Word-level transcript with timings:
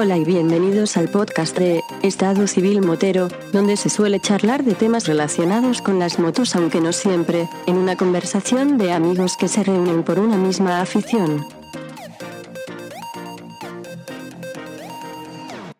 Hola 0.00 0.16
y 0.16 0.24
bienvenidos 0.24 0.96
al 0.96 1.08
podcast 1.08 1.58
de 1.58 1.82
Estado 2.04 2.46
Civil 2.46 2.82
Motero, 2.82 3.26
donde 3.52 3.76
se 3.76 3.90
suele 3.90 4.20
charlar 4.20 4.62
de 4.62 4.76
temas 4.76 5.08
relacionados 5.08 5.82
con 5.82 5.98
las 5.98 6.20
motos, 6.20 6.54
aunque 6.54 6.80
no 6.80 6.92
siempre, 6.92 7.48
en 7.66 7.76
una 7.76 7.96
conversación 7.96 8.78
de 8.78 8.92
amigos 8.92 9.36
que 9.36 9.48
se 9.48 9.64
reúnen 9.64 10.04
por 10.04 10.20
una 10.20 10.36
misma 10.36 10.80
afición. 10.80 11.44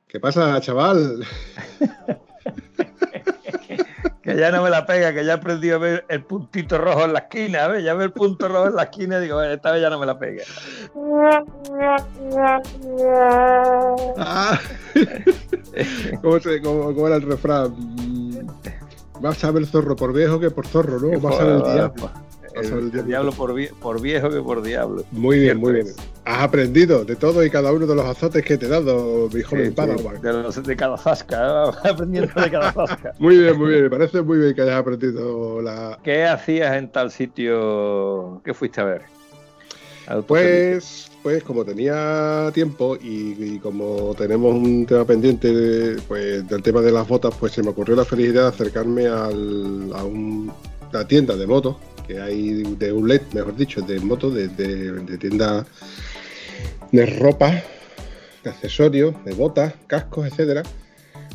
¿Qué 0.09 0.19
pasa, 0.19 0.61
chaval? 0.61 1.25
ya 4.38 4.51
no 4.51 4.62
me 4.62 4.70
la 4.70 4.87
pega, 4.87 5.12
que 5.12 5.24
ya 5.24 5.33
he 5.33 5.37
aprendido 5.37 5.77
a 5.77 5.78
ver 5.78 6.05
el 6.09 6.23
puntito 6.24 6.79
rojo 6.79 7.05
en 7.05 7.12
la 7.12 7.20
esquina, 7.20 7.66
¿ves? 7.69 7.84
Ya 7.84 7.95
veo 7.95 8.05
el 8.06 8.12
punto 8.12 8.48
rojo 8.48 8.66
en 8.69 8.77
la 8.77 8.84
esquina 8.84 9.19
y 9.19 9.23
digo, 9.23 9.42
esta 9.42 9.73
vez 9.73 9.83
ya 9.83 9.91
no 9.91 9.98
me 9.98 10.06
la 10.06 10.19
pega. 10.19 10.45
Ah. 14.19 14.59
¿Cómo, 16.23 16.41
se- 16.41 16.60
cómo- 16.62 16.95
cómo 16.95 17.06
era 17.06 17.16
el 17.16 17.23
refrán? 17.23 17.74
Mm, 17.79 18.46
Vas 19.20 19.43
a 19.43 19.51
ver 19.51 19.66
zorro 19.66 19.96
por 19.96 20.12
viejo 20.12 20.38
que 20.38 20.51
por 20.51 20.66
zorro, 20.66 21.01
¿no? 21.01 21.18
Vas 21.20 21.41
a 21.41 21.45
ver 21.45 21.55
el 21.57 21.62
diablo. 21.74 22.10
El 22.61 22.91
El 22.95 23.07
diablo 23.07 23.33
por, 23.33 23.55
vie- 23.55 23.73
por 23.80 24.01
viejo 24.01 24.29
que 24.30 24.41
por 24.41 24.62
diablo. 24.62 25.05
Muy 25.12 25.39
bien, 25.41 25.59
muy 25.59 25.73
bien. 25.75 25.87
Has 26.25 26.43
aprendido 26.43 27.05
de 27.05 27.16
todo 27.16 27.45
y 27.45 27.51
cada 27.51 27.73
uno 27.73 27.87
de 27.87 27.95
los 27.95 28.05
azotes 28.05 28.45
que 28.45 28.59
te 28.59 28.66
he 28.66 28.69
dado, 28.69 29.29
mi 29.33 29.43
joven 29.43 29.66
Sí, 29.69 29.71
Padawan. 29.73 30.21
de, 30.21 30.33
los- 30.33 30.63
de 30.63 30.77
cada 30.77 30.97
zasca, 30.99 31.65
aprendiendo 31.85 32.33
de 32.41 32.51
cada 32.51 32.73
zasca. 32.73 33.13
Muy 33.19 33.39
bien, 33.39 33.57
muy 33.59 33.71
bien. 33.71 33.83
Me 33.85 33.91
parece 33.91 34.23
muy 34.23 34.38
bien 34.38 34.55
que 34.55 34.63
hayas 34.63 34.77
aprendido 34.80 35.63
la. 35.63 35.99
¿Qué 36.05 36.24
hacías 36.24 36.77
en 36.77 36.91
tal 36.91 37.10
sitio? 37.10 38.41
¿Qué 38.45 38.52
fuiste 38.55 38.80
a 38.80 38.85
ver? 38.85 39.02
Pues, 40.27 41.10
pues 41.23 41.43
como 41.45 41.65
tenía 41.66 42.51
tiempo 42.54 42.97
y, 42.97 43.37
y 43.38 43.59
como 43.59 44.15
tenemos 44.16 44.54
un 44.54 44.87
tema 44.87 45.04
pendiente 45.04 45.52
de- 45.52 46.01
pues, 46.09 46.49
del 46.49 46.63
tema 46.63 46.80
de 46.80 46.91
las 46.93 47.07
botas, 47.07 47.35
pues 47.38 47.52
se 47.52 47.63
me 47.63 47.69
ocurrió 47.71 47.95
la 47.95 48.04
felicidad 48.07 48.43
de 48.45 48.49
acercarme 48.49 49.07
al- 49.07 49.93
a 49.95 50.04
un- 50.04 50.51
una 50.91 51.07
tienda 51.07 51.37
de 51.37 51.47
motos 51.47 51.77
que 52.09 52.20
hay 52.20 52.62
de 52.62 52.90
un 52.92 53.06
LED, 53.06 53.20
mejor 53.34 53.54
dicho, 53.54 53.82
de 53.82 54.01
motos, 54.01 54.34
de, 54.34 54.48
de, 54.48 54.92
de 54.92 55.18
tienda 55.18 55.64
de 56.90 57.06
ropa, 57.06 57.62
de 58.42 58.51
accesorios, 58.51 59.14
de 59.24 59.34
botas, 59.34 59.74
cascos, 59.87 60.26
etcétera, 60.26 60.62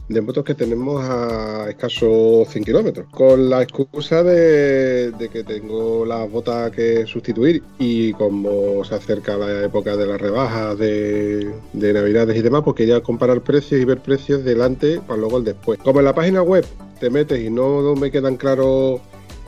de 0.09 0.21
motos 0.21 0.43
que 0.43 0.55
tenemos 0.55 1.01
a 1.03 1.67
escasos 1.69 2.49
100 2.49 2.63
kilómetros, 2.63 3.07
con 3.11 3.49
la 3.49 3.61
excusa 3.61 4.23
de, 4.23 5.11
de 5.11 5.29
que 5.29 5.43
tengo 5.43 6.05
las 6.05 6.29
botas 6.29 6.71
que 6.71 7.05
sustituir 7.05 7.63
y 7.79 8.11
como 8.13 8.83
se 8.83 8.95
acerca 8.95 9.37
la 9.37 9.63
época 9.63 9.95
de 9.95 10.07
las 10.07 10.19
rebajas 10.19 10.77
de, 10.77 11.53
de 11.71 11.93
navidades 11.93 12.35
y 12.35 12.41
demás, 12.41 12.63
pues 12.63 12.75
quería 12.75 13.01
comparar 13.01 13.41
precios 13.41 13.79
y 13.79 13.85
ver 13.85 13.99
precios 13.99 14.43
delante 14.43 14.99
para 15.01 15.19
luego 15.19 15.37
el 15.37 15.45
después. 15.45 15.79
Como 15.79 15.99
en 15.99 16.05
la 16.05 16.15
página 16.15 16.41
web 16.41 16.65
te 16.99 17.09
metes 17.09 17.39
y 17.39 17.49
no 17.49 17.95
me 17.95 18.11
quedan 18.11 18.37
claros 18.37 18.99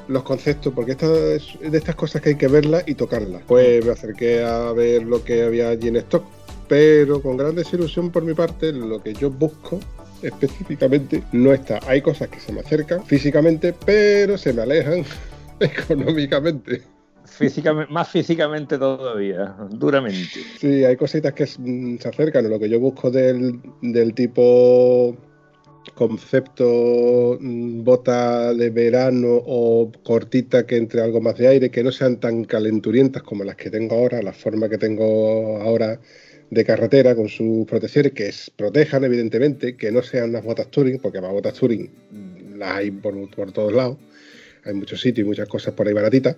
los 0.08 0.24
conceptos, 0.24 0.74
porque 0.74 0.92
esta 0.92 1.08
es 1.14 1.58
de 1.60 1.78
estas 1.78 1.96
cosas 1.96 2.22
que 2.22 2.30
hay 2.30 2.36
que 2.36 2.48
verlas 2.48 2.84
y 2.86 2.96
tocarlas. 2.96 3.42
Pues 3.48 3.86
me 3.86 3.92
acerqué 3.92 4.44
a 4.44 4.72
ver 4.72 5.04
lo 5.04 5.24
que 5.24 5.44
había 5.44 5.70
allí 5.70 5.88
en 5.88 5.98
stock, 5.98 6.26
pero 6.68 7.22
con 7.22 7.38
gran 7.38 7.56
desilusión 7.56 8.12
por 8.12 8.24
mi 8.24 8.34
parte, 8.34 8.72
lo 8.72 9.02
que 9.02 9.14
yo 9.14 9.30
busco 9.30 9.80
específicamente 10.22 11.24
no 11.32 11.54
está. 11.54 11.80
Hay 11.88 12.02
cosas 12.02 12.30
que 12.30 12.40
se 12.40 12.52
me 12.52 12.62
acercan 12.62 13.06
físicamente, 13.06 13.74
pero 13.86 14.38
se 14.38 14.54
me 14.54 14.64
alejan 14.64 15.04
económicamente. 15.60 16.82
Físicamente, 17.26 17.92
más 17.92 18.10
físicamente 18.10 18.78
todavía, 18.78 19.56
duramente. 19.72 20.42
Sí, 20.60 20.86
hay 20.86 20.96
cositas 20.96 21.34
que 21.34 21.48
se 21.48 22.08
acercan 22.08 22.46
a 22.46 22.50
lo 22.50 22.60
que 22.60 22.70
yo 22.70 22.80
busco 22.80 23.12
del, 23.12 23.60
del 23.82 24.14
tipo 24.14 25.18
concepto 25.94 27.38
mm, 27.40 27.84
bota 27.84 28.54
de 28.54 28.70
verano 28.70 29.42
o 29.46 29.92
cortita 30.04 30.66
que 30.66 30.78
entre 30.78 31.02
algo 31.02 31.22
más 31.22 31.38
de 31.38 31.48
aire, 31.48 31.70
que 31.70 31.84
no 31.84 31.92
sean 31.92 32.20
tan 32.20 32.44
calenturientas 32.46 33.24
como 33.24 33.44
las 33.44 33.56
que 33.56 33.70
tengo 33.70 33.96
ahora, 33.96 34.22
la 34.22 34.34
forma 34.34 34.68
que 34.70 34.78
tengo 34.78 35.62
ahora 35.62 36.00
de 36.50 36.66
carretera 36.66 37.16
con 37.16 37.28
sus 37.30 37.66
protecciones, 37.66 38.14
que 38.14 38.28
es- 38.28 38.52
protejan 38.56 39.04
evidentemente, 39.04 39.76
que 39.76 39.92
no 39.92 40.02
sean 40.02 40.30
unas 40.32 40.44
botas 40.44 40.70
touring, 40.70 41.00
porque 41.00 41.20
para 41.20 41.34
botas 41.34 41.54
touring 41.54 41.90
mm, 42.12 42.58
las 42.58 42.76
hay 42.78 42.92
por 42.92 43.52
todos 43.52 43.74
lados, 43.74 43.98
hay 44.64 44.74
muchos 44.74 45.02
sitios 45.02 45.26
y 45.26 45.28
muchas 45.28 45.48
cosas 45.48 45.74
por 45.74 45.88
ahí 45.88 45.94
baratitas. 45.94 46.38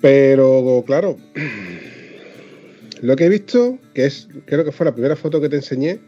Pero 0.00 0.82
claro, 0.86 1.16
lo 3.02 3.16
que 3.16 3.24
he 3.24 3.28
visto, 3.28 3.78
que 3.94 4.06
es, 4.06 4.28
creo 4.46 4.64
que 4.64 4.72
fue 4.72 4.86
la 4.86 4.92
primera 4.92 5.16
foto 5.16 5.40
que 5.40 5.48
te 5.48 5.56
enseñé, 5.56 6.00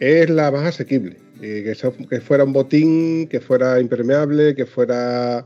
es 0.00 0.30
la 0.30 0.50
más 0.50 0.64
asequible. 0.64 1.16
Eh, 1.42 1.62
que, 1.64 2.06
que 2.08 2.20
fuera 2.20 2.44
un 2.44 2.52
botín, 2.52 3.28
que 3.28 3.40
fuera 3.40 3.78
impermeable, 3.80 4.54
que 4.54 4.64
fuera 4.64 5.44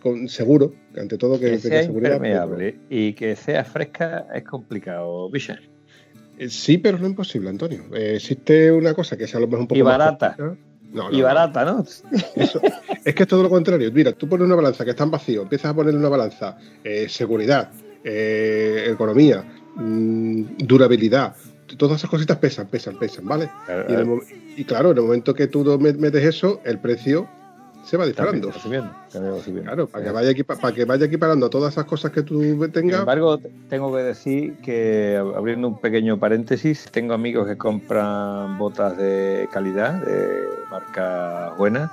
con, 0.00 0.28
seguro, 0.28 0.72
que 0.94 1.00
ante 1.00 1.18
todo 1.18 1.38
que, 1.38 1.52
Que 1.52 1.58
sea 1.58 1.82
seguridad. 1.82 2.16
impermeable 2.16 2.76
y 2.88 3.12
que 3.12 3.36
sea 3.36 3.64
fresca 3.64 4.26
es 4.34 4.44
complicado, 4.44 5.28
Bicha. 5.30 5.58
pero- 5.60 5.76
Eh, 6.38 6.48
sí, 6.50 6.76
pero 6.78 6.98
no 6.98 7.06
imposible, 7.06 7.48
Antonio. 7.50 7.84
Eh, 7.94 8.14
existe 8.16 8.70
una 8.72 8.92
cosa 8.94 9.16
que 9.16 9.24
es 9.24 9.34
a 9.34 9.40
lo 9.40 9.46
mejor 9.46 9.60
un 9.60 9.68
poco 9.68 9.78
Y 9.78 9.82
más 9.82 9.98
barata. 9.98 10.36
No, 10.38 10.56
no, 11.10 11.18
Y 11.18 11.22
barata, 11.22 11.64
¿no? 11.64 11.84
Eso- 12.34 12.60
es 13.04 13.14
que 13.14 13.22
es 13.22 13.28
todo 13.28 13.42
lo 13.42 13.48
contrario. 13.50 13.90
Mira, 13.92 14.12
tú 14.12 14.28
pones 14.28 14.46
una 14.46 14.54
balanza 14.54 14.84
que 14.84 14.90
está 14.90 15.04
en 15.04 15.10
vacío, 15.10 15.42
empiezas 15.42 15.70
a 15.70 15.74
ponerle 15.74 15.98
una 15.98 16.08
balanza, 16.10 16.58
eh, 16.84 17.08
seguridad, 17.08 17.70
eh, 18.04 18.88
economía, 18.90 19.44
mm, 19.76 20.42
durabilidad. 20.58 21.34
Todas 21.76 21.98
esas 21.98 22.10
cositas 22.10 22.38
pesan, 22.38 22.66
pesan, 22.68 22.96
pesan, 22.98 23.26
¿vale? 23.26 23.48
Y, 23.88 23.92
en 23.94 23.98
el 24.00 24.06
mo- 24.06 24.22
y 24.56 24.64
claro, 24.64 24.90
en 24.92 24.96
el 24.98 25.02
momento 25.04 25.34
que 25.34 25.46
tú 25.48 25.64
me- 25.80 25.92
metes 25.92 26.24
eso, 26.24 26.60
el 26.64 26.78
precio 26.78 27.26
se 27.84 27.96
va 27.96 28.06
disparando. 28.06 28.48
También, 28.50 28.82
también, 28.84 29.10
también 29.12 29.34
va 29.34 29.38
subiendo. 29.42 29.62
Claro, 29.62 29.86
para 29.88 30.04
que 30.04 30.10
vaya, 30.10 30.30
equipa- 30.30 30.56
para 30.60 30.74
que 30.74 30.84
vaya 30.84 31.06
equiparando 31.06 31.50
todas 31.50 31.72
esas 31.74 31.84
cosas 31.84 32.10
que 32.12 32.22
tú 32.22 32.40
Sin 32.40 32.72
tengas. 32.72 33.00
embargo, 33.00 33.40
tengo 33.68 33.94
que 33.94 34.02
decir 34.02 34.56
que, 34.62 35.16
abriendo 35.36 35.68
un 35.68 35.78
pequeño 35.80 36.18
paréntesis, 36.18 36.88
tengo 36.90 37.14
amigos 37.14 37.46
que 37.46 37.56
compran 37.56 38.58
botas 38.58 38.96
de 38.96 39.48
calidad, 39.52 39.94
de 40.04 40.48
marca 40.70 41.52
buena, 41.58 41.90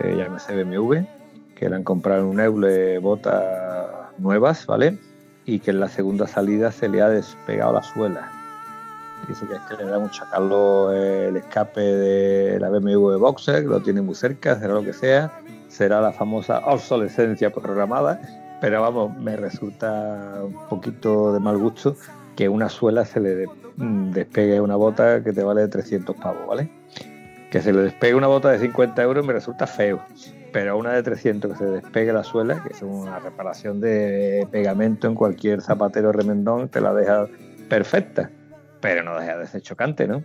eh, 0.00 0.14
llámese 0.16 0.54
BMW, 0.54 1.04
que 1.54 1.68
le 1.68 1.76
han 1.76 1.84
comprado 1.84 2.28
un 2.28 2.38
eule 2.40 2.98
botas 2.98 3.44
nuevas, 4.18 4.66
¿vale? 4.66 4.98
Y 5.44 5.60
que 5.60 5.70
en 5.70 5.80
la 5.80 5.88
segunda 5.88 6.26
salida 6.26 6.72
se 6.72 6.88
le 6.88 7.00
ha 7.02 7.08
despegado 7.08 7.72
la 7.74 7.82
suela. 7.82 8.30
Dice 9.28 9.46
que 9.46 9.54
es 9.54 9.60
que 9.62 9.82
le 9.82 9.90
da 9.90 9.98
mucha 9.98 10.24
calor 10.30 10.94
el 10.94 11.36
escape 11.36 11.80
de 11.80 12.60
la 12.60 12.70
BMW 12.70 13.10
de 13.10 13.16
Boxer, 13.16 13.62
que 13.62 13.68
lo 13.68 13.80
tiene 13.80 14.00
muy 14.02 14.14
cerca, 14.14 14.58
será 14.58 14.74
lo 14.74 14.82
que 14.82 14.92
sea. 14.92 15.32
Será 15.68 16.00
la 16.00 16.12
famosa 16.12 16.60
obsolescencia 16.64 17.50
programada. 17.52 18.20
Pero 18.60 18.80
vamos, 18.80 19.16
me 19.18 19.36
resulta 19.36 20.40
un 20.42 20.68
poquito 20.68 21.32
de 21.32 21.40
mal 21.40 21.58
gusto 21.58 21.96
que 22.36 22.48
una 22.48 22.68
suela 22.68 23.04
se 23.04 23.20
le 23.20 23.46
mm, 23.76 24.10
despegue 24.12 24.60
una 24.60 24.76
bota 24.76 25.22
que 25.24 25.32
te 25.32 25.42
vale 25.42 25.66
300 25.66 26.14
pavos, 26.16 26.46
¿vale? 26.46 26.70
Que 27.50 27.60
se 27.60 27.72
le 27.72 27.82
despegue 27.82 28.14
una 28.14 28.26
bota 28.26 28.50
de 28.50 28.58
50 28.58 29.02
euros 29.02 29.26
me 29.26 29.32
resulta 29.32 29.66
feo. 29.66 30.00
Pero 30.52 30.78
una 30.78 30.92
de 30.92 31.02
300 31.02 31.52
que 31.52 31.58
se 31.58 31.64
despegue 31.66 32.12
la 32.12 32.22
suela, 32.22 32.62
que 32.62 32.72
es 32.72 32.82
una 32.82 33.18
reparación 33.18 33.80
de 33.80 34.46
pegamento 34.50 35.06
en 35.06 35.14
cualquier 35.14 35.60
zapatero 35.60 36.12
remendón, 36.12 36.68
te 36.68 36.80
la 36.80 36.94
deja 36.94 37.26
perfecta. 37.68 38.30
Pero 38.86 39.02
no 39.02 39.18
deja 39.18 39.36
de 39.36 39.48
ser 39.48 39.62
chocante, 39.62 40.06
¿no? 40.06 40.22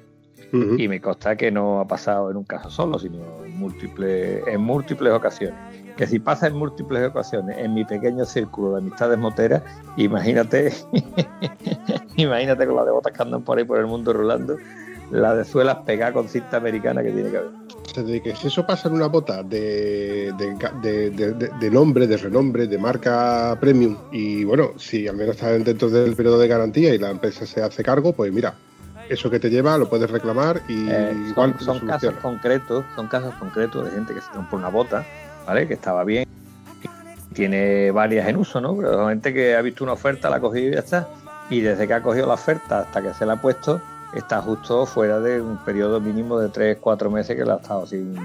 Y 0.77 0.87
me 0.87 1.01
consta 1.01 1.35
que 1.35 1.49
no 1.49 1.79
ha 1.79 1.87
pasado 1.87 2.29
en 2.29 2.37
un 2.37 2.43
caso 2.43 2.69
solo, 2.69 2.99
sino 2.99 3.43
en 3.43 3.57
múltiples, 3.57 4.45
en 4.45 4.61
múltiples 4.61 5.13
ocasiones. 5.13 5.57
Que 5.97 6.05
si 6.05 6.19
pasa 6.19 6.45
en 6.45 6.57
múltiples 6.57 7.09
ocasiones 7.09 7.57
en 7.57 7.73
mi 7.73 7.85
pequeño 7.85 8.23
círculo 8.23 8.73
de 8.73 8.81
amistades 8.81 9.17
moteras, 9.17 9.63
imagínate, 9.97 10.71
imagínate 12.17 12.67
con 12.67 12.75
las 12.75 12.85
de 12.85 12.91
botas 12.91 13.13
que 13.13 13.21
andan 13.23 13.43
por 13.43 13.57
ahí 13.57 13.63
por 13.63 13.79
el 13.79 13.87
mundo 13.87 14.13
rolando, 14.13 14.57
la 15.09 15.33
de 15.33 15.43
suelas 15.43 15.77
pegadas 15.77 16.13
con 16.13 16.27
cinta 16.27 16.57
americana 16.57 17.01
que 17.01 17.11
tiene 17.11 17.31
que 17.31 17.37
haber. 17.37 17.51
O 17.85 17.93
sea, 17.93 18.03
de 18.03 18.21
que 18.21 18.35
si 18.35 18.47
eso 18.47 18.65
pasa 18.65 18.87
en 18.87 18.95
una 18.95 19.07
bota 19.07 19.43
de, 19.43 20.31
de, 20.37 21.09
de- 21.59 21.71
nombre, 21.71 22.07
de 22.07 22.15
renombre, 22.17 22.67
de 22.67 22.77
marca 22.77 23.57
premium, 23.59 23.97
y 24.11 24.43
bueno, 24.45 24.71
si 24.77 25.07
al 25.07 25.15
menos 25.17 25.35
está 25.35 25.51
dentro 25.51 25.89
del 25.89 26.15
periodo 26.15 26.39
de 26.39 26.47
garantía 26.47 26.93
y 26.93 26.97
la 26.97 27.09
empresa 27.09 27.45
se 27.45 27.61
hace 27.61 27.83
cargo, 27.83 28.13
pues 28.13 28.31
mira, 28.31 28.53
eso 29.09 29.29
que 29.29 29.39
te 29.39 29.49
lleva 29.49 29.77
lo 29.77 29.89
puedes 29.89 30.09
reclamar 30.09 30.61
y 30.69 30.87
Eh, 30.89 31.13
igual 31.29 31.55
son 31.59 31.79
son 31.79 31.87
casos 31.87 32.13
concretos, 32.21 32.85
son 32.95 33.07
casos 33.07 33.33
concretos 33.35 33.83
de 33.85 33.91
gente 33.91 34.13
que 34.13 34.21
se 34.21 34.29
compra 34.29 34.57
una 34.57 34.69
bota, 34.69 35.05
¿vale? 35.45 35.67
Que 35.67 35.73
estaba 35.73 36.05
bien, 36.05 36.25
tiene 37.33 37.91
varias 37.91 38.27
en 38.29 38.37
uso, 38.37 38.61
¿no? 38.61 38.75
Pero 38.77 39.07
gente 39.09 39.33
que 39.33 39.55
ha 39.55 39.61
visto 39.61 39.83
una 39.83 39.93
oferta, 39.93 40.29
la 40.29 40.37
ha 40.37 40.39
cogido 40.39 40.69
y 40.69 40.73
ya 40.73 40.79
está. 40.79 41.07
Y 41.49 41.59
desde 41.61 41.87
que 41.87 41.93
ha 41.93 42.01
cogido 42.01 42.27
la 42.27 42.35
oferta 42.35 42.79
hasta 42.79 43.01
que 43.01 43.13
se 43.13 43.25
la 43.25 43.33
ha 43.33 43.41
puesto, 43.41 43.81
está 44.15 44.41
justo 44.41 44.85
fuera 44.85 45.19
de 45.19 45.41
un 45.41 45.57
periodo 45.57 45.99
mínimo 45.99 46.39
de 46.39 46.49
3, 46.49 46.77
4 46.79 47.09
meses 47.11 47.35
que 47.35 47.45
la 47.45 47.55
ha 47.55 47.57
estado 47.57 47.85
sin. 47.85 48.15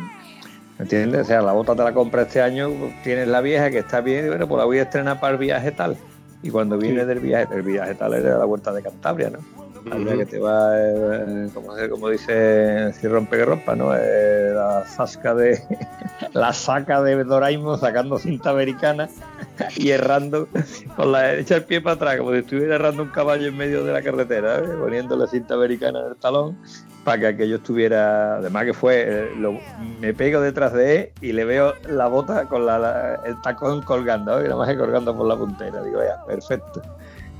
¿Entiendes? 0.78 1.22
O 1.22 1.24
sea, 1.24 1.40
la 1.40 1.52
bota 1.52 1.74
te 1.74 1.82
la 1.82 1.94
compra 1.94 2.22
este 2.22 2.42
año, 2.42 2.70
tienes 3.02 3.28
la 3.28 3.40
vieja 3.40 3.70
que 3.70 3.78
está 3.78 4.00
bien, 4.02 4.26
y 4.26 4.28
bueno, 4.28 4.46
pues 4.46 4.58
la 4.58 4.64
voy 4.66 4.78
a 4.78 4.82
estrenar 4.82 5.18
para 5.20 5.32
el 5.32 5.38
viaje 5.38 5.72
tal. 5.72 5.96
Y 6.42 6.50
cuando 6.50 6.76
viene 6.76 7.00
Sí. 7.00 7.06
del 7.06 7.20
viaje, 7.20 7.54
el 7.54 7.62
viaje 7.62 7.94
tal 7.94 8.12
es 8.14 8.22
de 8.22 8.30
la 8.30 8.44
vuelta 8.44 8.72
de 8.72 8.82
Cantabria, 8.82 9.30
¿no? 9.30 9.38
Habría 9.90 10.16
que 10.16 10.26
te 10.26 10.38
va, 10.38 10.72
eh, 10.78 11.48
como, 11.54 11.74
como, 11.90 12.08
dice 12.08 12.92
si 12.94 13.06
rompe 13.06 13.36
que 13.36 13.44
rompa, 13.44 13.76
¿no? 13.76 13.94
Eh, 13.94 14.52
la 14.52 14.84
saca 14.84 15.34
de 15.34 15.62
la 16.32 16.52
saca 16.52 17.02
de 17.02 17.22
Doraemon 17.22 17.78
sacando 17.78 18.18
cinta 18.18 18.50
americana 18.50 19.08
y 19.76 19.90
errando 19.90 20.48
con 20.96 21.12
la 21.12 21.22
derecha 21.22 21.56
el 21.56 21.64
pie 21.64 21.80
para 21.80 21.94
atrás, 21.94 22.16
como 22.18 22.32
si 22.32 22.38
estuviera 22.38 22.74
errando 22.74 23.04
un 23.04 23.10
caballo 23.10 23.46
en 23.46 23.56
medio 23.56 23.84
de 23.84 23.92
la 23.92 24.02
carretera, 24.02 24.58
¿eh? 24.58 24.68
poniendo 24.78 25.16
la 25.16 25.28
cinta 25.28 25.54
americana 25.54 26.00
en 26.00 26.06
el 26.06 26.16
talón 26.16 26.58
para 27.04 27.20
que 27.20 27.26
aquello 27.28 27.56
estuviera. 27.56 28.36
Además 28.36 28.64
que 28.64 28.74
fue, 28.74 29.04
eh, 29.06 29.60
me 30.00 30.12
pego 30.14 30.40
detrás 30.40 30.72
de 30.72 30.96
él 30.96 31.10
y 31.20 31.32
le 31.32 31.44
veo 31.44 31.74
la 31.88 32.08
bota 32.08 32.46
con 32.48 32.66
la, 32.66 33.20
el 33.24 33.40
tacón 33.42 33.82
colgando, 33.82 34.40
y 34.40 34.44
nada 34.44 34.56
más 34.56 34.68
que 34.68 34.76
colgando 34.76 35.16
por 35.16 35.28
la 35.28 35.36
puntera. 35.36 35.82
Digo, 35.84 36.02
ya, 36.02 36.24
perfecto 36.26 36.82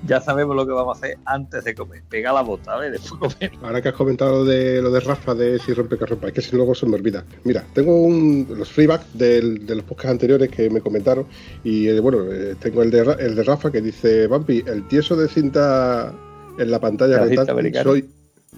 ya 0.07 0.21
sabemos 0.21 0.57
lo 0.57 0.67
que 0.67 0.73
vamos 0.73 0.97
a 0.97 0.99
hacer 0.99 1.19
antes 1.25 1.65
de 1.65 1.75
comer. 1.75 2.03
Pega 2.09 2.33
la 2.33 2.43
bota, 2.43 2.77
¿vale? 2.77 2.91
Después 2.91 3.35
comer. 3.35 3.53
Ahora 3.63 3.83
que 3.83 3.89
has 3.89 3.95
comentado 3.95 4.45
de 4.45 4.81
lo 4.83 4.91
de 4.91 5.01
Rafa, 5.01 5.35
de 5.35 5.59
si 5.59 5.73
rompe 5.73 5.99
que 5.99 6.07
rompa, 6.07 6.29
es 6.29 6.35
que 6.35 6.43
si 6.43 6.57
luego 6.57 6.75
se 6.75 6.87
me 6.87 6.95
olvida. 6.95 7.25
Mira, 7.45 7.65
tengo 7.75 8.01
un, 8.01 8.47
los 8.57 8.71
freebacks 8.71 9.07
de 9.15 9.43
los 9.43 9.85
podcasts 9.85 10.13
anteriores 10.13 10.51
que 10.51 10.71
me 10.71 10.81
comentaron 10.81 11.27
y 11.65 11.89
eh, 11.89 12.01
bueno, 12.01 12.25
eh, 12.33 12.55
tengo 12.59 12.83
el 12.83 12.91
de, 12.91 13.01
el 13.19 13.35
de 13.35 13.43
Rafa 13.43 13.71
que 13.71 13.81
dice, 13.81 14.27
Vampi, 14.27 14.63
el 14.67 14.87
tieso 14.89 15.17
de 15.17 15.29
cinta 15.29 16.13
en 16.59 16.71
la 16.71 16.81
pantalla 16.81 17.25
de 17.25 17.83
soy, 17.83 18.09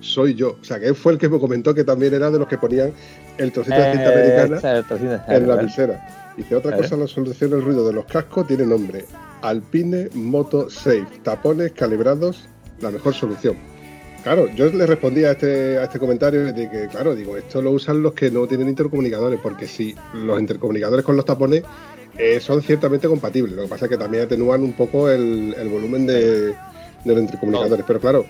soy 0.01 0.35
yo. 0.35 0.57
O 0.61 0.65
sea, 0.65 0.79
que 0.79 0.87
él 0.87 0.95
fue 0.95 1.13
el 1.13 1.19
que 1.19 1.29
me 1.29 1.39
comentó 1.39 1.75
que 1.75 1.85
también 1.85 2.15
era 2.15 2.31
de 2.31 2.39
los 2.39 2.49
que 2.49 2.59
ponían 2.59 2.93
el 3.37 3.53
trocito 3.53 3.77
de 3.77 3.93
cinta 3.93 4.13
eh, 4.13 4.43
americana 4.43 5.27
en 5.29 5.49
la 5.49 5.57
visera. 5.57 6.35
Dice, 6.37 6.55
otra 6.55 6.77
cosa, 6.77 6.97
la 6.97 7.09
solución 7.09 7.51
del 7.51 7.63
ruido 7.63 7.87
de 7.87 7.93
los 7.93 8.05
cascos 8.05 8.47
tiene 8.47 8.65
nombre. 8.65 9.05
Alpine 9.43 10.09
Moto 10.15 10.71
Safe, 10.71 11.07
tapones 11.23 11.73
calibrados, 11.73 12.49
la 12.81 12.91
mejor 12.91 13.15
solución. 13.15 13.57
Claro, 14.23 14.49
yo 14.55 14.67
le 14.67 14.87
respondí 14.87 15.25
a 15.25 15.33
este, 15.33 15.79
a 15.79 15.85
este 15.85 15.99
comentario 15.99 16.53
de 16.53 16.69
que, 16.69 16.89
claro, 16.89 17.15
digo, 17.15 17.37
esto 17.37 17.63
lo 17.63 17.71
usan 17.71 18.03
los 18.03 18.15
que 18.15 18.31
no 18.31 18.47
tienen 18.47 18.69
intercomunicadores, 18.69 19.41
porque 19.41 19.67
si 19.67 19.95
los 20.15 20.39
intercomunicadores 20.41 21.05
con 21.05 21.17
los 21.17 21.25
tapones 21.25 21.63
eh, 22.17 22.41
son 22.41 22.63
ciertamente 22.63 23.09
compatibles, 23.09 23.55
lo 23.55 23.63
que 23.63 23.69
pasa 23.69 23.87
es 23.87 23.91
que 23.91 23.97
también 23.97 24.25
atenúan 24.25 24.63
un 24.63 24.73
poco 24.73 25.09
el, 25.09 25.55
volumen 25.71 26.07
de, 26.07 26.49
de 26.49 26.55
los 27.05 27.21
intercomunicadores, 27.21 27.85
pero 27.87 28.01
claro, 28.01 28.27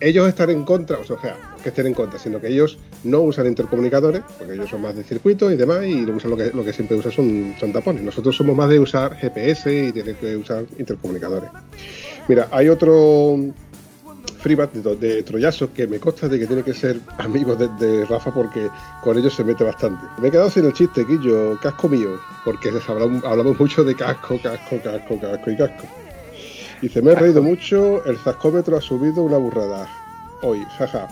ellos 0.00 0.26
están 0.26 0.50
en 0.50 0.64
contra, 0.64 0.98
o 0.98 1.04
sea, 1.04 1.16
que 1.62 1.68
estén 1.68 1.86
en 1.86 1.94
contra, 1.94 2.18
sino 2.18 2.40
que 2.40 2.48
ellos 2.48 2.78
no 3.04 3.20
usan 3.20 3.46
intercomunicadores, 3.46 4.22
porque 4.38 4.54
ellos 4.54 4.70
son 4.70 4.80
más 4.80 4.96
de 4.96 5.04
circuito 5.04 5.50
y 5.50 5.56
demás, 5.56 5.84
y 5.84 6.06
lo, 6.06 6.36
que, 6.36 6.72
siempre 6.72 6.96
usan 6.96 7.12
son, 7.58 7.72
tapones. 7.72 8.02
Nosotros 8.02 8.34
somos 8.34 8.56
más 8.56 8.70
de 8.70 8.78
usar 8.80 9.14
GPS 9.16 9.88
y 9.88 9.92
tienen 9.92 10.16
que 10.16 10.36
usar 10.36 10.64
intercomunicadores. 10.78 11.50
Mira, 12.28 12.48
hay 12.50 12.68
otro 12.68 13.36
freebat 14.40 14.72
de, 14.72 14.96
de 14.96 15.68
que 15.74 15.86
me 15.86 16.00
consta 16.00 16.26
de 16.26 16.38
que 16.38 16.46
tiene 16.46 16.62
que 16.62 16.72
ser 16.72 16.98
amigo 17.18 17.54
de, 17.54 18.06
Rafa 18.06 18.32
porque 18.32 18.68
con 19.02 19.18
ellos 19.18 19.34
se 19.34 19.44
mete 19.44 19.64
bastante. 19.64 20.02
Me 20.20 20.28
he 20.28 20.30
quedado 20.30 20.50
sin 20.50 20.64
el 20.64 20.72
chiste, 20.72 21.04
Guillo, 21.04 21.58
casco 21.60 21.88
mío, 21.88 22.18
porque 22.44 22.70
hablamos, 22.88 23.22
hablamos 23.24 23.60
mucho 23.60 23.84
de 23.84 23.94
casco, 23.94 24.40
casco, 24.42 24.80
casco, 24.82 25.20
casco 25.20 25.50
y 25.50 25.56
casco. 25.56 25.84
Dice, 26.82 27.02
me 27.02 27.12
he 27.12 27.14
reído 27.14 27.42
mucho, 27.42 28.02
el 28.06 28.16
zascómetro 28.16 28.76
ha 28.76 28.80
subido 28.80 29.22
una 29.22 29.36
burrada. 29.36 29.86
Hoy, 30.42 30.64
jaja. 30.78 31.08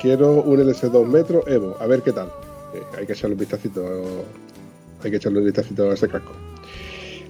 Quiero 0.00 0.42
un 0.42 0.60
LS2 0.60 1.06
metro 1.06 1.46
Evo, 1.48 1.74
a 1.80 1.86
ver 1.86 2.02
qué 2.02 2.12
tal. 2.12 2.26
Eh, 2.74 2.82
hay 2.98 3.06
que 3.06 3.14
echarle 3.14 3.32
un 3.34 3.40
vistacito. 3.40 4.26
Hay 5.02 5.10
que 5.10 5.16
echarle 5.16 5.38
un 5.38 5.46
vistacito 5.46 5.90
a 5.90 5.94
ese 5.94 6.08
casco. 6.08 6.32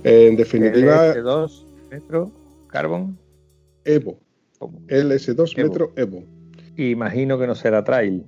En 0.03 0.37
definitiva. 0.37 1.15
LS2 1.15 1.65
metro 1.91 2.33
Carbon. 2.67 3.17
Evo. 3.85 4.19
LS2 4.89 5.57
metro 5.57 5.93
Evo. 5.95 6.25
Imagino 6.77 7.39
que 7.39 7.47
no 7.47 7.55
será 7.55 7.85
trail. 7.85 8.25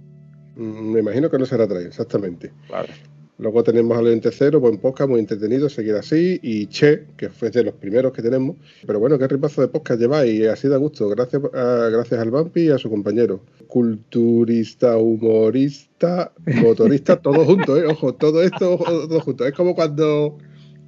Mm, 0.54 0.92
me 0.92 1.00
imagino 1.00 1.28
que 1.30 1.38
no 1.38 1.46
será 1.46 1.66
trail, 1.66 1.88
exactamente. 1.88 2.52
Claro. 2.68 2.88
Luego 3.38 3.62
tenemos 3.62 3.96
al 3.96 4.06
Lente 4.06 4.30
Cero, 4.32 4.58
buen 4.58 4.78
podcast, 4.78 5.08
muy 5.08 5.20
entretenido, 5.20 5.68
seguir 5.68 5.94
así. 5.94 6.40
Y 6.42 6.66
Che, 6.66 7.04
que 7.16 7.28
fue 7.28 7.50
de 7.50 7.62
los 7.62 7.74
primeros 7.74 8.12
que 8.12 8.20
tenemos. 8.20 8.56
Pero 8.84 8.98
bueno, 8.98 9.16
qué 9.16 9.28
ripazo 9.28 9.60
de 9.60 9.68
podcast 9.68 10.00
lleváis, 10.00 10.44
así 10.48 10.66
da 10.66 10.76
gusto. 10.76 11.08
Gracias, 11.08 11.40
gracias 11.42 12.20
al 12.20 12.32
Vampi 12.32 12.62
y 12.62 12.70
a 12.70 12.78
su 12.78 12.90
compañero. 12.90 13.40
Culturista, 13.68 14.96
humorista, 14.96 16.32
motorista, 16.46 17.16
todo 17.22 17.44
junto, 17.44 17.76
¿eh? 17.76 17.86
Ojo, 17.86 18.12
todo 18.12 18.42
esto 18.42 18.76
todo 18.76 19.20
junto. 19.20 19.46
Es 19.46 19.54
como 19.54 19.76
cuando 19.76 20.36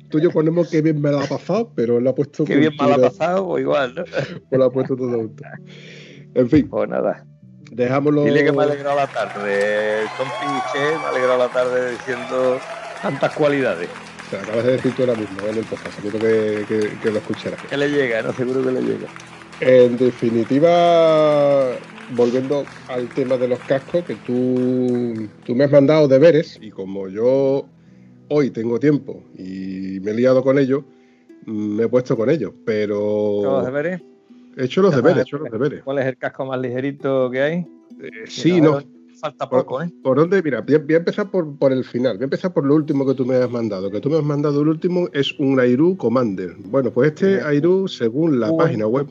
tú 0.08 0.18
y 0.18 0.22
yo 0.22 0.30
ponemos 0.32 0.68
que 0.68 0.82
bien 0.82 1.00
me 1.00 1.12
la 1.12 1.22
ha 1.22 1.28
pasado, 1.28 1.70
pero 1.76 1.98
él 1.98 2.06
ha 2.08 2.16
puesto. 2.16 2.44
Que 2.44 2.56
bien 2.56 2.72
me 2.76 2.88
la 2.88 2.96
ha 2.96 2.98
pasado, 2.98 3.46
o 3.46 3.60
igual, 3.60 3.94
¿no? 3.94 4.02
O 4.50 4.56
lo 4.56 4.64
ha 4.64 4.72
puesto 4.72 4.96
todo 4.96 5.16
junto. 5.16 5.44
En 6.34 6.50
fin. 6.50 6.68
Pues 6.68 6.88
nada. 6.88 7.29
Dejámoslo. 7.70 8.24
Dile 8.24 8.44
que 8.44 8.52
me 8.52 8.62
ha 8.62 8.66
alegrado 8.66 8.96
la 8.96 9.06
tarde. 9.06 10.02
Compi 10.16 10.46
Che 10.72 10.98
me 10.98 11.04
ha 11.04 11.08
alegrado 11.08 11.38
la 11.38 11.48
tarde 11.48 11.92
diciendo 11.92 12.58
tantas 13.00 13.32
cualidades. 13.34 13.88
O 14.26 14.30
sea, 14.30 14.40
acabas 14.42 14.64
de 14.64 14.72
decir 14.72 14.94
tú 14.94 15.02
ahora 15.02 15.14
mismo 15.14 15.40
en 15.48 15.58
el 15.58 15.64
podcast, 15.64 16.00
seguro 16.00 16.18
que, 16.18 16.96
que, 17.02 17.10
lo 17.10 17.18
escucharás. 17.18 17.60
Que 17.62 17.76
le 17.76 17.88
llega, 17.88 18.22
¿no? 18.22 18.32
Seguro 18.32 18.62
que 18.62 18.72
le 18.72 18.82
llega. 18.82 19.08
En 19.60 19.96
definitiva, 19.96 21.72
volviendo 22.14 22.64
al 22.88 23.08
tema 23.08 23.36
de 23.36 23.48
los 23.48 23.58
cascos, 23.60 24.04
que 24.04 24.14
tú, 24.16 25.28
tú 25.44 25.54
me 25.54 25.64
has 25.64 25.70
mandado 25.70 26.08
deberes 26.08 26.58
y 26.60 26.70
como 26.70 27.08
yo 27.08 27.66
hoy 28.28 28.50
tengo 28.50 28.78
tiempo 28.78 29.22
y 29.36 29.98
me 30.00 30.12
he 30.12 30.14
liado 30.14 30.42
con 30.42 30.58
ellos, 30.58 30.84
me 31.44 31.84
he 31.84 31.88
puesto 31.88 32.16
con 32.16 32.30
ellos, 32.30 32.52
pero... 32.64 33.40
¿Los 33.42 33.64
deberes? 33.66 34.00
He 34.56 34.64
hecho 34.64 34.82
los 34.82 34.94
deberes, 34.94 35.18
he 35.18 35.22
hecho 35.22 35.38
los 35.38 35.50
deberes. 35.50 35.82
¿Cuál 35.82 35.98
es 35.98 36.06
el 36.06 36.16
casco 36.16 36.44
más 36.46 36.60
ligerito 36.60 37.30
que 37.30 37.40
hay? 37.40 37.66
Eh, 38.02 38.10
sí, 38.26 38.60
no. 38.60 38.80
Falta 39.20 39.50
poco, 39.50 39.82
¿eh? 39.82 39.92
¿Por 40.02 40.16
dónde? 40.16 40.42
Mira, 40.42 40.62
voy 40.62 40.74
a, 40.74 40.96
empezar 40.96 41.30
por, 41.30 41.58
por, 41.58 41.72
el 41.72 41.84
final. 41.84 42.16
Voy 42.16 42.22
a 42.22 42.24
empezar 42.24 42.54
por 42.54 42.64
lo 42.64 42.74
último 42.74 43.06
que 43.06 43.12
tú 43.12 43.26
me 43.26 43.36
has 43.36 43.50
mandado. 43.50 43.90
Que 43.90 44.00
tú 44.00 44.08
me 44.08 44.16
has 44.16 44.24
mandado 44.24 44.62
el 44.62 44.68
último 44.68 45.08
es 45.12 45.38
un 45.38 45.60
Airu 45.60 45.94
Commander. 45.98 46.54
Bueno, 46.64 46.90
pues 46.90 47.12
este 47.12 47.42
Airu, 47.42 47.86
según 47.86 48.40
la 48.40 48.50
página 48.56 48.86
web, 48.86 49.08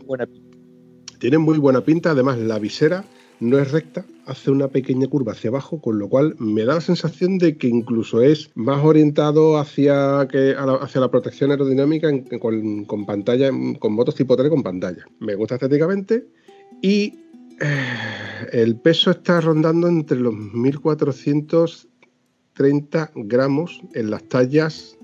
tiene 1.19 1.37
muy 1.37 1.59
buena 1.59 1.81
pinta. 1.81 2.11
Además, 2.11 2.39
la 2.39 2.57
visera 2.57 3.03
no 3.39 3.57
es 3.57 3.71
recta, 3.71 4.05
hace 4.25 4.51
una 4.51 4.67
pequeña 4.67 5.07
curva 5.07 5.31
hacia 5.31 5.49
abajo, 5.49 5.81
con 5.81 5.97
lo 5.97 6.09
cual 6.09 6.35
me 6.39 6.65
da 6.65 6.75
la 6.75 6.81
sensación 6.81 7.37
de 7.37 7.55
que 7.57 7.67
incluso 7.67 8.21
es 8.21 8.51
más 8.55 8.83
orientado 8.83 9.57
hacia, 9.57 10.27
que, 10.29 10.53
hacia 10.57 11.01
la 11.01 11.09
protección 11.09 11.51
aerodinámica 11.51 12.09
con, 12.39 13.05
pantalla, 13.05 13.49
con 13.79 13.93
motos 13.93 14.15
tipo 14.15 14.35
3 14.35 14.49
con 14.49 14.63
pantalla. 14.63 15.05
Me 15.19 15.35
gusta 15.35 15.55
estéticamente 15.55 16.27
y 16.81 17.19
eh, 17.61 18.49
el 18.51 18.75
peso 18.77 19.11
está 19.11 19.39
rondando 19.41 19.87
entre 19.87 20.19
los 20.19 20.33
1430 20.33 23.11
gramos 23.15 23.81
en 23.93 24.11
las 24.11 24.23
tallas 24.23 24.97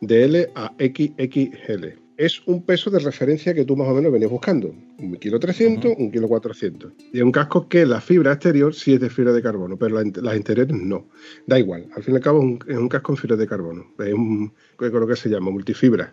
de 0.00 0.24
L 0.24 0.50
a 0.54 0.72
XXL 0.78 2.07
es 2.18 2.42
un 2.46 2.62
peso 2.62 2.90
de 2.90 2.98
referencia 2.98 3.54
que 3.54 3.64
tú 3.64 3.76
más 3.76 3.88
o 3.88 3.94
menos 3.94 4.12
venías 4.12 4.30
buscando. 4.30 4.74
Un 4.98 5.14
kilo 5.16 5.38
300, 5.38 5.94
un 5.96 6.10
kilo 6.10 6.26
400. 6.26 6.92
Y 7.12 7.18
es 7.18 7.22
un 7.22 7.30
casco 7.30 7.68
que 7.68 7.86
la 7.86 8.00
fibra 8.00 8.32
exterior 8.32 8.74
sí 8.74 8.94
es 8.94 9.00
de 9.00 9.08
fibra 9.08 9.32
de 9.32 9.40
carbono, 9.40 9.76
pero 9.78 10.02
las 10.02 10.36
interiores 10.36 10.74
no. 10.74 11.06
Da 11.46 11.60
igual, 11.60 11.86
al 11.94 12.02
fin 12.02 12.14
y 12.14 12.16
al 12.16 12.22
cabo 12.22 12.40
es 12.66 12.76
un, 12.76 12.88
casco 12.88 13.12
en 13.12 13.18
fibra 13.18 13.36
de 13.36 13.46
carbono. 13.46 13.86
Es 14.00 14.12
un, 14.12 14.52
creo 14.76 15.06
que 15.06 15.14
se 15.14 15.28
llama, 15.28 15.52
multifibra. 15.52 16.12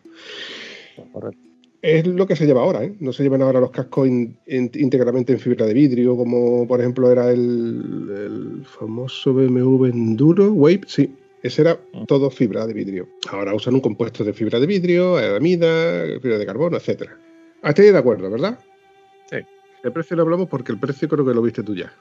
Es 1.81 2.05
lo 2.05 2.27
que 2.27 2.35
se 2.35 2.45
lleva 2.45 2.61
ahora, 2.61 2.83
¿eh? 2.83 2.95
No 2.99 3.11
se 3.11 3.23
llevan 3.23 3.41
ahora 3.41 3.59
los 3.59 3.71
cascos 3.71 4.07
íntegramente 4.07 5.33
en 5.33 5.39
fibra 5.39 5.65
de 5.65 5.73
vidrio, 5.73 6.15
como 6.15 6.67
por 6.67 6.81
ejemplo 6.81 7.11
era 7.11 7.31
el, 7.31 8.09
el 8.15 8.65
famoso 8.65 9.33
BMW 9.33 9.85
Enduro 9.85 10.51
Wave, 10.53 10.81
sí, 10.85 11.11
ese 11.45 11.61
era 11.61 11.79
mm. 11.93 12.05
todo 12.05 12.29
fibra 12.29 12.65
de 12.65 12.73
vidrio. 12.73 13.07
Ahora 13.29 13.53
usan 13.53 13.75
un 13.75 13.81
compuesto 13.81 14.23
de 14.23 14.33
fibra 14.33 14.59
de 14.59 14.65
vidrio, 14.65 15.17
aramida, 15.17 16.19
fibra 16.19 16.37
de 16.37 16.45
carbono, 16.45 16.77
etc. 16.77 17.11
Hasta 17.61 17.81
ahí 17.81 17.91
de 17.91 17.97
acuerdo, 17.97 18.29
¿verdad? 18.29 18.59
Sí. 19.29 19.37
El 19.83 19.91
precio 19.91 20.15
lo 20.15 20.23
hablamos 20.23 20.49
porque 20.49 20.71
el 20.71 20.79
precio 20.79 21.07
creo 21.07 21.25
que 21.25 21.33
lo 21.33 21.41
viste 21.41 21.61
tú 21.61 21.75
ya. 21.75 21.93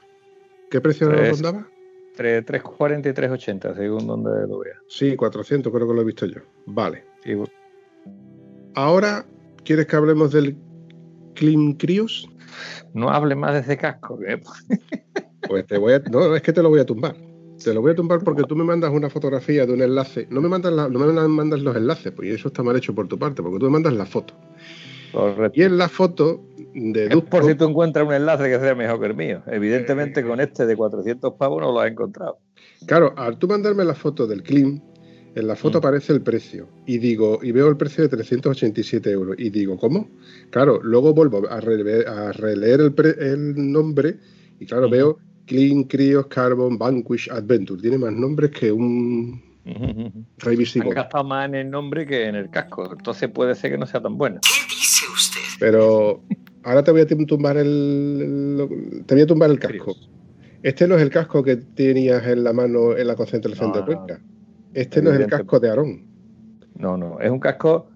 ¿Qué 0.69 0.81
precio 0.81 1.09
lo 1.09 1.17
rondaba? 1.17 1.67
340 2.15 3.09
y 3.09 3.13
380, 3.13 3.75
según 3.75 4.07
donde 4.07 4.47
lo 4.47 4.59
veas. 4.59 4.77
Sí, 4.87 5.15
400 5.15 5.71
creo 5.71 5.87
que 5.87 5.93
lo 5.93 6.01
he 6.01 6.05
visto 6.05 6.25
yo. 6.25 6.41
Vale. 6.65 7.03
Ahora, 8.73 9.25
¿quieres 9.63 9.85
que 9.85 9.95
hablemos 9.95 10.31
del 10.31 10.57
Clean 11.35 11.73
Crios? 11.73 12.27
No 12.93 13.09
hable 13.09 13.35
más 13.35 13.53
de 13.53 13.59
ese 13.59 13.77
casco. 13.77 14.17
pues 15.47 15.67
te 15.67 15.77
voy 15.77 15.93
a... 15.93 15.99
No, 15.99 16.35
es 16.35 16.41
que 16.41 16.53
te 16.53 16.63
lo 16.63 16.69
voy 16.69 16.79
a 16.79 16.85
tumbar. 16.85 17.15
Te 17.63 17.73
lo 17.73 17.81
voy 17.81 17.91
a 17.91 17.95
tumbar 17.95 18.23
porque 18.23 18.43
tú 18.43 18.55
me 18.55 18.63
mandas 18.63 18.91
una 18.91 19.09
fotografía 19.09 19.65
de 19.65 19.73
un 19.73 19.81
enlace. 19.81 20.27
No 20.29 20.41
me 20.41 20.49
mandas, 20.49 20.73
no 20.73 20.99
me 20.99 21.27
mandas 21.27 21.61
los 21.61 21.75
enlaces, 21.75 22.11
pues 22.11 22.33
eso 22.33 22.49
está 22.49 22.63
mal 22.63 22.75
hecho 22.75 22.93
por 22.93 23.07
tu 23.07 23.17
parte, 23.17 23.41
porque 23.41 23.59
tú 23.59 23.65
me 23.65 23.71
mandas 23.71 23.93
la 23.93 24.05
foto. 24.05 24.33
Y 25.53 25.63
en 25.63 25.77
la 25.77 25.87
foto 25.87 26.43
de 26.73 27.05
es 27.05 27.21
por 27.23 27.45
si 27.45 27.55
tú 27.55 27.65
encuentras 27.65 28.05
un 28.05 28.13
enlace 28.13 28.49
que 28.49 28.59
sea 28.59 28.75
mejor 28.75 28.99
que 28.99 29.05
el 29.07 29.15
mío. 29.15 29.41
Evidentemente 29.47 30.23
con 30.23 30.39
este 30.41 30.65
de 30.65 30.75
400 30.75 31.33
pavos 31.35 31.61
no 31.61 31.71
lo 31.71 31.79
has 31.79 31.91
encontrado. 31.91 32.39
Claro, 32.85 33.13
al 33.15 33.37
tú 33.37 33.47
mandarme 33.47 33.85
la 33.85 33.95
foto 33.95 34.27
del 34.27 34.43
clean, 34.43 34.83
En 35.35 35.47
la 35.47 35.55
foto 35.55 35.79
aparece 35.79 36.13
el 36.13 36.21
precio 36.21 36.69
y 36.85 36.97
digo 36.97 37.39
y 37.41 37.51
veo 37.51 37.67
el 37.67 37.75
precio 37.75 38.03
de 38.03 38.09
387 38.09 39.11
euros 39.11 39.35
y 39.37 39.49
digo 39.49 39.77
¿cómo? 39.77 40.09
Claro, 40.49 40.79
luego 40.81 41.13
vuelvo 41.13 41.49
a, 41.49 41.59
releer, 41.59 42.07
a 42.07 42.31
releer 42.31 42.79
el, 42.79 42.95
el, 43.19 43.71
nombre 43.71 44.17
y 44.59 44.65
claro 44.65 44.89
veo 44.89 45.17
Clean 45.45 45.83
Cryos 45.83 46.27
Carbon 46.27 46.77
Vanquish 46.77 47.29
Adventure. 47.31 47.81
Tiene 47.81 47.97
más 47.97 48.13
nombres 48.13 48.51
que 48.51 48.71
un. 48.71 49.43
Han 49.65 50.89
gastado 50.89 51.23
más 51.23 51.47
en 51.47 51.55
el 51.55 51.69
nombre 51.71 52.05
que 52.05 52.27
en 52.27 52.35
el 52.35 52.51
casco, 52.51 52.91
entonces 52.91 53.29
puede 53.29 53.55
ser 53.55 53.71
que 53.71 53.77
no 53.79 53.87
sea 53.87 53.99
tan 53.99 54.15
bueno. 54.15 54.39
¿Qué 54.41 54.75
dice 54.75 55.05
usted? 55.11 55.41
Pero 55.59 56.21
ahora 56.63 56.83
te 56.83 56.91
voy 56.91 57.01
a 57.01 57.07
tumbar 57.07 57.57
el, 57.57 59.03
te 59.07 59.15
voy 59.15 59.23
a 59.23 59.27
tumbar 59.27 59.49
el 59.49 59.57
casco. 59.57 59.95
Este 60.61 60.87
no 60.87 60.95
es 60.95 61.01
el 61.01 61.09
casco 61.09 61.43
que 61.43 61.57
tenías 61.57 62.25
en 62.27 62.43
la 62.43 62.53
mano 62.53 62.95
en 62.95 63.07
la 63.07 63.15
concentración 63.15 63.71
de 63.71 63.83
Cuenca. 63.85 64.19
Este 64.73 65.01
no 65.01 65.11
es 65.11 65.19
el 65.19 65.27
casco 65.27 65.59
de 65.59 65.69
Aarón. 65.69 66.05
No, 66.75 66.97
no, 66.97 67.19
es 67.19 67.31
un 67.31 67.39
casco, 67.39 67.89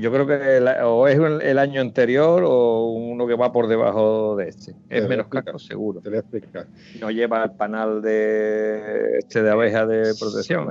yo 0.00 0.12
creo 0.12 0.26
que 0.26 0.34
o 0.82 1.06
es 1.06 1.18
el, 1.18 1.58
año 1.58 1.80
anterior 1.80 2.42
o 2.46 2.90
uno 2.92 3.26
que 3.26 3.34
va 3.34 3.52
por 3.52 3.68
debajo 3.68 4.36
de 4.36 4.48
este. 4.48 4.74
Es 4.88 5.08
menos 5.08 5.28
casco, 5.28 5.58
seguro. 5.58 6.00
Te 6.00 6.14
a 6.14 6.18
explicar. 6.18 6.66
No 7.00 7.10
lleva 7.10 7.44
el 7.44 7.52
panal 7.52 8.02
de 8.02 9.18
este 9.18 9.42
de 9.42 9.50
abeja 9.50 9.86
de 9.86 10.14
protección. 10.18 10.68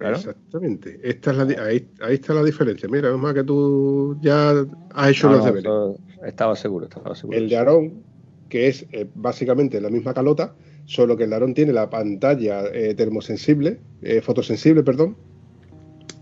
Exactamente. 0.00 1.00
Esta 1.02 1.30
es 1.30 1.36
la, 1.36 1.62
ahí, 1.62 1.88
está 2.10 2.34
la 2.34 2.42
diferencia. 2.42 2.88
Mira, 2.88 3.10
es 3.10 3.16
más 3.16 3.34
que 3.34 3.44
tú 3.44 4.18
ya 4.20 4.52
has 4.94 5.10
hecho 5.10 5.30
los 5.30 5.44
deberes. 5.44 5.72
Estaba 6.24 6.56
seguro, 6.56 6.86
estaba 6.86 7.14
seguro. 7.14 7.38
El 7.38 7.48
de 7.48 7.56
Aarón, 7.56 8.02
que 8.48 8.68
es 8.68 8.86
eh, 8.92 9.08
básicamente 9.14 9.80
la 9.80 9.90
misma 9.90 10.14
calota, 10.14 10.54
solo 10.86 11.16
que 11.16 11.24
el 11.24 11.30
Larón 11.30 11.54
tiene 11.54 11.72
la 11.72 11.90
pantalla 11.90 12.64
eh, 12.72 12.94
termosensible, 12.94 13.78
eh, 14.02 14.20
fotosensible, 14.20 14.82
perdón, 14.82 15.16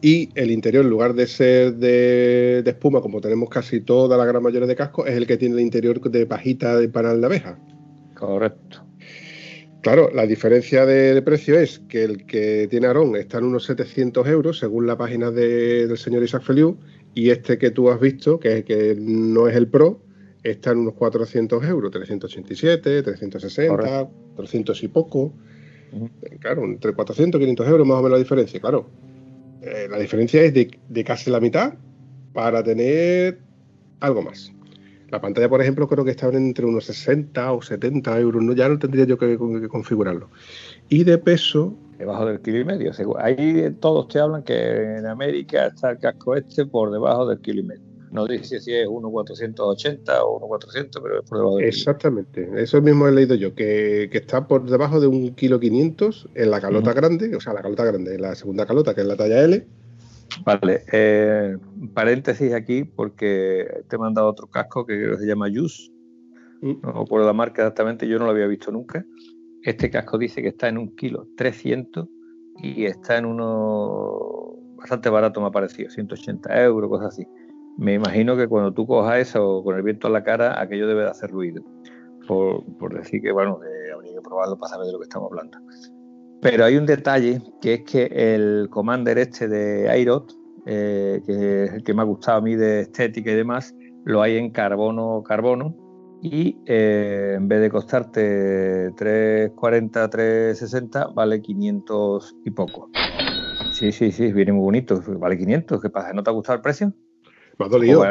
y 0.03 0.31
el 0.35 0.51
interior, 0.51 0.85
en 0.85 0.91
lugar 0.91 1.15
de 1.15 1.29
ser 1.29 1.75
de, 1.75 2.59
espuma, 2.67 3.01
como 3.01 3.21
tenemos 3.21 3.49
casi 3.49 3.81
toda 3.81 4.19
la 4.19 4.27
gran 4.27 4.43
mayoría 4.43 4.67
de 4.67 4.75
cascos, 4.75 5.09
es 5.09 5.15
el 5.15 5.29
que 5.29 5.37
tiene 5.37 5.55
el 5.55 5.61
interior 5.61 6.01
de 6.01 6.27
pajita 6.27 6.77
de 6.77 6.89
panal 6.89 7.21
de 7.21 7.27
abeja. 7.27 7.59
Correcto. 8.17 8.85
Claro, 9.81 10.11
la 10.13 10.27
diferencia 10.27 10.85
de, 10.87 11.23
precio 11.23 11.59
es 11.59 11.81
que 11.89 12.03
el 12.03 12.27
que 12.27 12.67
tiene 12.69 12.89
Aarón 12.89 13.15
está 13.15 13.39
en 13.39 13.45
unos 13.45 13.65
700 13.65 14.27
euros, 14.27 14.59
según 14.59 14.89
la 14.89 14.99
página 14.99 15.31
del 15.31 15.97
señor 15.97 16.25
Isaac 16.25 16.43
Feliu, 16.43 16.77
y 17.15 17.31
este 17.31 17.57
que 17.57 17.71
tú 17.71 17.89
has 17.89 18.01
visto, 18.01 18.41
que, 18.41 18.65
que 18.65 18.97
no 18.99 19.47
es 19.47 19.55
el 19.55 19.69
Pro, 19.69 20.01
está 20.43 20.73
en 20.73 20.79
unos 20.79 20.95
400 20.95 21.65
euros, 21.65 21.93
387, 21.93 23.03
360, 23.03 24.09
300 24.37 24.83
y 24.83 24.89
poco. 24.89 25.33
Claro, 26.41 26.65
entre 26.65 26.93
400 26.93 27.41
y 27.41 27.45
500 27.45 27.69
euros 27.69 27.87
más 27.87 27.99
o 27.99 28.03
menos 28.03 28.19
la 28.19 28.23
diferencia. 28.23 28.59
Claro, 28.61 28.89
eh, 29.63 29.87
la 29.89 29.99
diferencia 29.99 30.43
es 30.43 30.53
de, 30.53 31.05
casi 31.05 31.31
la 31.31 31.39
mitad 31.39 31.75
para 32.33 32.63
tener 32.65 33.39
algo 34.01 34.23
más. 34.23 34.53
La 35.11 35.21
pantalla, 35.21 35.49
por 35.49 35.61
ejemplo, 35.61 35.87
creo 35.89 36.05
que 36.05 36.11
está 36.11 36.29
entre 36.29 36.65
unos 36.65 36.87
60 36.87 37.53
o 37.53 37.63
70 37.63 38.19
euros. 38.19 38.43
Ya 38.57 38.69
no 38.69 38.79
tendría 38.79 39.05
yo 39.05 39.19
que, 39.19 39.39
configurarlo. 39.69 40.31
Y 40.89 41.05
de 41.05 41.19
peso. 41.19 41.77
Debajo 41.99 42.27
del 42.27 42.41
kilo 42.41 42.59
y 42.59 42.65
medio. 42.65 42.93
Ahí 43.19 43.77
todos 43.79 44.09
te 44.09 44.19
hablan 44.19 44.43
que 44.43 44.97
en 44.99 45.07
América 45.07 45.67
está 45.67 45.91
el 45.91 45.99
casco 45.99 46.35
este 46.35 46.67
por 46.67 46.91
debajo 46.91 47.29
del 47.29 47.41
kilo 47.41 47.61
y 47.61 47.65
medio. 47.65 47.92
No 48.13 48.27
dice 48.27 48.61
si 48.61 48.75
es 48.75 48.87
1,480 48.87 50.25
o 50.25 50.39
1,400, 50.39 51.03
pero 51.03 51.21
es 51.21 51.29
por 51.29 51.39
debajo 51.39 51.57
de 51.57 51.69
Exactamente, 51.69 52.49
eso 52.57 52.83
mismo 52.83 53.09
he 53.09 53.13
leído 53.13 53.35
yo, 53.35 53.55
que, 53.55 54.11
está 54.13 54.47
por 54.47 54.69
debajo 54.69 55.01
de 55.01 55.07
un 55.07 55.35
kilo 55.35 55.59
500 55.59 56.29
en 56.35 56.51
la 56.51 56.61
calota 56.61 56.93
grande, 56.93 57.35
o 57.35 57.41
sea, 57.41 57.55
la 57.55 57.63
calota 57.63 57.87
grande, 57.87 58.15
en 58.15 58.23
la 58.23 58.35
segunda 58.35 58.67
calota, 58.67 58.95
que 58.95 59.01
es 59.01 59.07
la 59.07 59.17
talla 59.17 59.43
L. 59.43 59.67
Vale, 60.45 60.83
eh, 60.93 61.57
paréntesis 61.95 62.53
aquí, 62.53 62.85
porque 62.85 63.83
te 63.89 63.97
he 63.97 63.99
mandado 63.99 64.29
otro 64.29 64.47
casco 64.47 64.85
que 64.85 65.17
se 65.19 65.27
llama 65.27 65.49
Jus, 65.53 65.91
mm. 66.61 66.83
no 66.83 67.05
por 67.07 67.25
la 67.25 67.33
marca 67.33 67.63
exactamente, 67.63 68.07
yo 68.07 68.19
no 68.19 68.27
lo 68.27 68.33
había 68.33 68.47
visto 68.47 68.71
nunca. 68.71 69.05
Este 69.63 69.89
casco 69.89 70.19
dice 70.19 70.43
que 70.43 70.49
está 70.49 70.69
en 70.69 70.77
un 70.77 70.95
kilo 70.97 71.29
300 71.37 72.07
y 72.63 72.85
está 72.85 73.17
en 73.17 73.25
uno 73.25 74.59
bastante 74.77 75.09
barato, 75.09 75.41
me 75.41 75.47
ha 75.47 75.51
parecido, 75.51 75.89
180 75.89 76.63
euros, 76.63 76.91
cosas 76.91 77.15
así. 77.15 77.27
Me 77.79 77.95
imagino 77.95 78.37
que 78.37 78.49
cuando 78.49 78.73
tú 78.73 78.87
cojas 78.87 79.19
eso 79.19 79.63
con 79.65 79.77
el 79.77 79.83
viento 79.83 80.07
en 80.07 80.13
la 80.13 80.25
cara, 80.25 80.61
aquello 80.61 80.87
debe 80.87 81.03
de 81.03 81.11
hacer 81.11 81.31
ruido. 81.31 81.63
Por, 82.27 82.95
decir 82.95 83.21
que, 83.21 83.33
bueno, 83.33 83.59
habría 83.95 84.13
que 84.15 84.21
probarlo 84.21 84.57
para 84.57 84.71
saber 84.71 84.87
de 84.87 84.93
lo 84.93 84.99
que 84.99 85.05
estamos 85.05 85.31
hablando. 85.31 85.59
Pero 86.41 86.65
hay 86.65 86.77
un 86.77 86.87
detalle 86.87 87.43
que 87.61 87.75
es 87.75 87.83
que 87.83 88.07
el 88.13 88.69
Commander 88.71 89.19
este 89.19 89.49
de 89.49 89.89
Airot, 89.89 90.33
eh, 90.67 91.21
que 91.27 91.65
es 91.65 91.73
el 91.73 91.85
que 91.85 91.95
me 91.95 92.03
ha 92.03 92.05
gustado 92.05 92.39
a 92.39 92.41
mí 92.41 92.57
de 92.57 92.81
estética 92.81 93.31
y 93.31 93.35
demás, 93.35 93.75
lo 94.05 94.23
hay 94.23 94.37
en 94.37 94.51
carbono 94.51 95.23
carbono 95.23 95.77
y 96.23 96.57
eh, 96.67 97.35
en 97.37 97.49
vez 97.49 97.61
de 97.61 97.71
costarte 97.71 98.91
340, 98.97 100.09
360, 100.09 101.07
vale 101.09 101.43
500 101.43 102.37
y 102.45 102.51
poco. 102.51 102.91
Sí, 103.71 103.91
sí, 103.91 104.13
sí, 104.13 104.33
viene 104.33 104.53
muy 104.53 104.63
bonito. 104.63 105.01
Vale 105.19 105.37
500. 105.37 105.81
¿Qué 105.81 105.91
pasa? 105.91 106.13
¿No 106.13 106.23
te 106.23 106.31
ha 106.31 106.33
gustado 106.33 106.57
el 106.57 106.63
precio? 106.63 106.93
Me 107.59 107.67
ha 107.67 107.69
dolido. 107.69 108.03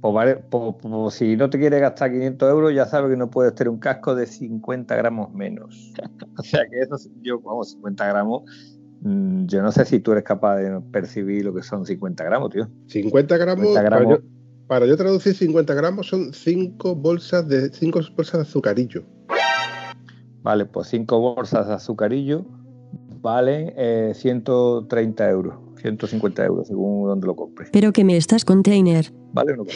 Pues, 0.00 0.36
pues, 0.50 0.74
pues, 0.82 1.14
si 1.14 1.34
no 1.34 1.48
te 1.48 1.58
quieres 1.58 1.80
gastar 1.80 2.12
500 2.12 2.50
euros, 2.50 2.74
ya 2.74 2.84
sabes 2.84 3.10
que 3.10 3.16
no 3.16 3.30
puedes 3.30 3.54
tener 3.54 3.70
un 3.70 3.78
casco 3.78 4.14
de 4.14 4.26
50 4.26 4.94
gramos 4.96 5.32
menos. 5.32 5.94
o 6.38 6.42
sea 6.42 6.60
que 6.68 6.80
eso, 6.80 6.96
yo, 7.22 7.40
vamos, 7.40 7.70
50 7.70 8.06
gramos. 8.06 8.42
Mm, 9.00 9.46
yo 9.46 9.62
no 9.62 9.72
sé 9.72 9.86
si 9.86 10.00
tú 10.00 10.12
eres 10.12 10.24
capaz 10.24 10.56
de 10.56 10.78
percibir 10.92 11.46
lo 11.46 11.54
que 11.54 11.62
son 11.62 11.86
50 11.86 12.22
gramos, 12.22 12.50
tío. 12.50 12.68
50 12.88 13.36
gramos, 13.38 13.68
Para, 14.66 14.86
yo, 14.86 14.96
traducir 14.98 15.34
50 15.34 15.72
gramos 15.72 16.06
son 16.06 16.34
5 16.34 16.94
bolsas 16.96 17.48
de 17.48 17.70
5 17.70 18.00
bolsas 18.14 18.40
de 18.40 18.42
azucarillo. 18.42 19.04
Vale, 20.42 20.66
pues 20.66 20.88
5 20.88 21.18
bolsas 21.18 21.66
de 21.66 21.72
azucarillo 21.72 22.44
valen 23.24 24.14
130 24.14 25.26
eh, 25.26 25.30
euros. 25.30 25.54
150 25.80 26.44
euros 26.44 26.68
según 26.68 27.08
donde 27.08 27.26
lo 27.26 27.34
compres. 27.34 27.70
Pero 27.72 27.92
que 27.92 28.04
me 28.04 28.16
estás 28.16 28.44
container. 28.44 29.10
Vale 29.32 29.54
o 29.54 29.56
no. 29.56 29.64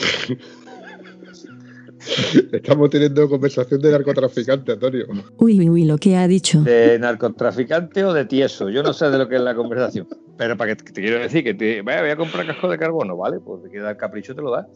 Estamos 2.52 2.90
teniendo 2.90 3.28
conversación 3.28 3.81
de 3.81 3.90
narcotraficante, 3.90 4.73
Antonio. 4.73 5.07
Uy, 5.38 5.59
uy, 5.59 5.69
uy, 5.69 5.85
lo 5.85 5.99
que 5.99 6.17
ha 6.17 6.28
dicho. 6.28 6.62
¿De 6.62 6.99
narcotraficante 6.99 8.05
o 8.05 8.12
de 8.12 8.25
tieso? 8.25 8.71
Yo 8.71 8.83
no 8.83 8.93
sé 8.93 9.11
de 9.11 9.19
lo 9.19 9.28
que 9.28 9.35
es 9.35 9.40
la 9.40 9.55
conversación. 9.55 10.07
Pero 10.37 10.57
para 10.57 10.76
que 10.76 10.85
te 10.85 11.02
quiero 11.02 11.19
decir 11.19 11.43
que 11.43 11.55
te, 11.55 11.83
voy 11.83 11.93
a 11.95 12.17
comprar 12.17 12.47
casco 12.47 12.69
de 12.69 12.78
carbono, 12.78 13.17
¿vale? 13.17 13.40
Pues 13.40 13.64
te 13.64 13.71
queda 13.71 13.90
el 13.90 13.97
capricho, 13.97 14.35
te 14.35 14.43
lo 14.43 14.52
da. 14.52 14.69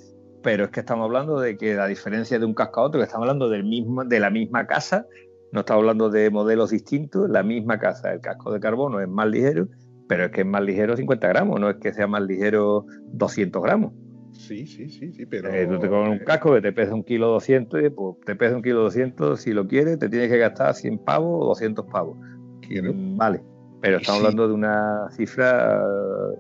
Pero 0.42 0.64
es 0.64 0.70
que 0.70 0.80
estamos 0.80 1.04
hablando 1.04 1.38
de 1.38 1.56
que 1.56 1.74
la 1.74 1.86
diferencia 1.86 2.38
de 2.38 2.44
un 2.44 2.54
casco 2.54 2.80
a 2.80 2.84
otro, 2.84 3.00
que 3.00 3.04
estamos 3.04 3.24
hablando 3.24 3.48
del 3.48 3.64
mismo, 3.64 4.04
de 4.04 4.18
la 4.18 4.30
misma 4.30 4.66
casa, 4.66 5.06
no 5.52 5.60
estamos 5.60 5.82
hablando 5.82 6.10
de 6.10 6.30
modelos 6.30 6.70
distintos, 6.70 7.30
la 7.30 7.42
misma 7.42 7.78
casa. 7.78 8.12
El 8.12 8.20
casco 8.20 8.52
de 8.52 8.60
carbono 8.60 9.00
es 9.00 9.08
más 9.08 9.28
ligero 9.28 9.68
pero 10.12 10.26
es 10.26 10.30
que 10.30 10.42
es 10.42 10.46
más 10.46 10.62
ligero 10.62 10.94
50 10.94 11.26
gramos, 11.26 11.58
no 11.58 11.70
es 11.70 11.76
que 11.76 11.90
sea 11.94 12.06
más 12.06 12.20
ligero 12.20 12.84
200 13.14 13.62
gramos. 13.62 13.94
Sí, 14.32 14.66
sí, 14.66 14.90
sí, 14.90 15.10
sí, 15.10 15.24
pero... 15.24 15.48
Eh, 15.48 15.66
tú 15.66 15.78
te 15.78 15.88
coges 15.88 16.10
un 16.10 16.18
casco 16.18 16.52
que 16.52 16.60
te 16.60 16.70
pesa 16.70 16.94
un 16.94 17.02
kilo 17.02 17.28
200 17.28 17.82
y 17.82 17.88
pues 17.88 18.16
te 18.26 18.36
pesa 18.36 18.56
un 18.56 18.62
kilo 18.62 18.82
200, 18.82 19.40
si 19.40 19.52
lo 19.52 19.66
quieres 19.66 19.98
te 19.98 20.10
tienes 20.10 20.30
que 20.30 20.36
gastar 20.36 20.74
100 20.74 20.98
pavos 21.04 21.42
o 21.42 21.46
200 21.48 21.86
pavos. 21.86 22.18
Quiero. 22.60 22.92
Vale, 22.94 23.42
pero 23.80 23.96
estamos 23.98 24.20
hablando 24.20 24.48
de 24.48 24.52
una 24.52 25.08
cifra 25.12 25.82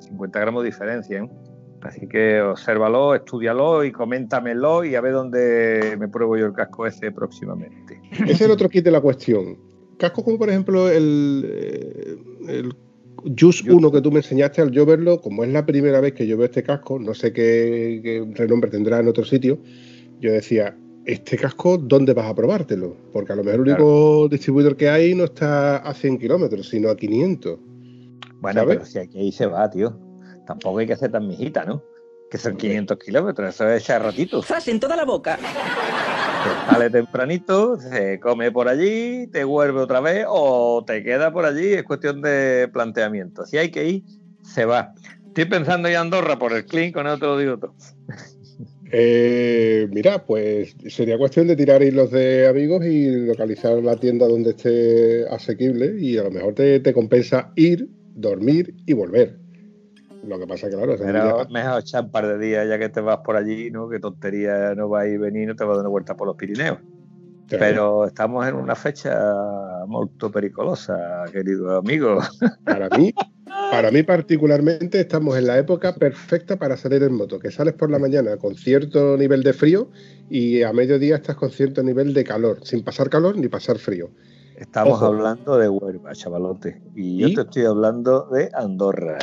50 0.00 0.38
gramos 0.38 0.64
de 0.64 0.68
diferencia, 0.68 1.18
¿eh? 1.20 1.30
Así 1.82 2.06
que 2.06 2.40
obsérvalo, 2.40 3.14
estudialo 3.14 3.84
y 3.84 3.90
coméntamelo 3.90 4.84
y 4.84 4.94
a 4.94 5.00
ver 5.00 5.14
dónde 5.14 5.96
me 5.98 6.08
pruebo 6.08 6.36
yo 6.36 6.46
el 6.46 6.52
casco 6.52 6.86
ese 6.86 7.10
próximamente. 7.10 8.00
Ese 8.12 8.32
es 8.32 8.40
el 8.42 8.52
otro 8.52 8.68
kit 8.68 8.84
de 8.84 8.92
la 8.92 9.00
cuestión. 9.00 9.58
Cascos 9.98 10.24
como 10.24 10.38
por 10.38 10.48
ejemplo 10.48 10.88
el, 10.88 11.44
eh, 11.48 12.16
el 12.48 12.74
Just 13.38 13.68
uno 13.68 13.90
que 13.92 14.00
tú 14.00 14.10
me 14.10 14.18
enseñaste 14.18 14.62
al 14.62 14.70
yo 14.70 14.84
verlo, 14.84 15.20
como 15.20 15.44
es 15.44 15.52
la 15.52 15.64
primera 15.64 16.00
vez 16.00 16.12
que 16.12 16.26
yo 16.26 16.36
veo 16.36 16.46
este 16.46 16.62
casco, 16.62 16.98
no 16.98 17.14
sé 17.14 17.32
qué, 17.32 18.26
renombre 18.34 18.70
tendrá 18.70 18.98
en 18.98 19.08
otro 19.08 19.24
sitio, 19.24 19.58
yo 20.20 20.32
decía, 20.32 20.76
¿este 21.04 21.36
casco 21.36 21.78
dónde 21.78 22.14
vas 22.14 22.26
a 22.26 22.34
probártelo? 22.34 22.96
Porque 23.12 23.32
a 23.32 23.36
lo 23.36 23.44
mejor 23.44 23.60
el 23.60 23.72
único 23.72 24.28
distribuidor 24.28 24.76
que 24.76 24.88
hay 24.88 25.14
no 25.14 25.24
está 25.24 25.76
a 25.76 25.94
100 25.94 26.18
kilómetros, 26.18 26.68
sino 26.68 26.90
a 26.90 26.96
500. 26.96 27.58
Bueno, 28.40 28.64
pero 28.66 28.84
si 28.84 28.98
aquí 28.98 29.30
se 29.30 29.46
va, 29.46 29.70
tío. 29.70 29.96
Tampoco 30.52 30.78
hay 30.78 30.86
que 30.86 30.92
hacer 30.92 31.10
tan 31.10 31.26
mijita, 31.26 31.64
¿no? 31.64 31.82
Que 32.30 32.36
son 32.36 32.56
500 32.56 32.98
kilómetros, 32.98 33.54
eso 33.54 33.68
es 33.68 33.82
echar 33.82 34.02
ratito. 34.02 34.42
¡Zas 34.42 34.68
en 34.68 34.78
toda 34.78 34.96
la 34.96 35.04
boca! 35.04 35.38
sale 36.70 36.90
tempranito, 36.90 37.78
se 37.78 38.20
come 38.20 38.50
por 38.52 38.68
allí, 38.68 39.26
te 39.28 39.44
vuelve 39.44 39.80
otra 39.80 40.00
vez 40.00 40.26
o 40.28 40.84
te 40.86 41.02
queda 41.02 41.32
por 41.32 41.46
allí, 41.46 41.72
es 41.72 41.84
cuestión 41.84 42.20
de 42.20 42.68
planteamiento. 42.72 43.46
Si 43.46 43.56
hay 43.56 43.70
que 43.70 43.86
ir, 43.86 44.02
se 44.42 44.64
va. 44.64 44.92
Estoy 45.26 45.46
pensando 45.46 45.88
en 45.88 45.96
Andorra 45.96 46.38
por 46.38 46.52
el 46.52 46.66
clean, 46.66 46.92
con 46.92 47.06
eso 47.06 47.18
te 47.18 47.26
lo 47.26 47.38
digo 47.38 47.58
todo. 47.58 47.74
Eh, 48.94 49.88
mira, 49.90 50.26
pues 50.26 50.76
sería 50.88 51.16
cuestión 51.16 51.46
de 51.46 51.56
tirar 51.56 51.82
hilos 51.82 52.10
de 52.10 52.46
amigos 52.46 52.84
y 52.84 53.06
localizar 53.24 53.82
la 53.82 53.96
tienda 53.96 54.28
donde 54.28 54.50
esté 54.50 55.26
asequible 55.30 55.94
y 55.98 56.18
a 56.18 56.24
lo 56.24 56.30
mejor 56.30 56.54
te, 56.54 56.92
compensa 56.92 57.54
ir 57.56 57.88
dormir 58.14 58.74
y 58.84 58.92
volver. 58.92 59.38
Lo 60.22 60.38
que 60.38 60.46
pasa, 60.46 60.68
claro, 60.68 60.94
Pero 60.98 61.46
mejor 61.50 61.80
echar 61.80 62.04
un 62.04 62.10
par 62.10 62.26
de 62.28 62.38
días 62.38 62.68
ya 62.68 62.78
que 62.78 62.88
te 62.88 63.00
vas 63.00 63.18
por 63.18 63.36
allí, 63.36 63.70
¿no? 63.70 63.88
Que 63.88 63.98
tontería 63.98 64.74
no 64.74 64.88
va 64.88 65.00
a 65.00 65.08
ir 65.08 65.18
venir, 65.18 65.48
no 65.48 65.56
te 65.56 65.64
vas 65.64 65.72
a 65.72 65.76
dar 65.76 65.80
una 65.80 65.90
vuelta 65.90 66.16
por 66.16 66.28
los 66.28 66.36
Pirineos. 66.36 66.78
Pero 67.48 68.06
estamos 68.06 68.46
en 68.46 68.54
una 68.54 68.74
fecha 68.74 69.14
muy 69.86 70.08
pericolosa, 70.32 71.24
querido 71.32 71.76
amigo. 71.76 72.20
Para 72.64 72.88
mí, 72.96 73.12
para 73.70 73.90
mí 73.90 74.02
particularmente 74.02 75.00
estamos 75.00 75.36
en 75.36 75.46
la 75.46 75.58
época 75.58 75.94
perfecta 75.94 76.56
para 76.56 76.76
salir 76.76 77.02
en 77.02 77.14
moto, 77.14 77.38
que 77.38 77.50
sales 77.50 77.74
por 77.74 77.90
la 77.90 77.98
mañana 77.98 78.36
con 78.38 78.54
cierto 78.54 79.16
nivel 79.18 79.42
de 79.42 79.52
frío 79.52 79.88
y 80.30 80.62
a 80.62 80.72
mediodía 80.72 81.16
estás 81.16 81.36
con 81.36 81.50
cierto 81.50 81.82
nivel 81.82 82.14
de 82.14 82.24
calor, 82.24 82.58
sin 82.62 82.82
pasar 82.82 83.10
calor 83.10 83.36
ni 83.36 83.48
pasar 83.48 83.78
frío. 83.78 84.10
Estamos 84.56 85.02
hablando 85.02 85.58
de 85.58 85.68
Huelva, 85.68 86.12
chavalote, 86.12 86.80
y 86.94 87.18
yo 87.18 87.34
te 87.34 87.40
estoy 87.42 87.64
hablando 87.64 88.28
de 88.30 88.50
Andorra 88.54 89.18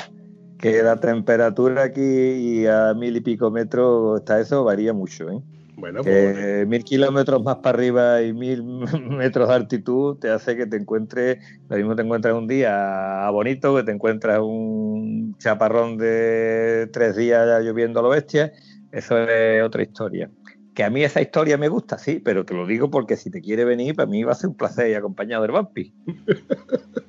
que 0.60 0.84
la 0.84 0.98
temperatura 0.98 1.84
aquí 1.84 2.02
y 2.02 2.68
a 2.68 2.94
mil 2.94 3.16
y 3.16 3.22
pico 3.22 3.50
metros 3.50 4.20
está 4.20 4.40
eso 4.40 4.64
varía 4.64 4.94
mucho, 4.94 5.30
¿eh? 5.32 5.42
Bueno, 5.78 6.04
pues... 6.04 6.68
mil 6.68 6.84
kilómetros 6.84 7.42
más 7.42 7.58
para 7.58 7.78
arriba 7.78 8.22
y 8.22 8.34
mil 8.34 8.64
metros 9.10 9.48
de 9.48 9.56
altitud 9.56 10.18
te 10.18 10.30
hace 10.30 10.58
que 10.58 10.66
te 10.66 10.76
encuentres, 10.76 11.38
lo 11.70 11.78
mismo 11.78 11.96
te 11.96 12.02
encuentras 12.02 12.36
un 12.36 12.48
día 12.48 13.30
bonito, 13.32 13.76
que 13.78 13.84
te 13.84 13.92
encuentras 13.92 14.40
un 14.42 15.36
chaparrón 15.38 15.98
de 15.98 16.90
tres 16.92 17.16
días 17.16 17.64
lloviendo 17.64 18.02
a 18.02 18.04
lo 18.04 18.10
bestia, 18.10 18.52
eso 18.92 19.18
es 19.18 19.64
otra 19.64 19.82
historia. 19.82 20.30
Que 20.74 20.84
a 20.84 20.90
mí 20.90 21.04
esa 21.04 21.22
historia 21.22 21.58
me 21.58 21.70
gusta, 21.70 21.98
sí, 21.98 22.22
pero 22.24 22.44
te 22.46 22.54
lo 22.54 22.68
digo 22.68 22.92
porque 22.92 23.16
si 23.16 23.32
te 23.32 23.42
quiere 23.42 23.64
venir, 23.64 23.96
para 23.96 24.10
mí 24.10 24.24
va 24.24 24.34
a 24.34 24.36
ser 24.36 24.50
un 24.50 24.58
placer 24.58 24.90
y 24.90 24.94
acompañado 24.94 25.44
del 25.44 25.52
vampi. 25.52 25.94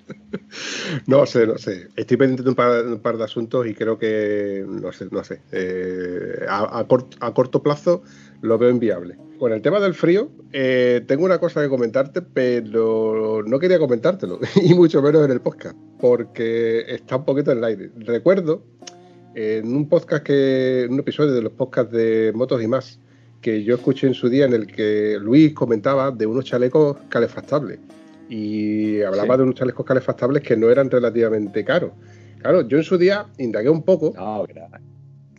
No 1.07 1.27
sé, 1.27 1.47
no 1.47 1.59
sé. 1.59 1.89
Estoy 1.97 2.17
pendiente 2.17 2.43
de 2.43 2.51
un 2.51 3.01
par, 3.01 3.17
de 3.17 3.25
asuntos 3.25 3.67
y 3.67 3.75
creo 3.75 3.99
que, 3.99 4.65
no 4.69 4.93
sé, 4.93 5.09
no 5.11 5.25
sé. 5.25 5.41
Eh, 5.53 6.47
a, 6.49 6.87
corto 7.35 7.63
plazo 7.63 8.03
lo 8.43 8.59
veo 8.59 8.71
inviable. 8.71 9.17
Con 9.39 9.53
el 9.53 9.63
tema 9.63 9.81
del 9.81 9.95
frío, 9.95 10.31
eh, 10.53 11.03
tengo 11.07 11.25
una 11.25 11.39
cosa 11.39 11.63
que 11.63 11.69
comentarte, 11.69 12.21
pero 12.23 13.43
no 13.47 13.59
quería 13.59 13.79
comentártelo, 13.79 14.39
y 14.63 14.75
mucho 14.75 15.01
menos 15.03 15.25
en 15.25 15.31
el 15.31 15.41
podcast, 15.41 15.77
porque 15.99 16.85
está 16.89 17.17
un 17.17 17.25
poquito 17.25 17.53
en 17.53 17.59
el 17.59 17.65
aire. 17.65 17.91
Recuerdo 17.97 18.63
en 19.35 19.75
un 19.75 19.89
podcast 19.89 20.25
que, 20.25 20.87
un 20.91 20.99
episodio 20.99 21.33
de 21.33 21.43
los 21.43 21.53
podcasts 21.53 21.93
de 21.93 22.33
motos 22.35 22.63
y 22.63 22.67
más, 22.67 23.01
que 23.41 23.65
yo 23.65 23.77
escuché 23.77 24.07
en 24.07 24.15
su 24.15 24.29
día 24.29 24.45
en 24.45 24.53
el 24.53 24.67
que 24.67 25.17
Luis 25.19 25.55
comentaba 25.55 26.11
de 26.11 26.27
unos 26.27 26.45
chalecos 26.45 26.99
calefactables 27.09 27.79
y 28.31 29.03
hablaba 29.03 29.37
de 29.37 29.43
unos 29.43 29.57
chalecos 29.57 29.85
calefactables 29.85 30.43
que 30.43 30.57
no 30.57 30.71
eran 30.71 30.89
relativamente 30.89 31.65
caros. 31.65 31.91
Claro, 32.39 32.67
yo 32.67 32.79
en 32.79 32.85
su 32.85 32.97
día 32.97 33.27
indagué 33.39 33.69
un 33.69 33.83
poco. 33.83 34.13
No, 34.15 34.47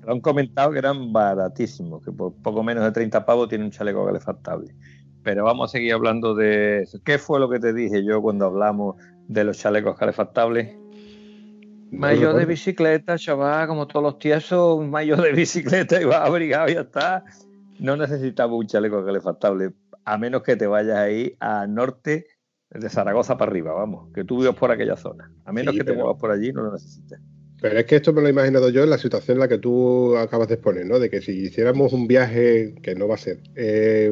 lo 0.03 0.13
han 0.13 0.19
comentado 0.19 0.71
que 0.71 0.79
eran 0.79 1.13
baratísimos, 1.13 2.03
que 2.03 2.11
por 2.11 2.33
poco 2.33 2.63
menos 2.63 2.83
de 2.83 2.91
30 2.91 3.25
pavos 3.25 3.47
tiene 3.47 3.63
un 3.63 3.71
chaleco 3.71 4.05
calefactable. 4.05 4.75
Pero 5.23 5.45
vamos 5.45 5.69
a 5.69 5.71
seguir 5.71 5.93
hablando 5.93 6.35
de 6.35 6.81
eso. 6.81 6.99
¿Qué 7.03 7.17
fue 7.17 7.39
lo 7.39 7.49
que 7.49 7.59
te 7.59 7.73
dije 7.73 8.03
yo 8.03 8.21
cuando 8.21 8.45
hablamos 8.45 8.97
de 9.27 9.45
los 9.45 9.57
chalecos 9.57 9.97
calefactables? 9.97 10.75
mayo 11.91 12.33
de 12.33 12.45
bicicleta, 12.45 13.17
chaval, 13.17 13.67
como 13.67 13.85
todos 13.85 14.03
los 14.03 14.19
tiesos, 14.19 14.77
un 14.77 14.89
mayo 14.89 15.17
de 15.17 15.31
bicicleta 15.33 16.01
y 16.01 16.05
va 16.05 16.25
abrigado 16.25 16.69
y 16.69 16.73
ya 16.73 16.81
está. 16.81 17.23
No 17.79 17.95
necesitaba 17.95 18.53
un 18.53 18.67
chaleco 18.67 19.05
calefactable, 19.05 19.71
a 20.03 20.17
menos 20.17 20.43
que 20.43 20.55
te 20.55 20.67
vayas 20.67 20.97
ahí 20.97 21.35
al 21.39 21.73
norte 21.73 22.25
de 22.73 22.89
Zaragoza 22.89 23.37
para 23.37 23.51
arriba, 23.51 23.73
vamos, 23.73 24.09
que 24.13 24.23
tú 24.23 24.39
vivas 24.39 24.55
por 24.55 24.71
aquella 24.71 24.95
zona. 24.95 25.31
A 25.45 25.51
menos 25.51 25.75
que 25.75 25.83
te 25.83 25.93
muevas 25.93 26.17
por 26.17 26.31
allí, 26.31 26.53
no 26.53 26.63
lo 26.63 26.71
necesites. 26.71 27.19
Pero 27.61 27.77
es 27.77 27.85
que 27.85 27.97
esto 27.97 28.11
me 28.11 28.21
lo 28.21 28.27
he 28.27 28.31
imaginado 28.31 28.69
yo 28.69 28.83
en 28.83 28.89
la 28.89 28.97
situación 28.97 29.35
en 29.35 29.41
la 29.41 29.47
que 29.47 29.59
tú 29.59 30.17
acabas 30.17 30.47
de 30.47 30.55
exponer, 30.55 30.85
¿no? 30.85 30.97
De 30.97 31.09
que 31.09 31.21
si 31.21 31.31
hiciéramos 31.31 31.93
un 31.93 32.07
viaje, 32.07 32.73
que 32.81 32.95
no 32.95 33.07
va 33.07 33.15
a 33.15 33.19
ser, 33.19 33.39
eh, 33.55 34.09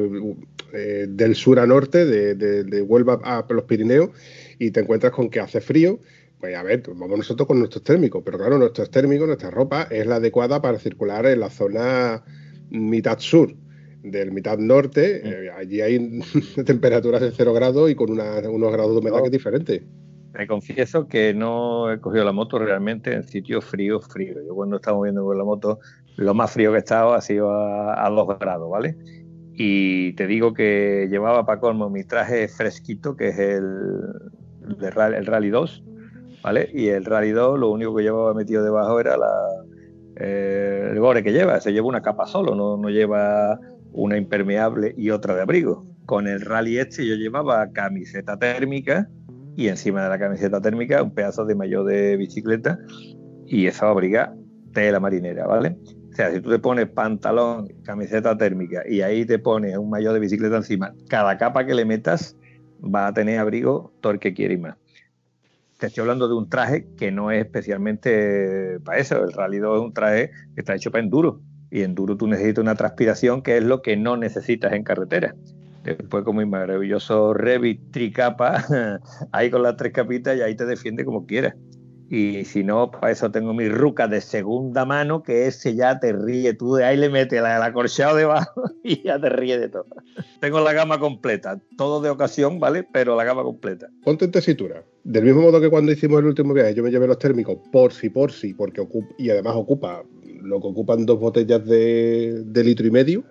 eh, 0.72 1.06
del 1.08 1.34
sur 1.34 1.58
a 1.58 1.66
norte, 1.66 2.04
de, 2.04 2.34
de, 2.36 2.82
Huelva 2.82 3.18
a 3.24 3.44
los 3.48 3.64
Pirineos, 3.64 4.10
y 4.58 4.70
te 4.70 4.80
encuentras 4.80 5.12
con 5.12 5.30
que 5.30 5.40
hace 5.40 5.60
frío, 5.60 5.98
pues 6.38 6.54
a 6.54 6.62
ver, 6.62 6.82
vamos 6.94 7.18
nosotros 7.18 7.48
con 7.48 7.58
nuestros 7.58 7.82
térmicos, 7.82 8.22
pero 8.24 8.38
claro, 8.38 8.56
nuestros 8.56 8.90
térmicos, 8.90 9.26
nuestra 9.26 9.50
ropa 9.50 9.88
es 9.90 10.06
la 10.06 10.16
adecuada 10.16 10.62
para 10.62 10.78
circular 10.78 11.26
en 11.26 11.40
la 11.40 11.50
zona 11.50 12.22
mitad 12.70 13.18
sur 13.18 13.52
del 14.02 14.32
mitad 14.32 14.58
norte, 14.58 15.20
mm. 15.22 15.28
eh, 15.28 15.50
allí 15.50 15.80
hay 15.80 16.20
temperaturas 16.66 17.20
de 17.20 17.32
cero 17.32 17.52
grados 17.52 17.90
y 17.90 17.94
con 17.94 18.10
unos 18.10 18.72
grados 18.72 18.92
de 18.92 18.98
humedad 18.98 19.20
que 19.20 19.26
es 19.26 19.32
diferente. 19.32 19.84
Me 20.32 20.46
confieso 20.46 21.08
que 21.08 21.34
no 21.34 21.90
he 21.90 22.00
cogido 22.00 22.24
la 22.24 22.32
moto 22.32 22.58
realmente 22.58 23.12
en 23.12 23.24
sitios 23.24 23.64
fríos, 23.64 24.06
fríos. 24.06 24.38
Yo 24.46 24.54
cuando 24.54 24.76
estaba 24.76 24.96
moviendo 24.96 25.24
con 25.24 25.36
la 25.36 25.44
moto, 25.44 25.80
lo 26.16 26.34
más 26.34 26.52
frío 26.52 26.70
que 26.70 26.76
he 26.76 26.80
estado 26.80 27.14
ha 27.14 27.20
sido 27.20 27.50
a, 27.50 28.08
2 28.08 28.38
grados, 28.38 28.70
¿vale? 28.70 28.96
Y 29.54 30.12
te 30.12 30.26
digo 30.28 30.54
que 30.54 31.08
llevaba 31.10 31.44
para 31.44 31.60
colmo 31.60 31.90
mi 31.90 32.04
traje 32.04 32.46
fresquito, 32.46 33.16
que 33.16 33.28
es 33.28 33.38
el, 33.38 33.64
el, 34.80 35.26
Rally 35.26 35.50
2, 35.50 35.84
¿vale? 36.44 36.70
Y 36.72 36.88
el 36.88 37.04
Rally 37.04 37.32
2 37.32 37.58
lo 37.58 37.70
único 37.70 37.96
que 37.96 38.04
llevaba 38.04 38.32
metido 38.32 38.62
debajo 38.62 39.00
era 39.00 39.16
la, 39.16 39.32
eh, 40.16 40.90
el 40.92 41.00
gore 41.00 41.24
que 41.24 41.32
lleva. 41.32 41.60
Se 41.60 41.72
lleva 41.72 41.88
una 41.88 42.02
capa 42.02 42.26
solo, 42.26 42.54
no, 42.54 42.76
no 42.76 42.88
lleva 42.88 43.58
una 43.92 44.16
impermeable 44.16 44.94
y 44.96 45.10
otra 45.10 45.34
de 45.34 45.42
abrigo. 45.42 45.86
Con 46.06 46.26
el 46.26 46.40
rally 46.40 46.78
este 46.78 47.06
yo 47.06 47.14
llevaba 47.14 47.70
camiseta 47.72 48.38
térmica 48.38 49.08
y 49.56 49.68
encima 49.68 50.02
de 50.02 50.08
la 50.08 50.18
camiseta 50.18 50.60
térmica 50.60 51.02
un 51.02 51.14
pedazo 51.14 51.44
de 51.44 51.54
maillot 51.54 51.86
de 51.86 52.16
bicicleta 52.16 52.78
y 53.46 53.66
esa 53.66 53.88
abriga 53.88 54.34
tela 54.72 55.00
marinera, 55.00 55.46
¿vale? 55.46 55.76
O 56.10 56.14
sea, 56.14 56.32
si 56.32 56.40
tú 56.40 56.50
te 56.50 56.58
pones 56.58 56.88
pantalón, 56.88 57.68
camiseta 57.84 58.36
térmica 58.36 58.82
y 58.88 59.02
ahí 59.02 59.24
te 59.24 59.38
pones 59.38 59.76
un 59.76 59.90
maillot 59.90 60.14
de 60.14 60.20
bicicleta 60.20 60.56
encima, 60.56 60.94
cada 61.08 61.36
capa 61.38 61.64
que 61.66 61.74
le 61.74 61.84
metas 61.84 62.36
va 62.82 63.08
a 63.08 63.14
tener 63.14 63.38
abrigo 63.38 63.92
todo 64.00 64.12
el 64.12 64.18
que 64.18 64.34
quiere 64.34 64.54
y 64.54 64.58
más. 64.58 64.76
Te 65.78 65.86
estoy 65.86 66.02
hablando 66.02 66.28
de 66.28 66.34
un 66.34 66.48
traje 66.48 66.86
que 66.96 67.10
no 67.10 67.30
es 67.30 67.44
especialmente 67.44 68.78
para 68.84 68.98
eso. 68.98 69.24
El 69.24 69.32
Rally 69.32 69.58
2 69.58 69.78
es 69.78 69.84
un 69.86 69.94
traje 69.94 70.30
que 70.54 70.60
está 70.60 70.74
hecho 70.74 70.90
para 70.90 71.02
enduro 71.02 71.40
y 71.70 71.82
en 71.82 71.94
duro 71.94 72.16
tú 72.16 72.26
necesitas 72.26 72.62
una 72.62 72.74
transpiración 72.74 73.42
que 73.42 73.58
es 73.58 73.64
lo 73.64 73.82
que 73.82 73.96
no 73.96 74.16
necesitas 74.16 74.72
en 74.72 74.84
carretera. 74.84 75.34
Después 75.84 76.24
con 76.24 76.36
mi 76.36 76.44
maravilloso 76.44 77.32
Revit 77.32 77.90
tricapa, 77.90 78.64
ahí 79.32 79.50
con 79.50 79.62
las 79.62 79.76
tres 79.76 79.92
capitas 79.92 80.36
y 80.36 80.42
ahí 80.42 80.54
te 80.54 80.66
defiende 80.66 81.04
como 81.04 81.26
quieras. 81.26 81.54
Y 82.12 82.44
si 82.44 82.64
no, 82.64 82.90
para 82.90 83.12
eso 83.12 83.30
tengo 83.30 83.54
mi 83.54 83.68
ruca 83.68 84.08
de 84.08 84.20
segunda 84.20 84.84
mano, 84.84 85.22
que 85.22 85.46
ese 85.46 85.76
ya 85.76 86.00
te 86.00 86.12
ríe. 86.12 86.54
Tú 86.54 86.74
de 86.74 86.84
ahí 86.84 86.96
le 86.96 87.08
metes 87.08 87.40
la, 87.40 87.64
acorchado 87.64 88.16
debajo 88.16 88.64
y 88.82 89.00
ya 89.04 89.20
te 89.20 89.28
ríe 89.28 89.60
de 89.60 89.68
todo. 89.68 89.86
Tengo 90.40 90.60
la 90.60 90.72
gama 90.72 90.98
completa, 90.98 91.60
todo 91.78 92.00
de 92.00 92.10
ocasión, 92.10 92.58
¿vale? 92.58 92.84
Pero 92.92 93.14
la 93.14 93.22
gama 93.22 93.44
completa. 93.44 93.86
Ponte 94.02 94.24
en 94.24 94.32
tesitura. 94.32 94.82
Del 95.04 95.24
mismo 95.24 95.42
modo 95.42 95.60
que 95.60 95.70
cuando 95.70 95.92
hicimos 95.92 96.18
el 96.18 96.26
último 96.26 96.52
viaje, 96.52 96.74
yo 96.74 96.82
me 96.82 96.90
llevé 96.90 97.06
los 97.06 97.18
térmicos 97.18 97.58
por 97.70 97.92
si, 97.92 98.10
por 98.10 98.32
si, 98.32 98.54
porque 98.54 98.80
ocupa, 98.80 99.14
y 99.16 99.30
además 99.30 99.54
ocupa 99.54 100.02
lo 100.42 100.60
que 100.60 100.66
ocupan 100.66 101.06
dos 101.06 101.18
botellas 101.18 101.64
de, 101.64 102.44
litro 102.64 102.86
y 102.86 102.90
medio 102.90 103.24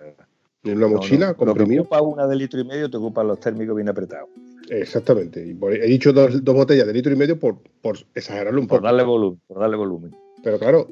en 0.64 0.76
una 0.76 0.88
mochila 0.88 1.34
comprimido. 1.34 1.84
Lo 1.84 1.88
que 1.88 1.96
ocupa 1.96 2.02
una 2.02 2.26
de 2.26 2.36
litro 2.36 2.60
y 2.60 2.64
medio 2.64 2.90
te 2.90 2.96
ocupan 2.96 3.28
los 3.28 3.40
térmicos 3.40 3.76
bien 3.76 3.88
apretados. 3.88 4.28
Exactamente. 4.68 5.44
Y 5.44 5.58
he 5.76 5.86
dicho 5.86 6.12
dos, 6.12 6.42
botellas 6.44 6.86
de 6.86 6.92
litro 6.92 7.12
y 7.12 7.16
medio 7.16 7.38
por, 7.38 7.58
por 7.82 7.98
exagerarlo 8.14 8.60
un 8.60 8.66
poco. 8.66 8.80
Por 8.80 8.84
darle 8.84 9.02
volumen, 9.02 9.40
por 9.46 9.58
darle 9.58 9.76
volumen. 9.76 10.14
Pero 10.42 10.58
claro, 10.58 10.88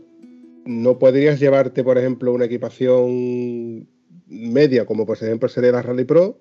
no 0.64 0.98
podrías 0.98 1.38
llevarte, 1.38 1.84
por 1.84 1.96
ejemplo, 1.96 2.32
una 2.32 2.46
equipación 2.46 3.86
media, 4.26 4.84
como 4.84 5.06
por 5.06 5.16
ejemplo 5.16 5.48
sería 5.48 5.72
la 5.72 5.82
Rally 5.82 6.04
Pro, 6.04 6.38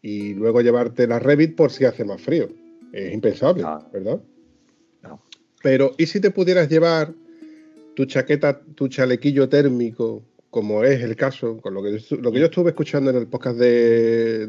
y 0.00 0.34
luego 0.34 0.60
llevarte 0.60 1.06
la 1.06 1.18
Revit 1.18 1.56
por 1.56 1.72
si 1.72 1.84
hace 1.84 2.04
más 2.04 2.22
frío. 2.22 2.48
Es 2.92 3.12
impensable, 3.12 3.64
¿verdad? 3.92 4.20
No. 5.02 5.20
Pero, 5.62 5.92
¿y 5.98 6.06
si 6.06 6.20
te 6.20 6.30
pudieras 6.30 6.68
llevar 6.68 7.12
tu 7.96 8.04
chaqueta, 8.04 8.60
tu 8.74 8.88
chalequillo 8.88 9.48
térmico, 9.48 10.22
como 10.50 10.84
es 10.84 11.02
el 11.02 11.16
caso, 11.16 11.56
con 11.62 11.74
lo 11.74 11.82
que, 11.82 11.98
lo 12.20 12.30
que 12.30 12.38
yo 12.38 12.44
estuve 12.44 12.70
escuchando 12.70 13.10
en 13.10 13.16
el 13.16 13.26
podcast 13.26 13.58
de, 13.58 14.48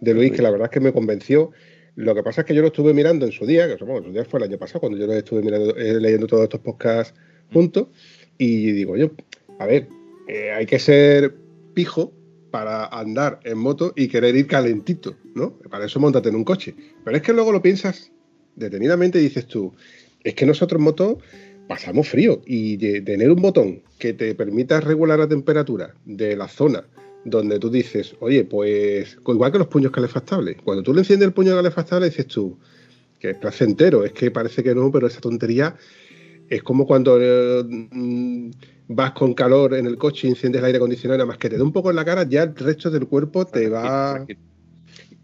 de 0.00 0.14
Luis, 0.14 0.32
que 0.32 0.42
la 0.42 0.50
verdad 0.50 0.64
es 0.66 0.70
que 0.70 0.80
me 0.80 0.92
convenció. 0.92 1.52
Lo 1.94 2.14
que 2.14 2.22
pasa 2.22 2.40
es 2.40 2.46
que 2.46 2.54
yo 2.54 2.62
lo 2.62 2.68
estuve 2.68 2.94
mirando 2.94 3.26
en 3.26 3.32
su 3.32 3.44
día, 3.44 3.68
que 3.68 3.84
bueno, 3.84 4.06
su 4.06 4.12
día 4.12 4.24
fue 4.24 4.40
el 4.40 4.44
año 4.44 4.58
pasado, 4.58 4.80
cuando 4.80 4.98
yo 4.98 5.06
lo 5.06 5.12
estuve 5.12 5.42
mirando, 5.42 5.76
eh, 5.76 6.00
leyendo 6.00 6.26
todos 6.26 6.44
estos 6.44 6.60
podcasts 6.60 7.14
juntos, 7.52 7.88
y 8.38 8.72
digo 8.72 8.96
yo, 8.96 9.10
a 9.58 9.66
ver, 9.66 9.86
eh, 10.26 10.50
hay 10.50 10.64
que 10.64 10.78
ser 10.78 11.34
pijo 11.74 12.14
para 12.50 12.86
andar 12.86 13.40
en 13.44 13.58
moto 13.58 13.92
y 13.94 14.08
querer 14.08 14.34
ir 14.36 14.46
calentito, 14.46 15.16
¿no? 15.34 15.58
Para 15.70 15.84
eso 15.84 16.00
montate 16.00 16.30
en 16.30 16.36
un 16.36 16.44
coche. 16.44 16.74
Pero 17.04 17.14
es 17.14 17.22
que 17.22 17.34
luego 17.34 17.52
lo 17.52 17.60
piensas 17.60 18.10
detenidamente 18.56 19.18
y 19.18 19.24
dices 19.24 19.46
tú, 19.46 19.74
es 20.24 20.34
que 20.34 20.46
nosotros 20.46 20.78
en 20.78 20.84
moto 20.84 21.18
pasamos 21.68 22.08
frío 22.08 22.40
y 22.46 22.76
tener 23.02 23.30
un 23.30 23.40
botón 23.40 23.82
que 23.98 24.14
te 24.14 24.34
permita 24.34 24.80
regular 24.80 25.18
la 25.18 25.28
temperatura 25.28 25.94
de 26.04 26.36
la 26.36 26.48
zona 26.48 26.84
donde 27.24 27.58
tú 27.58 27.70
dices, 27.70 28.16
oye, 28.20 28.44
pues 28.44 29.18
igual 29.26 29.52
que 29.52 29.58
los 29.58 29.68
puños 29.68 29.92
calefactables, 29.92 30.56
cuando 30.64 30.82
tú 30.82 30.94
le 30.94 31.00
enciendes 31.00 31.28
el 31.28 31.34
puño 31.34 31.54
calefactable 31.54 32.06
dices 32.06 32.26
tú, 32.26 32.58
que 33.18 33.30
es 33.30 33.36
placentero. 33.36 34.04
Es 34.04 34.12
que 34.12 34.30
parece 34.30 34.62
que 34.62 34.74
no, 34.74 34.90
pero 34.90 35.06
esa 35.06 35.20
tontería 35.20 35.76
es 36.48 36.62
como 36.62 36.86
cuando 36.86 37.18
eh, 37.20 37.62
mm, 37.64 38.50
vas 38.88 39.12
con 39.12 39.34
calor 39.34 39.74
en 39.74 39.86
el 39.86 39.98
coche 39.98 40.26
y 40.26 40.30
enciendes 40.30 40.60
el 40.60 40.66
aire 40.66 40.78
acondicionado, 40.78 41.18
nada 41.18 41.26
más 41.26 41.38
que 41.38 41.50
te 41.50 41.58
da 41.58 41.64
un 41.64 41.72
poco 41.72 41.90
en 41.90 41.96
la 41.96 42.04
cara, 42.04 42.22
ya 42.22 42.44
el 42.44 42.54
resto 42.54 42.90
del 42.90 43.06
cuerpo 43.06 43.44
te 43.44 43.68
va... 43.68 44.24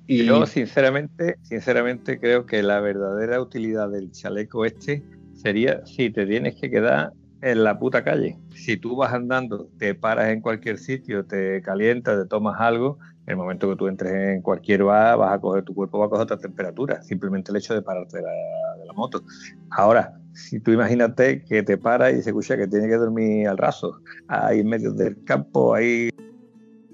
Y... 0.06 0.26
Yo 0.26 0.44
sinceramente, 0.44 1.38
sinceramente 1.40 2.20
creo 2.20 2.44
que 2.44 2.62
la 2.62 2.78
verdadera 2.80 3.40
utilidad 3.40 3.88
del 3.88 4.12
chaleco 4.12 4.66
este 4.66 5.02
sería 5.34 5.84
si 5.86 6.10
te 6.10 6.26
tienes 6.26 6.54
que 6.56 6.70
quedar 6.70 7.12
en 7.44 7.62
la 7.62 7.78
puta 7.78 8.02
calle. 8.02 8.38
Si 8.54 8.76
tú 8.76 8.96
vas 8.96 9.12
andando, 9.12 9.68
te 9.78 9.94
paras 9.94 10.30
en 10.30 10.40
cualquier 10.40 10.78
sitio, 10.78 11.26
te 11.26 11.60
calientas, 11.60 12.18
te 12.22 12.26
tomas 12.26 12.58
algo, 12.58 12.98
en 13.26 13.32
el 13.32 13.36
momento 13.36 13.68
que 13.68 13.76
tú 13.76 13.86
entres 13.86 14.12
en 14.12 14.42
cualquier 14.42 14.84
bar, 14.84 15.18
vas 15.18 15.34
a 15.34 15.40
coger 15.40 15.64
tu 15.64 15.74
cuerpo, 15.74 15.98
va 15.98 16.06
a 16.06 16.08
coger 16.08 16.24
otra 16.24 16.38
temperatura, 16.38 17.02
simplemente 17.02 17.50
el 17.50 17.58
hecho 17.58 17.74
de 17.74 17.82
pararte 17.82 18.18
de 18.18 18.22
la, 18.22 18.92
moto. 18.94 19.24
Ahora, 19.70 20.16
si 20.32 20.60
tú 20.60 20.70
imagínate 20.70 21.42
que 21.42 21.64
te 21.64 21.76
paras 21.76 22.14
y 22.14 22.22
se 22.22 22.30
escucha 22.30 22.56
que 22.56 22.68
tiene 22.68 22.86
que 22.86 22.96
dormir 22.96 23.48
al 23.48 23.58
raso, 23.58 24.00
ahí 24.28 24.60
en 24.60 24.68
medio 24.68 24.92
del 24.92 25.22
campo, 25.24 25.74
ahí 25.74 26.10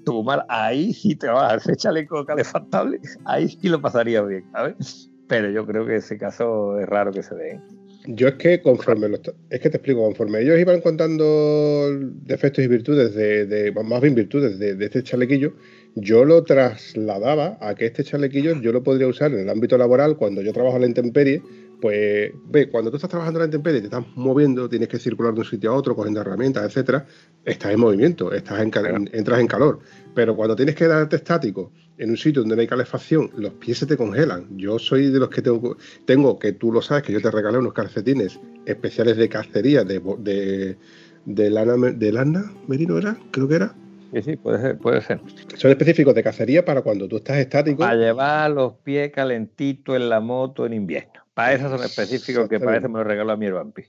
tu 0.03 0.23
mal, 0.23 0.43
ahí 0.49 0.93
sí 0.93 1.15
te 1.15 1.27
vas 1.27 1.51
a 1.51 1.55
hacer 1.57 1.75
chaleco 1.75 2.25
calefactable, 2.25 2.99
ahí 3.25 3.49
sí 3.49 3.69
lo 3.69 3.79
pasaría 3.79 4.23
bien, 4.23 4.49
¿sabes? 4.51 5.11
Pero 5.27 5.51
yo 5.51 5.65
creo 5.67 5.85
que 5.85 5.97
ese 5.97 6.17
caso 6.17 6.79
es 6.79 6.89
raro 6.89 7.11
que 7.11 7.21
se 7.21 7.35
dé. 7.35 7.61
Yo 8.07 8.27
es 8.29 8.35
que 8.35 8.61
conforme 8.61 9.07
es 9.49 9.59
que 9.59 9.69
te 9.69 9.77
explico, 9.77 10.03
conforme 10.03 10.41
ellos 10.41 10.59
iban 10.59 10.81
contando 10.81 11.95
defectos 12.25 12.65
y 12.65 12.67
virtudes 12.67 13.13
de, 13.13 13.45
de 13.45 13.71
más 13.71 14.01
bien 14.01 14.15
virtudes 14.15 14.57
de, 14.57 14.75
de, 14.75 14.85
este 14.85 15.03
chalequillo, 15.03 15.53
yo 15.95 16.25
lo 16.25 16.43
trasladaba 16.43 17.59
a 17.61 17.75
que 17.75 17.85
este 17.85 18.03
chalequillo 18.03 18.59
yo 18.59 18.71
lo 18.71 18.81
podría 18.81 19.07
usar 19.07 19.31
en 19.33 19.41
el 19.41 19.49
ámbito 19.49 19.77
laboral 19.77 20.17
cuando 20.17 20.41
yo 20.41 20.51
trabajo 20.51 20.77
en 20.77 20.81
la 20.81 20.87
intemperie 20.87 21.43
pues 21.81 22.31
ve, 22.45 22.69
cuando 22.69 22.91
tú 22.91 22.97
estás 22.97 23.09
trabajando 23.09 23.39
en 23.39 23.41
la 23.41 23.45
intemperie, 23.47 23.81
te 23.81 23.87
estás 23.87 24.05
moviendo, 24.15 24.69
tienes 24.69 24.87
que 24.87 24.99
circular 24.99 25.33
de 25.33 25.39
un 25.39 25.45
sitio 25.45 25.71
a 25.71 25.75
otro, 25.75 25.95
cogiendo 25.95 26.21
herramientas, 26.21 26.63
etcétera, 26.63 27.05
estás 27.43 27.73
en 27.73 27.79
movimiento, 27.79 28.31
estás 28.31 28.61
en, 28.61 28.71
entras 29.11 29.39
en 29.39 29.47
calor. 29.47 29.79
Pero 30.13 30.35
cuando 30.35 30.55
tienes 30.55 30.75
que 30.75 30.87
darte 30.87 31.15
estático 31.17 31.73
en 31.97 32.09
un 32.09 32.17
sitio 32.17 32.41
donde 32.41 32.55
no 32.55 32.61
hay 32.61 32.67
calefacción, 32.67 33.29
los 33.35 33.53
pies 33.53 33.79
se 33.79 33.85
te 33.85 33.97
congelan. 33.97 34.47
Yo 34.57 34.79
soy 34.79 35.07
de 35.11 35.19
los 35.19 35.29
que 35.29 35.41
tengo, 35.41 35.77
tengo 36.05 36.39
que 36.39 36.53
tú 36.53 36.71
lo 36.71 36.81
sabes, 36.81 37.03
que 37.03 37.13
yo 37.13 37.21
te 37.21 37.29
regalé 37.29 37.57
unos 37.57 37.73
calcetines 37.73 38.39
especiales 38.65 39.17
de 39.17 39.29
cacería 39.29 39.83
de, 39.83 40.01
de, 40.19 40.77
de 41.25 41.49
lana, 41.49 41.75
de 41.91 42.11
lana 42.11 42.51
merino, 42.67 42.97
¿era? 42.97 43.17
Creo 43.31 43.47
que 43.47 43.55
era. 43.55 43.75
Sí, 44.13 44.21
sí, 44.23 44.35
puede 44.35 44.61
ser, 44.61 44.77
puede 44.77 45.01
ser. 45.01 45.21
Son 45.55 45.71
específicos 45.71 46.13
de 46.13 46.23
cacería 46.23 46.65
para 46.65 46.81
cuando 46.81 47.07
tú 47.07 47.17
estás 47.17 47.37
estático. 47.37 47.79
Para 47.79 47.95
llevar 47.95 48.51
los 48.51 48.73
pies 48.83 49.11
calentitos 49.11 49.95
en 49.95 50.09
la 50.09 50.19
moto 50.19 50.65
en 50.65 50.73
invierno. 50.73 51.20
Para 51.33 51.53
eso 51.53 51.69
son 51.69 51.81
específicos 51.81 52.49
que 52.49 52.59
parece 52.59 52.89
me 52.89 52.99
lo 52.99 53.05
regaló 53.05 53.31
a 53.31 53.37
mi 53.37 53.49
Vampi. 53.49 53.83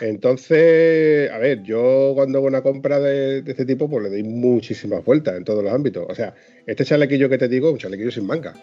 Entonces, 0.00 1.30
a 1.30 1.36
ver, 1.36 1.62
yo 1.62 2.12
cuando 2.14 2.38
hago 2.38 2.46
una 2.46 2.62
compra 2.62 2.98
de, 2.98 3.38
este 3.46 3.66
tipo, 3.66 3.88
pues 3.88 4.04
le 4.04 4.08
doy 4.08 4.22
muchísimas 4.22 5.04
vueltas 5.04 5.36
en 5.36 5.44
todos 5.44 5.62
los 5.62 5.72
ámbitos. 5.72 6.06
O 6.08 6.14
sea, 6.14 6.34
este 6.66 6.86
chalequillo 6.86 7.28
que 7.28 7.36
te 7.36 7.48
digo 7.48 7.68
es 7.68 7.74
un 7.74 7.78
chalequillo 7.78 8.10
sin 8.10 8.26
manga. 8.26 8.54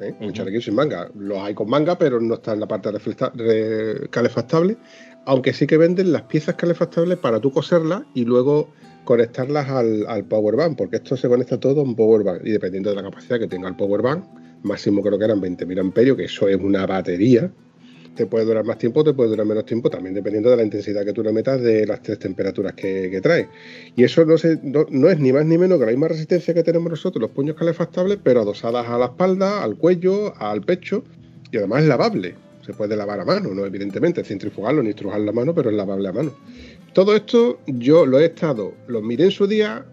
¿eh? 0.00 0.14
Un 0.20 0.32
chalequillo 0.32 0.62
sin 0.62 0.74
manga. 0.74 1.10
Los 1.14 1.38
hay 1.38 1.52
con 1.52 1.68
manga, 1.68 1.98
pero 1.98 2.18
no 2.18 2.34
está 2.34 2.54
en 2.54 2.60
la 2.60 2.66
parte 2.66 2.88
calefactable. 4.10 4.78
Aunque 5.26 5.52
sí 5.52 5.66
que 5.66 5.76
venden 5.76 6.12
las 6.12 6.22
piezas 6.22 6.54
calefactables 6.54 7.18
para 7.18 7.40
tú 7.40 7.50
coserlas 7.50 8.04
y 8.14 8.24
luego 8.24 8.72
conectarlas 9.04 9.68
al, 9.68 10.06
al 10.08 10.24
power 10.24 10.56
bank, 10.56 10.78
porque 10.78 10.96
esto 10.96 11.16
se 11.16 11.28
conecta 11.28 11.60
todo 11.60 11.80
a 11.80 11.84
un 11.84 11.94
power 11.94 12.24
bank. 12.24 12.40
Y 12.42 12.52
dependiendo 12.52 12.88
de 12.88 12.96
la 12.96 13.02
capacidad 13.02 13.38
que 13.38 13.48
tenga 13.48 13.68
el 13.68 13.76
power 13.76 14.00
bank, 14.00 14.24
máximo 14.62 15.02
creo 15.02 15.18
que 15.18 15.26
eran 15.26 15.42
20.000 15.42 15.78
amperios, 15.78 16.16
que 16.16 16.24
eso 16.24 16.48
es 16.48 16.56
una 16.56 16.86
batería 16.86 17.50
te 18.16 18.26
puede 18.26 18.44
durar 18.44 18.64
más 18.64 18.78
tiempo, 18.78 19.04
te 19.04 19.12
puede 19.12 19.30
durar 19.30 19.46
menos 19.46 19.64
tiempo, 19.64 19.88
también 19.88 20.14
dependiendo 20.14 20.50
de 20.50 20.56
la 20.56 20.64
intensidad 20.64 21.04
que 21.04 21.12
tú 21.12 21.22
le 21.22 21.32
metas 21.32 21.60
de 21.60 21.86
las 21.86 22.02
tres 22.02 22.18
temperaturas 22.18 22.72
que, 22.72 23.20
trae. 23.22 23.48
Y 23.94 24.02
eso 24.02 24.24
no, 24.24 24.34
no, 24.90 25.08
es 25.08 25.20
ni 25.20 25.32
más 25.32 25.46
ni 25.46 25.56
menos 25.58 25.78
que 25.78 25.84
la 25.86 25.92
misma 25.92 26.08
resistencia 26.08 26.52
que 26.52 26.64
tenemos 26.64 26.90
nosotros, 26.90 27.20
los 27.20 27.30
puños 27.30 27.54
calefactables, 27.54 28.18
pero 28.22 28.40
adosadas 28.40 28.88
a 28.88 28.98
la 28.98 29.06
espalda, 29.06 29.62
al 29.62 29.76
cuello, 29.76 30.34
al 30.38 30.62
pecho, 30.62 31.04
y 31.52 31.58
además 31.58 31.82
es 31.82 31.88
lavable. 31.88 32.34
Se 32.64 32.72
puede 32.72 32.96
lavar 32.96 33.20
a 33.20 33.24
mano, 33.24 33.54
no 33.54 33.64
evidentemente, 33.64 34.24
centrifugarlo 34.24 34.82
ni 34.82 34.90
estrujar 34.90 35.20
la 35.20 35.30
mano, 35.30 35.54
pero 35.54 35.70
es 35.70 35.76
lavable 35.76 36.08
a 36.08 36.12
mano. 36.12 36.34
Todo 36.94 37.14
esto 37.14 37.60
yo 37.66 38.06
lo 38.06 38.18
he 38.18 38.24
estado, 38.24 38.72
lo 38.88 39.02
miré 39.02 39.24
en 39.24 39.30
su 39.30 39.46
día, 39.46 39.84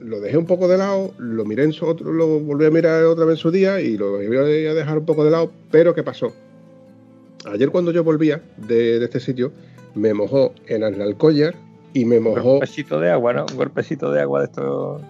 lo 0.00 0.20
dejé 0.20 0.38
un 0.38 0.46
poco 0.46 0.68
de 0.68 0.78
lado, 0.78 1.12
lo 1.18 1.44
miré 1.44 1.64
en 1.64 1.72
su 1.72 1.84
otro, 1.84 2.12
lo 2.12 2.40
volví 2.40 2.64
a 2.64 2.70
mirar 2.70 3.04
otra 3.04 3.24
vez 3.24 3.34
en 3.34 3.42
su 3.42 3.50
día 3.50 3.80
y 3.80 3.96
lo 3.96 4.12
voy 4.12 4.36
a 4.36 4.74
dejar 4.74 4.98
un 4.98 5.04
poco 5.04 5.24
de 5.24 5.30
lado, 5.30 5.50
pero 5.70 5.94
¿qué 5.94 6.02
pasó? 6.02 6.32
Ayer 7.46 7.70
cuando 7.70 7.90
yo 7.92 8.04
volvía 8.04 8.42
de, 8.56 9.02
este 9.02 9.20
sitio, 9.20 9.52
me 9.94 10.14
mojó 10.14 10.54
en 10.66 10.82
el 10.82 11.00
Alcollar 11.00 11.54
y 11.92 12.04
me 12.04 12.20
mojó. 12.20 12.54
Un 12.54 12.58
golpecito 12.58 13.00
de 13.00 13.10
agua, 13.10 13.32
¿no? 13.32 13.46
Un 13.50 13.56
golpecito 13.56 14.12
de 14.12 14.20
agua 14.20 14.40
de 14.40 14.46
esto. 14.46 15.00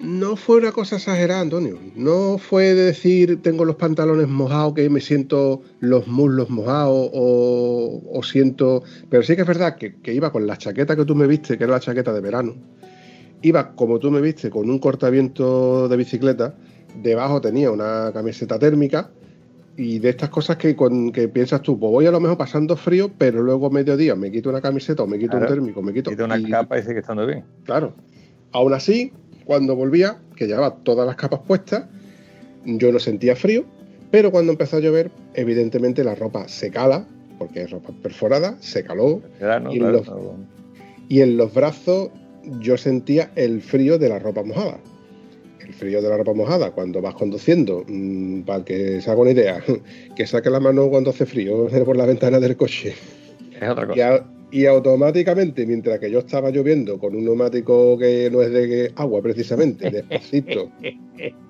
No 0.00 0.36
fue 0.36 0.56
una 0.56 0.72
cosa 0.72 0.96
exagerada, 0.96 1.40
Antonio. 1.40 1.78
No 1.94 2.38
fue 2.38 2.74
de 2.74 2.86
decir 2.86 3.40
tengo 3.42 3.64
los 3.64 3.76
pantalones 3.76 4.28
mojados, 4.28 4.74
que 4.74 4.90
me 4.90 5.00
siento 5.00 5.62
los 5.80 6.06
muslos 6.06 6.50
mojados 6.50 7.10
o, 7.12 8.20
siento. 8.22 8.82
Pero 9.08 9.22
sí 9.22 9.36
que 9.36 9.42
es 9.42 9.48
verdad 9.48 9.76
que, 9.76 9.94
que, 10.00 10.12
iba 10.12 10.32
con 10.32 10.46
la 10.46 10.58
chaqueta 10.58 10.96
que 10.96 11.04
tú 11.04 11.14
me 11.14 11.26
viste, 11.26 11.56
que 11.56 11.64
era 11.64 11.74
la 11.74 11.80
chaqueta 11.80 12.12
de 12.12 12.20
verano. 12.20 12.54
Iba 13.42 13.74
como 13.74 13.98
tú 13.98 14.10
me 14.10 14.20
viste, 14.20 14.50
con 14.50 14.68
un 14.68 14.78
cortaviento 14.78 15.88
de 15.88 15.96
bicicleta. 15.96 16.54
Debajo 17.02 17.40
tenía 17.40 17.70
una 17.70 18.10
camiseta 18.12 18.58
térmica 18.58 19.10
y 19.76 19.98
de 19.98 20.10
estas 20.10 20.30
cosas 20.30 20.56
que, 20.56 20.76
que 21.12 21.28
piensas 21.28 21.62
tú, 21.62 21.78
pues 21.78 21.90
voy 21.90 22.06
a 22.06 22.10
lo 22.10 22.20
mejor 22.20 22.36
pasando 22.36 22.76
frío, 22.76 23.10
pero 23.16 23.42
luego 23.42 23.66
a 23.66 23.70
mediodía 23.70 24.14
me 24.14 24.30
quito 24.30 24.50
una 24.50 24.60
camiseta 24.60 25.02
o 25.02 25.06
me 25.06 25.18
quito 25.18 25.36
un 25.36 25.46
térmico, 25.46 25.82
me 25.82 25.92
quito, 25.92 26.10
una 26.24 26.40
capa 26.48 26.78
y 26.78 26.82
sigue 26.82 27.00
estando 27.00 27.26
bien. 27.26 27.44
Claro. 27.64 27.94
Aún 28.52 28.72
así, 28.72 29.12
cuando 29.44 29.74
volvía, 29.74 30.18
que 30.36 30.46
llevaba 30.46 30.76
todas 30.76 31.06
las 31.06 31.16
capas 31.16 31.40
puestas, 31.46 31.86
yo 32.64 32.92
no 32.92 32.98
sentía 32.98 33.34
frío, 33.34 33.64
pero 34.10 34.30
cuando 34.30 34.52
empezó 34.52 34.76
a 34.76 34.80
llover, 34.80 35.10
evidentemente 35.34 36.04
la 36.04 36.14
ropa 36.14 36.46
se 36.48 36.70
cala, 36.70 37.06
porque 37.38 37.62
es 37.62 37.70
ropa 37.70 37.92
perforada, 38.02 38.56
se 38.60 38.84
caló. 38.84 39.22
y, 39.70 39.80
y 41.08 41.20
en 41.20 41.36
los 41.36 41.52
brazos 41.52 42.10
yo 42.60 42.76
sentía 42.76 43.32
el 43.34 43.60
frío 43.60 43.98
de 43.98 44.08
la 44.08 44.18
ropa 44.18 44.44
mojada 44.44 44.78
frío 45.84 46.00
de 46.00 46.08
la 46.08 46.16
ropa 46.16 46.32
mojada 46.32 46.70
cuando 46.70 47.02
vas 47.02 47.14
conduciendo, 47.14 47.84
mm, 47.86 48.42
para 48.42 48.64
que 48.64 49.02
se 49.02 49.10
haga 49.10 49.20
una 49.20 49.32
idea, 49.32 49.62
que 50.16 50.26
saque 50.26 50.48
la 50.48 50.60
mano 50.60 50.88
cuando 50.88 51.10
hace 51.10 51.26
frío 51.26 51.68
por 51.84 51.96
la 51.96 52.06
ventana 52.06 52.40
del 52.40 52.56
coche. 52.56 52.94
Es 53.60 53.68
otra 53.68 53.86
cosa. 53.86 54.26
Y, 54.50 54.66
automáticamente, 54.66 55.66
mientras 55.66 55.98
que 55.98 56.10
yo 56.10 56.20
estaba 56.20 56.50
lloviendo 56.50 56.98
con 56.98 57.16
un 57.16 57.24
neumático 57.24 57.98
que 57.98 58.30
no 58.30 58.40
es 58.40 58.52
de 58.52 58.92
agua 58.94 59.20
precisamente, 59.20 59.90
despacito, 59.90 60.70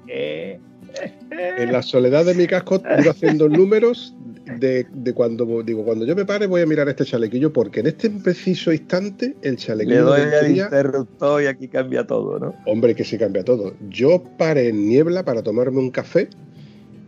en 0.09 1.73
la 1.73 1.83
soledad 1.83 2.25
de 2.25 2.35
mi 2.35 2.47
casco 2.47 2.81
iba 2.99 3.11
haciendo 3.11 3.49
números 3.49 4.17
de, 4.45 5.15
cuando 5.15 5.63
digo, 5.63 5.85
cuando 5.85 6.05
yo 6.05 6.15
me 6.15 6.25
pare 6.25 6.47
voy 6.47 6.63
a 6.63 6.67
mirar 6.67 6.89
este 6.89 7.05
chalequillo 7.05 7.53
porque 7.53 7.81
en 7.81 7.87
este 7.87 8.11
preciso 8.11 8.73
instante 8.73 9.37
el 9.43 9.57
chalequillo... 9.57 9.97
Le 9.97 10.01
doy 10.03 10.21
al 10.21 10.51
interruptor 10.51 11.43
y 11.43 11.47
aquí 11.47 11.69
cambia 11.69 12.07
todo, 12.07 12.39
¿no? 12.39 12.55
Hombre, 12.67 12.95
que 12.95 13.05
sí 13.05 13.17
cambia 13.19 13.45
todo. 13.45 13.75
Yo 13.89 14.23
paré 14.39 14.69
en 14.69 14.89
niebla 14.89 15.25
para 15.25 15.43
tomarme 15.43 15.79
un 15.79 15.91
café 15.91 16.29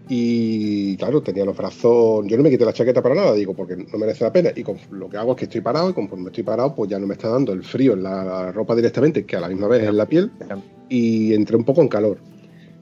y 0.09 0.97
claro, 0.97 1.23
tenía 1.23 1.45
los 1.45 1.57
brazos... 1.57 2.25
Yo 2.27 2.37
no 2.37 2.43
me 2.43 2.51
quité 2.51 2.65
la 2.65 2.73
chaqueta 2.73 3.03
para 3.03 3.15
nada, 3.15 3.35
digo, 3.35 3.55
porque 3.55 3.77
no 3.77 3.99
merece 3.99 4.25
la 4.25 4.33
pena. 4.33 4.51
Y 4.55 4.63
con, 4.63 4.77
lo 4.91 5.09
que 5.09 5.17
hago 5.17 5.33
es 5.33 5.39
que 5.39 5.45
estoy 5.45 5.61
parado 5.61 5.91
y 5.91 5.93
conforme 5.93 6.27
estoy 6.27 6.45
parado, 6.45 6.75
pues 6.75 6.91
ya 6.91 6.99
no 6.99 7.07
me 7.07 7.15
está 7.15 7.29
dando 7.29 7.53
el 7.53 7.65
frío 7.65 7.93
en 7.95 8.03
la 8.03 8.53
ropa 8.53 8.75
directamente, 8.75 9.27
que 9.27 9.37
a 9.37 9.41
la 9.41 9.49
misma 9.49 9.69
vez 9.69 9.83
en 9.83 9.97
la 9.97 10.07
piel, 10.07 10.31
y 10.89 11.35
entré 11.35 11.57
un 11.57 11.65
poco 11.65 11.83
en 11.83 11.89
calor. 11.89 12.19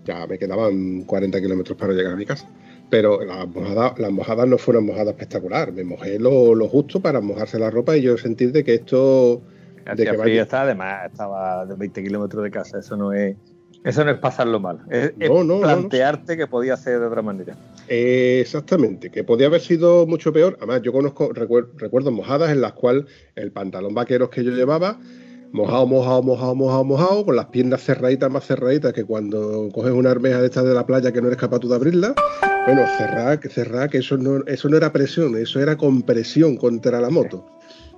Ya 0.04 0.26
me 0.26 0.38
quedaban 0.38 1.04
40 1.04 1.40
kilómetros 1.40 1.78
para 1.78 1.94
llegar 1.94 2.12
a 2.12 2.16
mi 2.16 2.26
casa 2.26 2.46
pero 2.94 3.24
las 3.24 3.48
mojadas, 3.48 3.98
las 3.98 4.12
mojadas 4.12 4.46
no 4.46 4.56
fueron 4.56 4.86
mojadas 4.86 5.08
espectacular. 5.08 5.72
Me 5.72 5.82
mojé 5.82 6.16
lo, 6.20 6.54
justo 6.68 7.00
para 7.00 7.20
mojarse 7.20 7.58
la 7.58 7.68
ropa 7.68 7.96
y 7.96 8.02
yo 8.02 8.16
sentir 8.16 8.52
de 8.52 8.62
que 8.62 8.74
esto. 8.74 9.42
de 9.96 10.04
que 10.04 10.14
frío 10.16 10.42
está, 10.42 10.62
además 10.62 11.10
estaba 11.10 11.66
de 11.66 11.74
20 11.74 12.04
kilómetros 12.04 12.44
de 12.44 12.52
casa. 12.52 12.78
Eso 12.78 12.96
no 12.96 13.12
es. 13.12 13.34
Eso 13.82 14.04
no 14.04 14.12
es 14.12 14.18
pasarlo 14.18 14.60
mal, 14.60 14.78
es, 14.88 15.10
plantearte 15.10 16.38
que 16.38 16.46
podía 16.46 16.74
ser 16.76 17.00
de 17.00 17.06
otra 17.06 17.20
manera. 17.20 17.54
exactamente, 17.88 19.10
que 19.10 19.24
podía 19.24 19.48
haber 19.48 19.60
sido 19.60 20.06
mucho 20.06 20.32
peor. 20.32 20.56
Además, 20.58 20.80
yo 20.82 20.92
conozco 20.92 21.32
recuerdo 21.32 22.12
mojadas 22.12 22.50
en 22.52 22.60
las 22.60 22.74
cuales 22.74 23.06
el 23.34 23.50
pantalón 23.50 23.92
vaqueros 23.92 24.30
que 24.30 24.42
yo 24.42 24.52
llevaba 24.52 24.98
mojado, 25.54 25.86
mojado, 25.86 26.22
mojado, 26.22 26.54
mojado, 26.56 26.84
mojado, 26.84 27.24
con 27.24 27.36
las 27.36 27.46
piernas 27.46 27.80
cerraditas, 27.80 28.28
más 28.28 28.44
cerraditas 28.44 28.92
que 28.92 29.04
cuando 29.04 29.68
coges 29.72 29.92
una 29.92 30.10
armeja 30.10 30.40
de 30.40 30.46
estas 30.46 30.64
de 30.64 30.74
la 30.74 30.84
playa 30.84 31.12
que 31.12 31.22
no 31.22 31.28
eres 31.28 31.38
capaz 31.38 31.60
tú 31.60 31.68
de 31.68 31.76
abrirla. 31.76 32.12
Bueno, 32.66 32.84
cerrar, 32.98 33.40
cerrar, 33.48 33.88
que 33.88 33.98
eso 33.98 34.16
no, 34.16 34.44
eso 34.46 34.68
no 34.68 34.76
era 34.76 34.92
presión, 34.92 35.36
eso 35.36 35.60
era 35.60 35.76
compresión 35.76 36.56
contra 36.56 37.00
la 37.00 37.08
moto. 37.08 37.46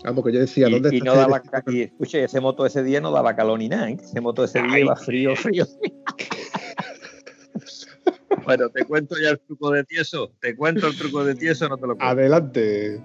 Vamos, 0.05 0.25
que 0.25 0.33
yo 0.33 0.41
decía, 0.41 0.69
¿dónde 0.69 0.91
y, 0.93 0.99
y 0.99 1.01
no 1.01 1.15
daba, 1.15 1.43
y 1.69 1.83
escuche, 1.83 2.25
ese 2.25 2.41
moto 2.41 2.67
ese 2.67 2.83
día 2.83 3.01
no 3.01 3.11
daba 3.11 3.35
calor 3.35 3.59
ni 3.59 3.69
nada, 3.69 3.91
¿eh? 3.91 3.97
ese 4.01 4.21
moto 4.21 4.45
ese 4.45 4.61
día 4.63 4.79
iba 4.79 4.95
frío, 4.95 5.35
frío. 5.35 5.67
Bueno, 8.45 8.69
te 8.69 8.85
cuento 8.85 9.17
ya 9.21 9.31
el 9.31 9.41
truco 9.41 9.73
de 9.73 9.83
tieso. 9.83 10.31
Te 10.41 10.55
cuento 10.55 10.87
el 10.87 10.97
truco 10.97 11.25
de 11.25 11.35
tieso, 11.35 11.69
no 11.69 11.79
te 11.79 11.83
lo 11.83 11.97
cuento. 11.97 12.05
Adelante. 12.05 13.03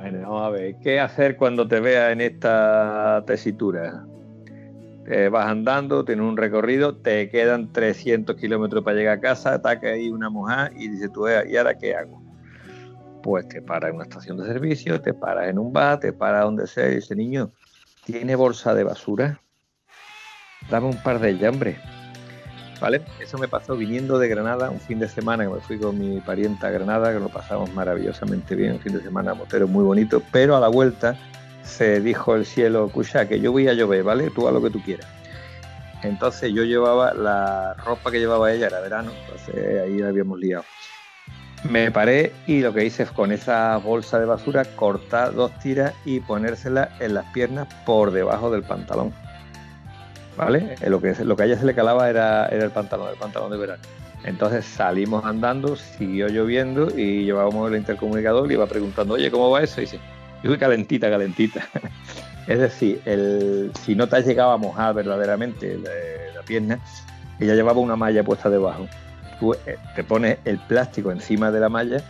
Bueno, 0.00 0.20
vamos 0.22 0.46
a 0.46 0.50
ver. 0.50 0.76
¿Qué 0.82 0.98
hacer 0.98 1.36
cuando 1.36 1.68
te 1.68 1.78
veas 1.78 2.12
en 2.12 2.22
esta 2.22 3.22
tesitura? 3.26 4.04
vas 5.32 5.46
andando, 5.46 6.04
tienes 6.04 6.24
un 6.24 6.36
recorrido, 6.36 6.94
te 6.94 7.28
quedan 7.30 7.72
300 7.72 8.36
kilómetros 8.36 8.84
para 8.84 8.96
llegar 8.96 9.18
a 9.18 9.20
casa, 9.20 9.54
ataca 9.54 9.88
ahí 9.88 10.08
una 10.08 10.30
mujer 10.30 10.72
y 10.76 10.86
dice 10.86 11.08
tú, 11.08 11.26
¿y 11.26 11.56
ahora 11.56 11.76
qué 11.76 11.96
hago? 11.96 12.22
Pues 13.20 13.48
te 13.48 13.60
paras 13.60 13.90
en 13.90 13.96
una 13.96 14.04
estación 14.04 14.36
de 14.36 14.46
servicio, 14.46 15.00
te 15.00 15.12
paras 15.12 15.48
en 15.48 15.58
un 15.58 15.72
bar, 15.72 15.98
te 15.98 16.12
paras 16.12 16.44
donde 16.44 16.68
sea 16.68 16.88
y 16.88 16.96
dice, 16.96 17.16
niño, 17.16 17.50
¿tiene 18.04 18.36
bolsa 18.36 18.72
de 18.72 18.84
basura? 18.84 19.40
Dame 20.70 20.86
un 20.86 21.02
par 21.02 21.18
de 21.18 21.30
ella, 21.30 21.50
hombre. 21.50 21.76
¿Vale? 22.80 23.02
Eso 23.20 23.36
me 23.36 23.46
pasó 23.46 23.76
viniendo 23.76 24.18
de 24.18 24.28
Granada 24.28 24.70
un 24.70 24.80
fin 24.80 24.98
de 24.98 25.08
semana, 25.08 25.44
que 25.44 25.50
me 25.50 25.60
fui 25.60 25.78
con 25.78 25.98
mi 25.98 26.18
parienta 26.20 26.68
a 26.68 26.70
Granada, 26.70 27.12
que 27.12 27.20
lo 27.20 27.28
pasamos 27.28 27.72
maravillosamente 27.74 28.54
bien, 28.54 28.72
un 28.72 28.80
fin 28.80 28.94
de 28.94 29.02
semana 29.02 29.34
motero 29.34 29.68
muy 29.68 29.84
bonito, 29.84 30.22
pero 30.32 30.56
a 30.56 30.60
la 30.60 30.68
vuelta 30.68 31.16
se 31.62 32.00
dijo 32.00 32.34
el 32.34 32.46
cielo, 32.46 32.86
escucha, 32.86 33.28
que 33.28 33.38
yo 33.38 33.52
voy 33.52 33.68
a 33.68 33.74
llover, 33.74 34.02
¿vale? 34.02 34.30
Tú 34.30 34.48
a 34.48 34.52
lo 34.52 34.62
que 34.62 34.70
tú 34.70 34.82
quieras. 34.82 35.06
Entonces 36.02 36.52
yo 36.54 36.64
llevaba 36.64 37.12
la 37.12 37.74
ropa 37.74 38.10
que 38.10 38.18
llevaba 38.18 38.50
ella, 38.50 38.68
era 38.68 38.80
verano, 38.80 39.12
entonces 39.24 39.82
ahí 39.82 39.98
la 39.98 40.08
habíamos 40.08 40.38
liado. 40.38 40.64
Me 41.68 41.90
paré 41.90 42.32
y 42.46 42.60
lo 42.60 42.72
que 42.72 42.86
hice 42.86 43.02
es 43.02 43.10
con 43.10 43.32
esa 43.32 43.76
bolsa 43.76 44.18
de 44.18 44.24
basura 44.24 44.64
cortar 44.64 45.34
dos 45.34 45.52
tiras 45.58 45.92
y 46.06 46.20
ponérsela 46.20 46.88
en 47.00 47.12
las 47.12 47.26
piernas 47.34 47.68
por 47.84 48.12
debajo 48.12 48.50
del 48.50 48.62
pantalón. 48.62 49.12
¿Vale? 50.40 50.74
Lo 50.86 51.02
que, 51.02 51.14
lo 51.22 51.36
que 51.36 51.42
a 51.42 51.46
ella 51.46 51.58
se 51.58 51.66
le 51.66 51.74
calaba 51.74 52.08
era, 52.08 52.46
era 52.46 52.64
el 52.64 52.70
pantalón, 52.70 53.10
el 53.10 53.16
pantalón 53.16 53.50
de 53.50 53.58
verano. 53.58 53.82
Entonces 54.24 54.64
salimos 54.64 55.22
andando, 55.26 55.76
siguió 55.76 56.28
lloviendo 56.28 56.88
y 56.96 57.24
llevábamos 57.24 57.70
el 57.70 57.76
intercomunicador 57.76 58.50
y 58.50 58.54
iba 58.54 58.66
preguntando, 58.66 59.14
oye, 59.14 59.30
¿cómo 59.30 59.50
va 59.50 59.62
eso? 59.62 59.82
Y 59.82 59.84
dice, 59.84 60.00
yo 60.42 60.58
calentita, 60.58 61.10
calentita. 61.10 61.68
es 62.46 62.58
decir, 62.58 63.02
el, 63.04 63.70
si 63.82 63.94
no 63.94 64.08
te 64.08 64.16
has 64.16 64.26
llegado 64.26 64.52
a 64.52 64.56
mojar 64.56 64.94
verdaderamente 64.94 65.78
la, 65.78 66.42
pierna, 66.42 66.80
ella 67.38 67.54
llevaba 67.54 67.78
una 67.78 67.96
malla 67.96 68.24
puesta 68.24 68.48
debajo. 68.48 68.88
Tú 69.38 69.52
eh, 69.66 69.76
te 69.94 70.02
pones 70.04 70.38
el 70.46 70.58
plástico 70.58 71.12
encima 71.12 71.50
de 71.50 71.60
la 71.60 71.68
malla 71.68 72.02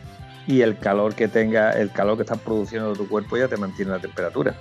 y 0.47 0.61
el 0.63 0.79
calor 0.79 1.17
que 1.17 1.27
tenga, 1.27 1.73
el 1.73 1.91
calor 1.91 2.17
que 2.17 2.23
está 2.23 2.37
produciendo 2.37 2.93
tu 2.93 3.09
cuerpo 3.09 3.37
ya 3.37 3.49
te 3.49 3.57
mantiene 3.57 3.91
la 3.91 3.99
temperatura. 3.99 4.55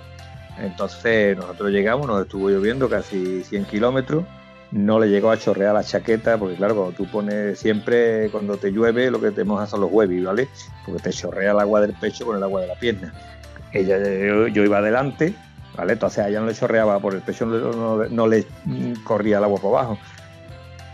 Entonces 0.60 1.36
nosotros 1.36 1.70
llegamos, 1.70 2.06
nos 2.06 2.22
estuvo 2.22 2.50
lloviendo 2.50 2.88
casi 2.88 3.42
100 3.42 3.64
kilómetros, 3.64 4.24
no 4.70 5.00
le 5.00 5.08
llegó 5.08 5.30
a 5.30 5.36
chorrear 5.36 5.74
la 5.74 5.82
chaqueta, 5.82 6.38
porque 6.38 6.56
claro, 6.56 6.76
cuando 6.76 6.92
tú 6.92 7.06
pones 7.06 7.58
siempre, 7.58 8.28
cuando 8.30 8.56
te 8.56 8.70
llueve, 8.70 9.10
lo 9.10 9.20
que 9.20 9.30
te 9.30 9.44
mojas 9.44 9.70
son 9.70 9.80
los 9.80 9.90
huevos, 9.90 10.22
¿vale? 10.24 10.48
Porque 10.86 11.02
te 11.02 11.10
chorrea 11.10 11.52
el 11.52 11.58
agua 11.58 11.80
del 11.80 11.94
pecho 11.94 12.26
con 12.26 12.36
el 12.36 12.42
agua 12.42 12.60
de 12.60 12.66
la 12.68 12.74
pierna 12.74 13.12
ella, 13.72 14.48
yo, 14.48 14.64
iba 14.64 14.78
adelante, 14.78 15.34
¿vale? 15.76 15.92
Entonces 15.94 16.18
a 16.24 16.28
ella 16.28 16.40
no 16.40 16.46
le 16.46 16.54
chorreaba 16.54 16.98
por 17.00 17.14
el 17.14 17.22
pecho, 17.22 17.46
no, 17.46 18.26
le 18.26 18.46
corría 19.04 19.38
el 19.38 19.44
agua 19.44 19.60
por 19.60 19.76
abajo. 19.76 19.98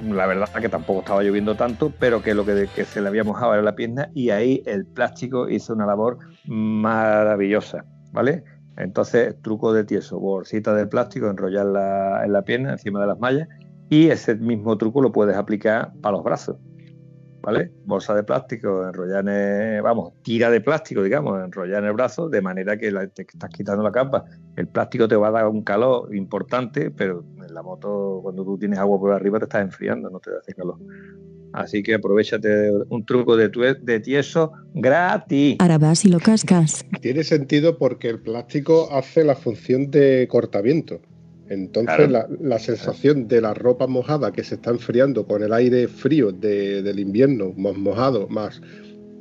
La 0.02 0.26
verdad 0.26 0.48
que 0.61 0.68
tampoco 0.68 1.00
estaba 1.00 1.22
lloviendo 1.22 1.55
tanto, 1.55 1.90
pero 1.98 2.22
que 2.22 2.35
lo 2.35 2.44
que, 2.44 2.66
se 2.66 3.00
le 3.00 3.09
había 3.09 3.24
mojado 3.24 3.55
era 3.55 3.62
la 3.62 3.74
pierna 3.74 4.11
y 4.14 4.29
ahí 4.31 4.62
el 4.66 4.85
plástico 4.85 5.48
hizo 5.48 5.72
una 5.72 5.87
labor 5.87 6.18
maravillosa, 6.44 7.85
¿vale? 8.12 8.44
Entonces, 8.77 9.35
truco 9.43 9.73
de 9.73 9.85
tieso, 9.85 10.19
bolsita 10.19 10.75
de 10.75 10.87
plástico, 10.87 11.29
enrollarla 11.29 12.23
en 12.25 12.33
la 12.33 12.43
pierna, 12.43 12.73
encima 12.73 13.01
de 13.01 13.07
las 13.07 13.19
mallas, 13.19 13.49
y 13.89 14.09
ese 14.09 14.35
mismo 14.35 14.77
truco 14.77 15.01
lo 15.01 15.12
puedes 15.12 15.37
aplicar 15.37 15.93
para 16.03 16.17
los 16.17 16.25
brazos. 16.25 16.57
¿vale? 17.47 17.71
Bolsa 17.85 18.12
de 18.12 18.25
plástico, 18.25 18.89
enrollar 18.89 19.25
en 19.29 19.81
vamos, 19.81 20.15
tira 20.23 20.51
de 20.51 20.61
plástico, 20.61 21.01
digamos, 21.01 21.45
enrollar 21.45 21.85
en 21.85 21.91
el 21.91 21.93
brazo, 21.93 22.29
de 22.29 22.43
manera 22.43 22.77
que 22.77 22.91
te 22.91 23.23
estás 23.23 23.51
quitando 23.51 23.85
la 23.85 23.93
capa. 23.93 24.25
El 24.57 24.67
plástico 24.67 25.07
te 25.07 25.15
va 25.15 25.29
a 25.29 25.31
dar 25.31 25.47
un 25.47 25.62
calor 25.62 26.12
importante, 26.12 26.91
pero 26.91 27.25
en 27.47 27.55
la 27.55 27.62
moto, 27.62 28.19
cuando 28.21 28.45
tú 28.45 28.59
tienes 28.59 28.81
agua 28.81 28.99
por 28.99 29.12
arriba, 29.12 29.39
te 29.39 29.45
estás 29.45 29.62
enfriando, 29.62 30.11
no 30.11 30.19
te 30.19 30.31
hace 30.37 30.55
calor. 30.55 30.77
Así 31.53 31.83
que 31.83 31.95
aprovechate 31.95 32.71
un 32.91 33.05
truco 33.07 33.37
de, 33.37 33.49
de 33.81 34.01
tieso 34.01 34.53
gratis. 34.75 35.57
Ahora 35.59 35.79
vas 35.79 36.05
y 36.05 36.09
lo 36.09 36.19
cascas. 36.19 36.85
Tiene 37.01 37.25
sentido 37.25 37.79
porque 37.79 38.09
el 38.09 38.21
plástico 38.21 38.89
hace 38.93 39.25
la 39.25 39.35
función 39.35 39.91
de 39.91 40.29
cortaviento. 40.31 41.01
Entonces 41.49 42.11
la, 42.11 42.59
sensación 42.59 43.29
de 43.29 43.41
la 43.41 43.55
ropa 43.55 43.87
mojada 43.87 44.33
que 44.33 44.43
se 44.43 44.57
está 44.57 44.71
enfriando 44.71 45.27
con 45.27 45.43
el 45.43 45.53
aire 45.53 45.87
frío 45.87 46.33
del 46.33 46.99
invierno, 46.99 47.53
más 47.57 47.77
mojado, 47.77 48.27
más 48.29 48.61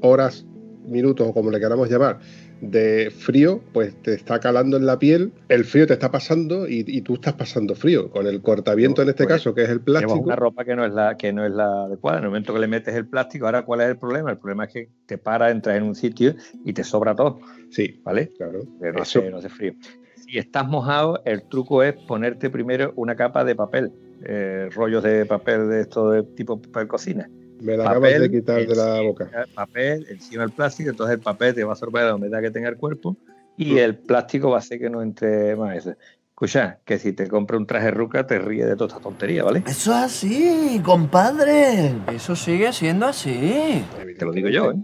horas, 0.01 0.45
minutos 0.87 1.27
o 1.27 1.33
como 1.33 1.51
le 1.51 1.59
queramos 1.59 1.89
llamar, 1.89 2.19
de 2.61 3.11
frío, 3.11 3.61
pues 3.73 3.95
te 4.01 4.13
está 4.13 4.39
calando 4.39 4.77
en 4.77 4.85
la 4.85 4.97
piel, 4.97 5.31
el 5.49 5.65
frío 5.65 5.85
te 5.87 5.93
está 5.93 6.11
pasando 6.11 6.67
y, 6.67 7.01
tú 7.01 7.15
estás 7.15 7.33
pasando 7.33 7.75
frío. 7.75 8.09
Con 8.09 8.27
el 8.27 8.41
cortaviento 8.41 9.01
en 9.01 9.09
este 9.09 9.25
pues, 9.25 9.35
caso, 9.35 9.53
que 9.53 9.63
es 9.63 9.69
el 9.69 9.81
plástico. 9.81 10.19
una 10.19 10.35
ropa 10.35 10.65
que 10.65 10.75
no 10.75 10.85
es 10.85 10.93
la, 10.93 11.17
que 11.17 11.33
no 11.33 11.45
es 11.45 11.51
la 11.51 11.85
adecuada. 11.85 12.19
En 12.19 12.23
el 12.25 12.29
momento 12.29 12.53
que 12.53 12.59
le 12.59 12.67
metes 12.67 12.95
el 12.95 13.07
plástico, 13.07 13.45
ahora 13.45 13.63
¿cuál 13.63 13.81
es 13.81 13.89
el 13.89 13.97
problema? 13.97 14.31
El 14.31 14.37
problema 14.37 14.65
es 14.65 14.73
que 14.73 14.89
te 15.05 15.17
para, 15.17 15.51
entras 15.51 15.77
en 15.77 15.83
un 15.83 15.95
sitio 15.95 16.35
y 16.63 16.73
te 16.73 16.83
sobra 16.83 17.15
todo. 17.15 17.39
Sí. 17.69 18.01
¿Vale? 18.03 18.29
Claro. 18.37 18.59
no, 18.79 19.29
no 19.29 19.37
hace 19.37 19.49
frío 19.49 19.73
si 20.25 20.37
estás 20.37 20.67
mojado, 20.67 21.21
el 21.25 21.43
truco 21.43 21.83
es 21.83 21.93
ponerte 21.93 22.49
primero 22.49 22.93
una 22.95 23.15
capa 23.15 23.43
de 23.43 23.55
papel, 23.55 23.91
eh, 24.23 24.69
rollos 24.73 25.03
de 25.03 25.25
papel 25.25 25.69
de 25.69 25.81
esto 25.81 26.09
de 26.09 26.23
tipo 26.23 26.61
papel 26.61 26.87
cocina. 26.87 27.29
Me 27.61 27.77
la 27.77 27.89
acabas 27.89 28.19
de 28.19 28.31
quitar 28.31 28.65
de 28.65 28.75
la 28.75 29.01
boca. 29.01 29.29
Papel 29.53 30.05
encima 30.09 30.43
del 30.43 30.51
plástico, 30.51 30.89
entonces 30.89 31.15
el 31.15 31.21
papel 31.21 31.55
te 31.55 31.63
va 31.63 31.71
a 31.71 31.73
absorber 31.73 32.05
la 32.05 32.15
humedad 32.15 32.41
que 32.41 32.51
tenga 32.51 32.69
el 32.69 32.77
cuerpo 32.77 33.17
y 33.57 33.77
el 33.77 33.95
plástico 33.95 34.49
va 34.49 34.57
a 34.57 34.59
hacer 34.59 34.79
que 34.79 34.89
no 34.89 35.01
entre 35.01 35.55
más. 35.55 35.87
Escucha, 36.35 36.79
que 36.83 36.99
si 36.99 37.13
te 37.13 37.29
compra 37.29 37.55
un 37.55 37.65
traje 37.65 37.91
ruca 37.91 38.27
te 38.27 38.39
ríe 38.39 38.65
de 38.65 38.75
toda 38.75 38.89
esta 38.89 38.99
tontería, 38.99 39.45
¿vale? 39.45 39.63
Eso 39.65 39.91
es 39.91 39.97
así, 39.97 40.81
compadre. 40.83 41.93
Eso 42.13 42.35
sigue 42.35 42.73
siendo 42.73 43.05
así. 43.05 43.83
Te 44.17 44.25
lo 44.25 44.33
digo 44.33 44.49
yo, 44.49 44.71
¿eh? 44.71 44.75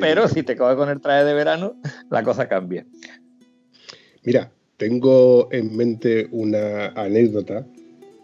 Pero 0.00 0.28
si 0.28 0.42
te 0.42 0.54
coges 0.54 0.76
con 0.76 0.90
el 0.90 1.00
traje 1.00 1.24
de 1.24 1.32
verano, 1.32 1.76
la 2.10 2.22
cosa 2.22 2.46
cambia. 2.46 2.84
Mira, 4.22 4.50
tengo 4.76 5.48
en 5.50 5.74
mente 5.74 6.28
una 6.30 6.88
anécdota, 6.88 7.66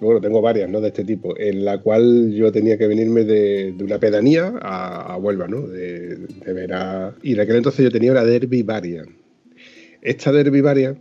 bueno, 0.01 0.21
tengo 0.21 0.41
varias, 0.41 0.69
¿no? 0.69 0.81
De 0.81 0.89
este 0.89 1.05
tipo, 1.05 1.39
en 1.39 1.65
la 1.65 1.79
cual 1.79 2.33
yo 2.33 2.51
tenía 2.51 2.79
que 2.79 2.87
venirme 2.87 3.25
de, 3.25 3.75
una 3.81 3.99
pedanía 3.99 4.53
a, 4.63 5.17
Huelva, 5.17 5.47
¿no? 5.47 5.67
De, 5.67 6.17
ver 6.47 6.73
a... 6.73 7.15
Y 7.23 7.35
en 7.35 7.41
aquel 7.41 7.57
entonces 7.57 7.85
yo 7.85 7.91
tenía 7.91 8.13
una 8.13 8.25
Derby 8.25 8.63
Varian. 8.63 9.17
Esta 10.01 10.33
Derby 10.33 10.63
Varian, 10.63 10.99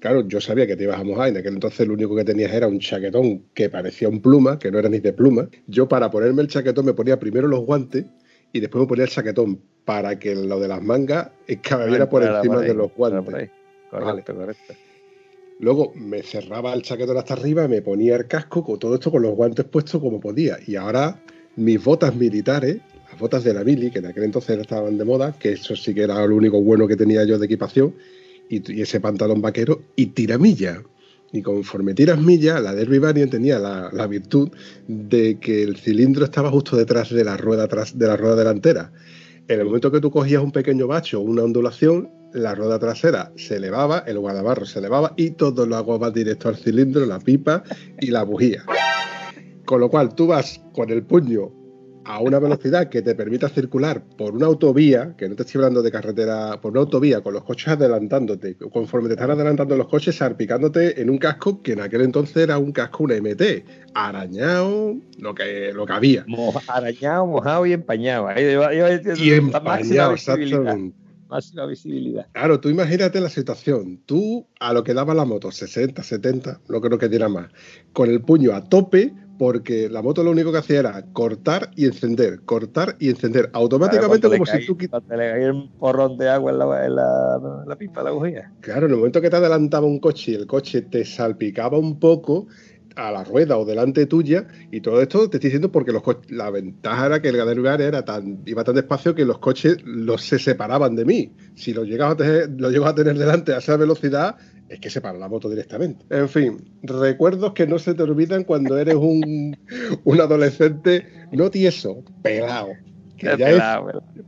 claro, 0.00 0.28
yo 0.28 0.40
sabía 0.40 0.66
que 0.66 0.76
te 0.76 0.84
ibas 0.84 1.00
a 1.00 1.04
mojar, 1.04 1.30
en 1.30 1.38
aquel 1.38 1.54
entonces 1.54 1.86
lo 1.86 1.94
único 1.94 2.14
que 2.14 2.24
tenías 2.24 2.52
era 2.52 2.68
un 2.68 2.78
chaquetón 2.78 3.44
que 3.54 3.70
parecía 3.70 4.08
un 4.08 4.20
pluma, 4.20 4.58
que 4.58 4.70
no 4.70 4.78
era 4.78 4.88
ni 4.88 5.00
de 5.00 5.12
pluma. 5.12 5.48
Yo 5.66 5.88
para 5.88 6.10
ponerme 6.10 6.42
el 6.42 6.48
chaquetón 6.48 6.84
me 6.84 6.92
ponía 6.92 7.18
primero 7.18 7.48
los 7.48 7.60
guantes 7.60 8.04
y 8.52 8.60
después 8.60 8.82
me 8.82 8.88
ponía 8.88 9.04
el 9.04 9.10
chaquetón 9.10 9.60
para 9.86 10.18
que 10.18 10.34
lo 10.34 10.60
de 10.60 10.68
las 10.68 10.82
mangas 10.82 11.30
escaballera 11.46 12.08
por 12.08 12.22
encima 12.22 12.60
de 12.60 12.74
los 12.74 12.92
guantes. 12.94 13.50
Correcto, 13.90 14.34
correcto. 14.34 14.74
Luego 15.62 15.92
me 15.94 16.24
cerraba 16.24 16.74
el 16.74 16.82
chaquetón 16.82 17.16
hasta 17.16 17.34
arriba, 17.34 17.68
me 17.68 17.82
ponía 17.82 18.16
el 18.16 18.26
casco, 18.26 18.64
con 18.64 18.80
todo 18.80 18.96
esto 18.96 19.12
con 19.12 19.22
los 19.22 19.36
guantes 19.36 19.64
puestos 19.64 20.00
como 20.00 20.18
podía. 20.18 20.58
Y 20.66 20.74
ahora 20.74 21.22
mis 21.54 21.82
botas 21.82 22.16
militares, 22.16 22.78
las 23.08 23.20
botas 23.20 23.44
de 23.44 23.54
la 23.54 23.62
mili, 23.62 23.92
que 23.92 24.00
en 24.00 24.06
aquel 24.06 24.24
entonces 24.24 24.58
estaban 24.58 24.98
de 24.98 25.04
moda, 25.04 25.38
que 25.38 25.52
eso 25.52 25.76
sí 25.76 25.94
que 25.94 26.02
era 26.02 26.26
lo 26.26 26.34
único 26.34 26.60
bueno 26.60 26.88
que 26.88 26.96
tenía 26.96 27.22
yo 27.22 27.38
de 27.38 27.46
equipación, 27.46 27.94
y, 28.48 28.82
ese 28.82 28.98
pantalón 28.98 29.40
vaquero, 29.40 29.82
y 29.94 30.06
tiramilla. 30.06 30.82
Y 31.32 31.42
conforme 31.42 31.94
tiras 31.94 32.20
milla, 32.20 32.58
la 32.58 32.74
Derby 32.74 32.98
Variant 32.98 33.30
tenía 33.30 33.60
la, 33.60 33.88
la, 33.92 34.08
virtud 34.08 34.50
de 34.88 35.38
que 35.38 35.62
el 35.62 35.76
cilindro 35.76 36.24
estaba 36.24 36.50
justo 36.50 36.76
detrás 36.76 37.10
de 37.10 37.22
la 37.22 37.36
rueda, 37.36 37.68
de 37.68 38.06
la 38.08 38.16
rueda 38.16 38.34
delantera. 38.34 38.92
En 39.48 39.58
el 39.58 39.66
momento 39.66 39.90
que 39.90 40.00
tú 40.00 40.10
cogías 40.10 40.42
un 40.42 40.52
pequeño 40.52 40.86
bacho 40.86 41.20
o 41.20 41.22
una 41.22 41.42
ondulación, 41.42 42.10
la 42.32 42.54
rueda 42.54 42.78
trasera 42.78 43.32
se 43.36 43.56
elevaba, 43.56 43.98
el 44.06 44.18
guardabarro 44.18 44.64
se 44.64 44.78
elevaba 44.78 45.12
y 45.16 45.32
todo 45.32 45.66
lo 45.66 45.76
agua 45.76 45.98
va 45.98 46.10
directo 46.10 46.48
al 46.48 46.56
cilindro, 46.56 47.04
la 47.06 47.18
pipa 47.18 47.62
y 48.00 48.06
la 48.06 48.22
bujía. 48.22 48.64
Con 49.64 49.80
lo 49.80 49.90
cual 49.90 50.14
tú 50.14 50.28
vas 50.28 50.60
con 50.72 50.90
el 50.90 51.02
puño 51.04 51.61
a 52.04 52.20
una 52.20 52.38
velocidad 52.38 52.88
que 52.88 53.02
te 53.02 53.14
permita 53.14 53.48
circular 53.48 54.02
por 54.16 54.34
una 54.34 54.46
autovía, 54.46 55.14
que 55.16 55.28
no 55.28 55.36
te 55.36 55.42
estoy 55.42 55.60
hablando 55.60 55.82
de 55.82 55.90
carretera, 55.90 56.60
por 56.60 56.72
una 56.72 56.80
autovía 56.80 57.20
con 57.20 57.34
los 57.34 57.44
coches 57.44 57.68
adelantándote, 57.68 58.56
conforme 58.56 59.08
te 59.08 59.14
están 59.14 59.30
adelantando 59.30 59.76
los 59.76 59.88
coches, 59.88 60.16
salpicándote 60.16 61.00
en 61.00 61.10
un 61.10 61.18
casco 61.18 61.62
que 61.62 61.72
en 61.72 61.80
aquel 61.80 62.02
entonces 62.02 62.36
era 62.36 62.58
un 62.58 62.72
casco, 62.72 63.04
una 63.04 63.16
MT, 63.16 63.64
arañado, 63.94 64.96
lo 65.18 65.34
que, 65.34 65.72
lo 65.72 65.86
que 65.86 65.92
había. 65.92 66.24
arañado, 66.68 67.26
mojado 67.26 67.66
y 67.66 67.72
empañado. 67.72 68.28
y 69.16 69.30
empañado, 69.30 70.12
exactamente. 70.12 71.01
Máxima 71.32 71.66
visibilidad. 71.66 72.26
Claro, 72.32 72.60
tú 72.60 72.68
imagínate 72.68 73.20
la 73.20 73.28
situación. 73.28 74.00
Tú, 74.06 74.46
a 74.60 74.72
lo 74.72 74.84
que 74.84 74.94
daba 74.94 75.14
la 75.14 75.24
moto, 75.24 75.50
60, 75.50 76.02
70, 76.02 76.60
no 76.68 76.80
creo 76.80 76.98
que 76.98 77.08
diera 77.08 77.28
más, 77.28 77.48
con 77.92 78.10
el 78.10 78.20
puño 78.20 78.52
a 78.54 78.62
tope, 78.64 79.12
porque 79.38 79.88
la 79.88 80.02
moto 80.02 80.22
lo 80.22 80.30
único 80.30 80.52
que 80.52 80.58
hacía 80.58 80.80
era 80.80 81.04
cortar 81.12 81.70
y 81.74 81.86
encender, 81.86 82.42
cortar 82.42 82.96
y 83.00 83.08
encender, 83.08 83.50
automáticamente 83.52 84.28
como 84.28 84.46
si 84.46 84.64
tú 84.64 84.76
quitas. 84.76 85.02
le 85.08 85.16
caía 85.16 85.52
un 85.52 85.68
porrón 85.78 86.16
de 86.16 86.28
agua 86.28 86.52
en 86.52 86.58
la, 86.58 86.86
en 86.86 86.94
la, 86.94 87.64
la 87.66 87.76
pipa, 87.76 88.02
la 88.02 88.12
bujía. 88.12 88.52
Claro, 88.60 88.86
en 88.86 88.92
el 88.92 88.98
momento 88.98 89.20
que 89.20 89.30
te 89.30 89.36
adelantaba 89.36 89.86
un 89.86 89.98
coche 89.98 90.32
y 90.32 90.34
el 90.36 90.46
coche 90.46 90.82
te 90.82 91.04
salpicaba 91.04 91.78
un 91.78 91.98
poco, 91.98 92.46
a 92.96 93.10
la 93.10 93.24
rueda 93.24 93.58
o 93.58 93.64
delante 93.64 94.06
tuya 94.06 94.46
y 94.70 94.80
todo 94.80 95.00
esto 95.00 95.28
te 95.30 95.36
estoy 95.36 95.48
diciendo 95.48 95.72
porque 95.72 95.92
los 95.92 96.02
la 96.28 96.50
ventaja 96.50 97.06
era 97.06 97.22
que 97.22 97.28
el 97.28 97.36
Gadelugar 97.36 97.80
era 97.80 98.04
tan 98.04 98.42
iba 98.46 98.64
tan 98.64 98.74
despacio 98.74 99.14
que 99.14 99.24
los 99.24 99.38
coches 99.38 99.78
los 99.84 100.22
se 100.22 100.38
separaban 100.38 100.96
de 100.96 101.04
mí. 101.04 101.32
Si 101.54 101.72
lo 101.72 101.84
llegaba 101.84 102.12
a 102.12 102.16
tener, 102.16 102.50
lo 102.56 102.86
a 102.86 102.94
tener 102.94 103.16
delante 103.16 103.52
a 103.54 103.58
esa 103.58 103.76
velocidad 103.76 104.36
es 104.68 104.80
que 104.80 104.90
se 104.90 105.00
para 105.00 105.18
la 105.18 105.28
moto 105.28 105.48
directamente. 105.48 106.04
En 106.10 106.28
fin 106.28 106.56
recuerdos 106.82 107.52
que 107.52 107.66
no 107.66 107.78
se 107.78 107.94
te 107.94 108.02
olvidan 108.02 108.44
cuando 108.44 108.78
eres 108.78 108.94
un, 108.94 109.56
un 110.04 110.20
adolescente 110.20 111.06
no 111.32 111.50
tieso 111.50 112.02
pelado 112.22 112.68
que 113.16 113.36
ya 113.38 113.50
es, 113.50 113.62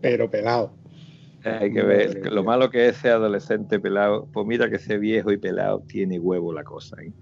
pero 0.01 0.31
pelado 0.31 0.73
hay 1.45 1.73
que 1.73 1.83
ver 1.83 2.33
lo 2.33 2.43
malo 2.43 2.71
que 2.71 2.89
es 2.89 2.97
ese 2.97 3.11
adolescente 3.11 3.79
pelado 3.79 4.29
pues 4.33 4.47
mira 4.47 4.71
que 4.71 4.77
ese 4.77 4.99
viejo 4.99 5.31
y 5.31 5.37
pelado 5.37 5.83
tiene 5.87 6.19
huevo 6.19 6.53
la 6.53 6.65
cosa 6.65 6.97
¿eh? 7.03 7.13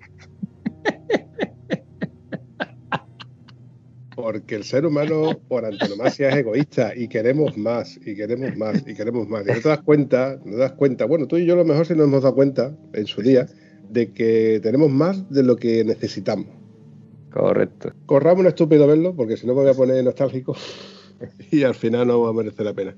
Porque 4.14 4.54
el 4.54 4.64
ser 4.64 4.84
humano, 4.84 5.38
por 5.48 5.64
antonomasia, 5.64 6.28
es 6.28 6.36
egoísta 6.36 6.92
y 6.94 7.08
queremos 7.08 7.56
más, 7.56 7.98
y 8.04 8.14
queremos 8.14 8.56
más, 8.56 8.84
y 8.86 8.94
queremos 8.94 9.28
más. 9.28 9.44
Y 9.46 9.52
no 9.52 9.60
te 9.60 9.68
das 9.68 9.80
cuenta, 9.82 10.38
no 10.44 10.52
te 10.52 10.58
das 10.58 10.72
cuenta, 10.72 11.06
bueno, 11.06 11.26
tú 11.26 11.38
y 11.38 11.46
yo 11.46 11.54
a 11.54 11.56
lo 11.56 11.64
mejor 11.64 11.86
sí 11.86 11.94
nos 11.94 12.06
hemos 12.06 12.22
dado 12.22 12.34
cuenta 12.34 12.76
en 12.92 13.06
su 13.06 13.22
día 13.22 13.46
de 13.88 14.12
que 14.12 14.60
tenemos 14.62 14.90
más 14.90 15.30
de 15.30 15.42
lo 15.42 15.56
que 15.56 15.84
necesitamos. 15.84 16.46
Correcto. 17.30 17.92
Corramos 18.06 18.40
un 18.40 18.46
estúpido 18.48 18.86
verlo, 18.86 19.14
porque 19.14 19.36
si 19.36 19.46
no 19.46 19.54
me 19.54 19.62
voy 19.62 19.70
a 19.70 19.74
poner 19.74 20.04
nostálgico 20.04 20.54
y 21.50 21.62
al 21.62 21.74
final 21.74 22.06
no 22.06 22.20
va 22.20 22.30
a 22.30 22.32
merecer 22.32 22.66
la 22.66 22.74
pena. 22.74 22.94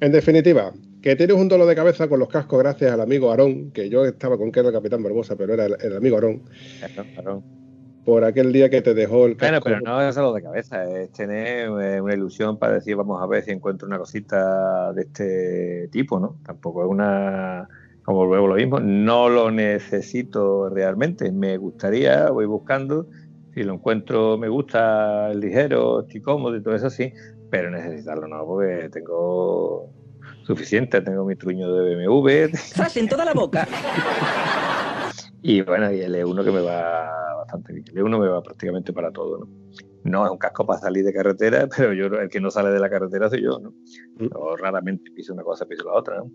En 0.00 0.12
definitiva, 0.12 0.72
que 1.00 1.16
tienes 1.16 1.36
un 1.36 1.48
dolor 1.48 1.66
de 1.66 1.74
cabeza 1.74 2.08
con 2.08 2.18
los 2.18 2.28
cascos 2.28 2.58
gracias 2.58 2.92
al 2.92 3.00
amigo 3.00 3.30
Aarón, 3.30 3.70
que 3.70 3.88
yo 3.88 4.04
estaba 4.04 4.36
con 4.36 4.52
que 4.52 4.60
era 4.60 4.68
el 4.68 4.74
Capitán 4.74 5.02
Barbosa, 5.02 5.36
pero 5.36 5.54
era 5.54 5.66
el, 5.66 5.96
amigo 5.96 6.16
Aarón. 6.16 6.42
Por 8.04 8.24
aquel 8.24 8.52
día 8.52 8.68
que 8.68 8.82
te 8.82 8.94
dejó 8.94 9.26
el 9.26 9.36
casco. 9.36 9.60
Bueno, 9.62 9.80
pero 9.80 9.80
no 9.80 10.02
es 10.02 10.14
dolor 10.14 10.34
de 10.34 10.42
cabeza, 10.42 10.84
es 10.84 11.12
tener 11.12 11.68
eh, 11.80 12.00
una 12.00 12.14
ilusión 12.14 12.58
para 12.58 12.74
decir, 12.74 12.96
vamos 12.96 13.22
a 13.22 13.26
ver 13.26 13.44
si 13.44 13.52
encuentro 13.52 13.86
una 13.86 13.98
cosita 13.98 14.92
de 14.92 15.02
este 15.02 15.88
tipo, 15.92 16.18
¿no? 16.18 16.36
Tampoco 16.44 16.82
es 16.82 16.90
una. 16.90 17.68
Como 18.04 18.24
luego 18.24 18.48
lo 18.48 18.56
mismo, 18.56 18.80
no 18.80 19.28
lo 19.28 19.52
necesito 19.52 20.68
realmente. 20.68 21.30
Me 21.30 21.56
gustaría, 21.56 22.30
voy 22.30 22.46
buscando. 22.46 23.06
Si 23.54 23.62
lo 23.62 23.74
encuentro, 23.74 24.36
me 24.36 24.48
gusta, 24.48 25.32
ligero, 25.34 26.00
estoy 26.00 26.20
cómodo 26.20 26.56
y 26.56 26.62
todo 26.62 26.74
eso 26.74 26.90
sí, 26.90 27.12
pero 27.50 27.70
necesitarlo 27.70 28.26
no, 28.26 28.44
porque 28.44 28.88
tengo 28.90 29.90
suficiente, 30.44 31.00
tengo 31.02 31.24
mi 31.24 31.36
truño 31.36 31.72
de 31.72 31.94
BMW. 31.94 32.56
¡Sas 32.56 32.96
en 32.96 33.08
toda 33.08 33.24
la 33.24 33.34
boca! 33.34 33.68
y 35.42 35.60
bueno, 35.60 35.92
y 35.92 36.00
el 36.00 36.14
E1 36.14 36.44
que 36.44 36.50
me 36.50 36.62
va 36.62 37.21
bastante 37.52 37.72
bien. 37.72 37.84
El 37.88 38.04
E1 38.04 38.20
me 38.20 38.28
va 38.28 38.42
prácticamente 38.42 38.92
para 38.92 39.10
todo, 39.10 39.38
¿no? 39.38 39.48
No 40.04 40.24
es 40.24 40.32
un 40.32 40.38
casco 40.38 40.66
para 40.66 40.80
salir 40.80 41.04
de 41.04 41.12
carretera, 41.12 41.68
pero 41.76 41.92
yo 41.92 42.06
el 42.06 42.28
que 42.28 42.40
no 42.40 42.50
sale 42.50 42.70
de 42.70 42.80
la 42.80 42.90
carretera 42.90 43.28
soy 43.28 43.42
yo, 43.42 43.58
¿no? 43.58 43.74
Mm. 44.18 44.56
raramente 44.58 45.10
piso 45.10 45.32
una 45.32 45.42
cosa, 45.42 45.66
piso 45.66 45.84
la 45.84 45.94
otra, 45.94 46.18
¿no? 46.18 46.30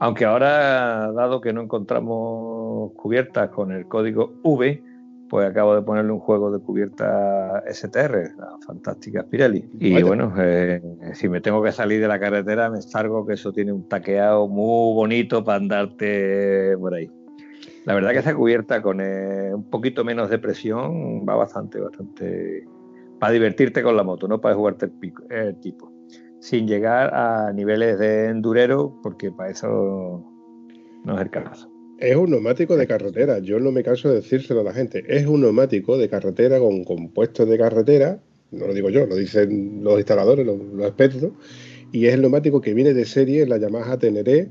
Aunque 0.00 0.24
ahora, 0.24 1.12
dado 1.12 1.40
que 1.40 1.52
no 1.52 1.62
encontramos 1.62 2.92
cubiertas 2.96 3.50
con 3.50 3.72
el 3.72 3.86
código 3.86 4.40
V, 4.42 4.82
pues 5.28 5.46
acabo 5.46 5.74
de 5.74 5.82
ponerle 5.82 6.12
un 6.12 6.20
juego 6.20 6.50
de 6.50 6.58
cubierta 6.58 7.62
STR, 7.70 8.34
la 8.38 8.56
fantástica 8.66 9.24
Pirelli. 9.24 9.68
Y 9.78 10.02
bueno, 10.02 10.32
eh, 10.38 10.80
si 11.12 11.28
me 11.28 11.42
tengo 11.42 11.62
que 11.62 11.70
salir 11.70 12.00
de 12.00 12.08
la 12.08 12.18
carretera, 12.18 12.70
me 12.70 12.80
salgo 12.80 13.26
que 13.26 13.34
eso 13.34 13.52
tiene 13.52 13.72
un 13.72 13.86
taqueado 13.88 14.48
muy 14.48 14.94
bonito 14.94 15.44
para 15.44 15.58
andarte 15.58 16.78
por 16.78 16.94
ahí. 16.94 17.10
La 17.88 17.94
verdad 17.94 18.12
que 18.12 18.18
esa 18.18 18.34
cubierta 18.34 18.82
con 18.82 19.00
eh, 19.00 19.50
un 19.54 19.70
poquito 19.70 20.04
menos 20.04 20.28
de 20.28 20.38
presión 20.38 21.24
va 21.26 21.36
bastante, 21.36 21.80
bastante 21.80 22.68
para 23.18 23.32
divertirte 23.32 23.82
con 23.82 23.96
la 23.96 24.02
moto, 24.02 24.28
no 24.28 24.42
para 24.42 24.54
jugarte 24.54 24.84
el, 24.84 24.90
pico, 24.90 25.22
tipo. 25.62 25.90
Sin 26.38 26.68
llegar 26.68 27.14
a 27.14 27.50
niveles 27.54 27.98
de 27.98 28.26
endurero, 28.26 28.94
porque 29.02 29.32
para 29.32 29.52
eso 29.52 30.22
no 31.02 31.14
es 31.14 31.22
el 31.22 31.30
caso. 31.30 31.72
Es 31.98 32.14
un 32.14 32.30
neumático 32.30 32.76
de 32.76 32.86
carretera, 32.86 33.38
yo 33.38 33.58
no 33.58 33.72
me 33.72 33.82
canso 33.82 34.10
de 34.10 34.16
decírselo 34.16 34.60
a 34.60 34.64
la 34.64 34.74
gente. 34.74 35.02
Es 35.08 35.26
un 35.26 35.40
neumático 35.40 35.96
de 35.96 36.10
carretera 36.10 36.58
con 36.58 36.84
compuestos 36.84 37.48
de 37.48 37.56
carretera, 37.56 38.20
no 38.50 38.66
lo 38.66 38.74
digo 38.74 38.90
yo, 38.90 39.06
lo 39.06 39.16
dicen 39.16 39.82
los 39.82 39.96
instaladores, 39.96 40.44
los, 40.44 40.58
expertos, 40.86 41.30
y 41.90 42.04
es 42.04 42.12
el 42.12 42.20
neumático 42.20 42.60
que 42.60 42.74
viene 42.74 42.92
de 42.92 43.06
serie 43.06 43.44
en 43.44 43.48
la 43.48 43.56
Yamaha 43.56 43.96
Teneré 43.96 44.50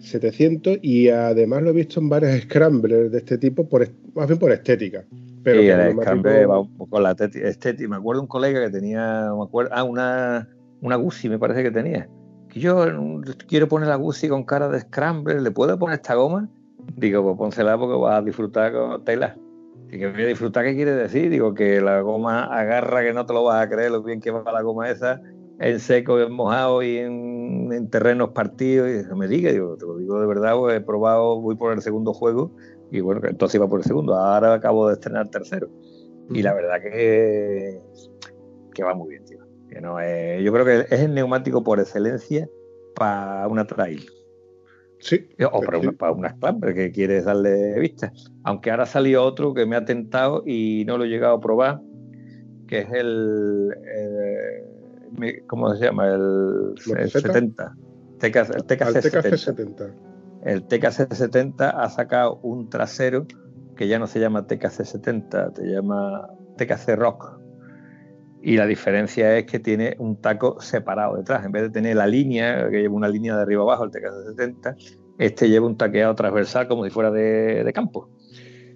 700 0.00 0.78
y 0.82 1.08
además 1.08 1.62
lo 1.62 1.70
he 1.70 1.72
visto 1.74 2.00
en 2.00 2.08
varios 2.08 2.42
scramblers 2.42 3.12
de 3.12 3.18
este 3.18 3.38
tipo, 3.38 3.68
por, 3.68 3.86
más 4.14 4.26
bien 4.26 4.38
por 4.38 4.52
estética. 4.52 5.04
Pero 5.42 5.60
sí, 5.60 5.68
el 5.68 5.92
scramble 5.92 6.46
va 6.46 6.60
un 6.60 6.76
poco 6.76 7.00
la 7.00 7.12
estética. 7.12 7.88
Me 7.88 7.96
acuerdo 7.96 8.22
un 8.22 8.28
colega 8.28 8.60
que 8.60 8.70
tenía, 8.70 9.30
me 9.36 9.44
acuerdo, 9.44 9.70
ah, 9.74 9.84
una, 9.84 10.48
una 10.80 10.96
Guzzi 10.96 11.28
me 11.28 11.38
parece 11.38 11.62
que 11.62 11.70
tenía. 11.70 12.08
Que 12.48 12.60
yo 12.60 12.86
quiero 13.46 13.68
poner 13.68 13.88
la 13.88 13.96
Guzzi 13.96 14.28
con 14.28 14.44
cara 14.44 14.68
de 14.68 14.80
scramble, 14.80 15.40
¿le 15.40 15.50
puedo 15.50 15.78
poner 15.78 15.96
esta 15.96 16.14
goma? 16.14 16.48
Digo, 16.96 17.22
pues 17.22 17.36
pónsela 17.36 17.78
porque 17.78 17.96
vas 17.96 18.18
a 18.18 18.22
disfrutar 18.22 18.72
con 18.72 19.04
tela. 19.04 19.36
Y 19.92 19.98
que 19.98 20.08
voy 20.08 20.22
a 20.22 20.26
disfrutar, 20.26 20.64
¿qué 20.64 20.74
quiere 20.74 20.92
decir? 20.92 21.30
Digo, 21.30 21.54
que 21.54 21.80
la 21.80 22.00
goma 22.00 22.44
agarra, 22.44 23.02
que 23.02 23.12
no 23.12 23.26
te 23.26 23.32
lo 23.32 23.44
vas 23.44 23.64
a 23.64 23.68
creer 23.68 23.90
lo 23.90 24.02
bien 24.02 24.20
que 24.20 24.30
va 24.30 24.52
la 24.52 24.62
goma 24.62 24.88
esa, 24.88 25.20
en 25.60 25.78
seco, 25.78 26.18
en 26.18 26.32
mojado 26.32 26.82
y 26.82 26.96
en, 26.96 27.88
terrenos 27.90 28.30
partidos. 28.30 28.88
Y 28.90 29.08
no 29.08 29.16
me 29.16 29.28
diga, 29.28 29.52
digo, 29.52 29.76
te 29.76 29.86
lo 29.86 29.96
digo 29.98 30.20
de 30.20 30.26
verdad, 30.26 30.56
pues 30.56 30.76
he 30.76 30.80
probado, 30.80 31.40
voy 31.40 31.54
por 31.54 31.72
el 31.72 31.82
segundo 31.82 32.12
juego 32.12 32.50
y 32.90 33.00
bueno, 33.00 33.20
entonces 33.24 33.56
iba 33.56 33.68
por 33.68 33.80
el 33.80 33.84
segundo. 33.84 34.14
Ahora 34.16 34.54
acabo 34.54 34.88
de 34.88 34.94
estrenar 34.94 35.26
el 35.26 35.30
tercero. 35.30 35.68
Y 36.30 36.42
la 36.42 36.54
verdad 36.54 36.80
que, 36.80 37.80
que 38.74 38.82
va 38.82 38.94
muy 38.94 39.10
bien, 39.10 39.24
tío. 39.24 39.38
Que 39.68 39.80
no, 39.80 39.98
yo 40.40 40.52
creo 40.52 40.64
que 40.64 40.94
es 40.94 41.00
el 41.00 41.14
neumático 41.14 41.62
por 41.62 41.78
excelencia 41.78 42.48
para 42.94 43.46
una 43.48 43.66
trail. 43.66 44.04
Sí. 44.98 45.28
O 45.50 45.60
para, 45.60 45.78
una, 45.78 45.92
para 45.92 46.12
una 46.12 46.74
que 46.74 46.90
quieres 46.92 47.24
darle 47.24 47.78
vista. 47.78 48.12
Aunque 48.44 48.70
ahora 48.70 48.86
salió 48.86 49.24
otro 49.24 49.54
que 49.54 49.66
me 49.66 49.76
ha 49.76 49.84
tentado 49.84 50.42
y 50.46 50.84
no 50.86 50.98
lo 50.98 51.04
he 51.04 51.08
llegado 51.08 51.36
a 51.36 51.40
probar, 51.40 51.80
que 52.66 52.80
es 52.80 52.92
el. 52.92 53.70
¿Cómo 55.46 55.74
se 55.74 55.84
llama? 55.84 56.08
El, 56.08 56.74
70. 56.78 57.76
el 58.20 58.64
TKC, 58.64 59.36
70. 59.36 59.94
El 60.44 60.62
TKC 60.64 61.12
70 61.12 61.70
ha 61.70 61.90
sacado 61.90 62.36
un 62.42 62.70
trasero 62.70 63.26
que 63.76 63.88
ya 63.88 63.98
no 63.98 64.06
se 64.06 64.20
llama 64.20 64.46
TKC 64.46 64.84
70, 64.84 65.52
te 65.52 65.62
llama 65.64 66.28
TKC 66.56 66.96
Rock. 66.96 67.40
Y 68.42 68.56
la 68.56 68.66
diferencia 68.66 69.36
es 69.36 69.44
que 69.44 69.58
tiene 69.58 69.96
un 69.98 70.20
taco 70.20 70.60
separado 70.60 71.16
detrás. 71.16 71.44
En 71.44 71.52
vez 71.52 71.62
de 71.62 71.70
tener 71.70 71.96
la 71.96 72.06
línea, 72.06 72.68
que 72.70 72.80
lleva 72.80 72.94
una 72.94 73.08
línea 73.08 73.36
de 73.36 73.42
arriba 73.42 73.62
abajo, 73.62 73.84
el 73.84 73.90
TK70, 73.90 74.76
este 75.18 75.48
lleva 75.50 75.66
un 75.66 75.76
taqueado 75.76 76.14
transversal 76.14 76.68
como 76.68 76.84
si 76.84 76.90
fuera 76.90 77.10
de, 77.10 77.70
campo. 77.74 78.08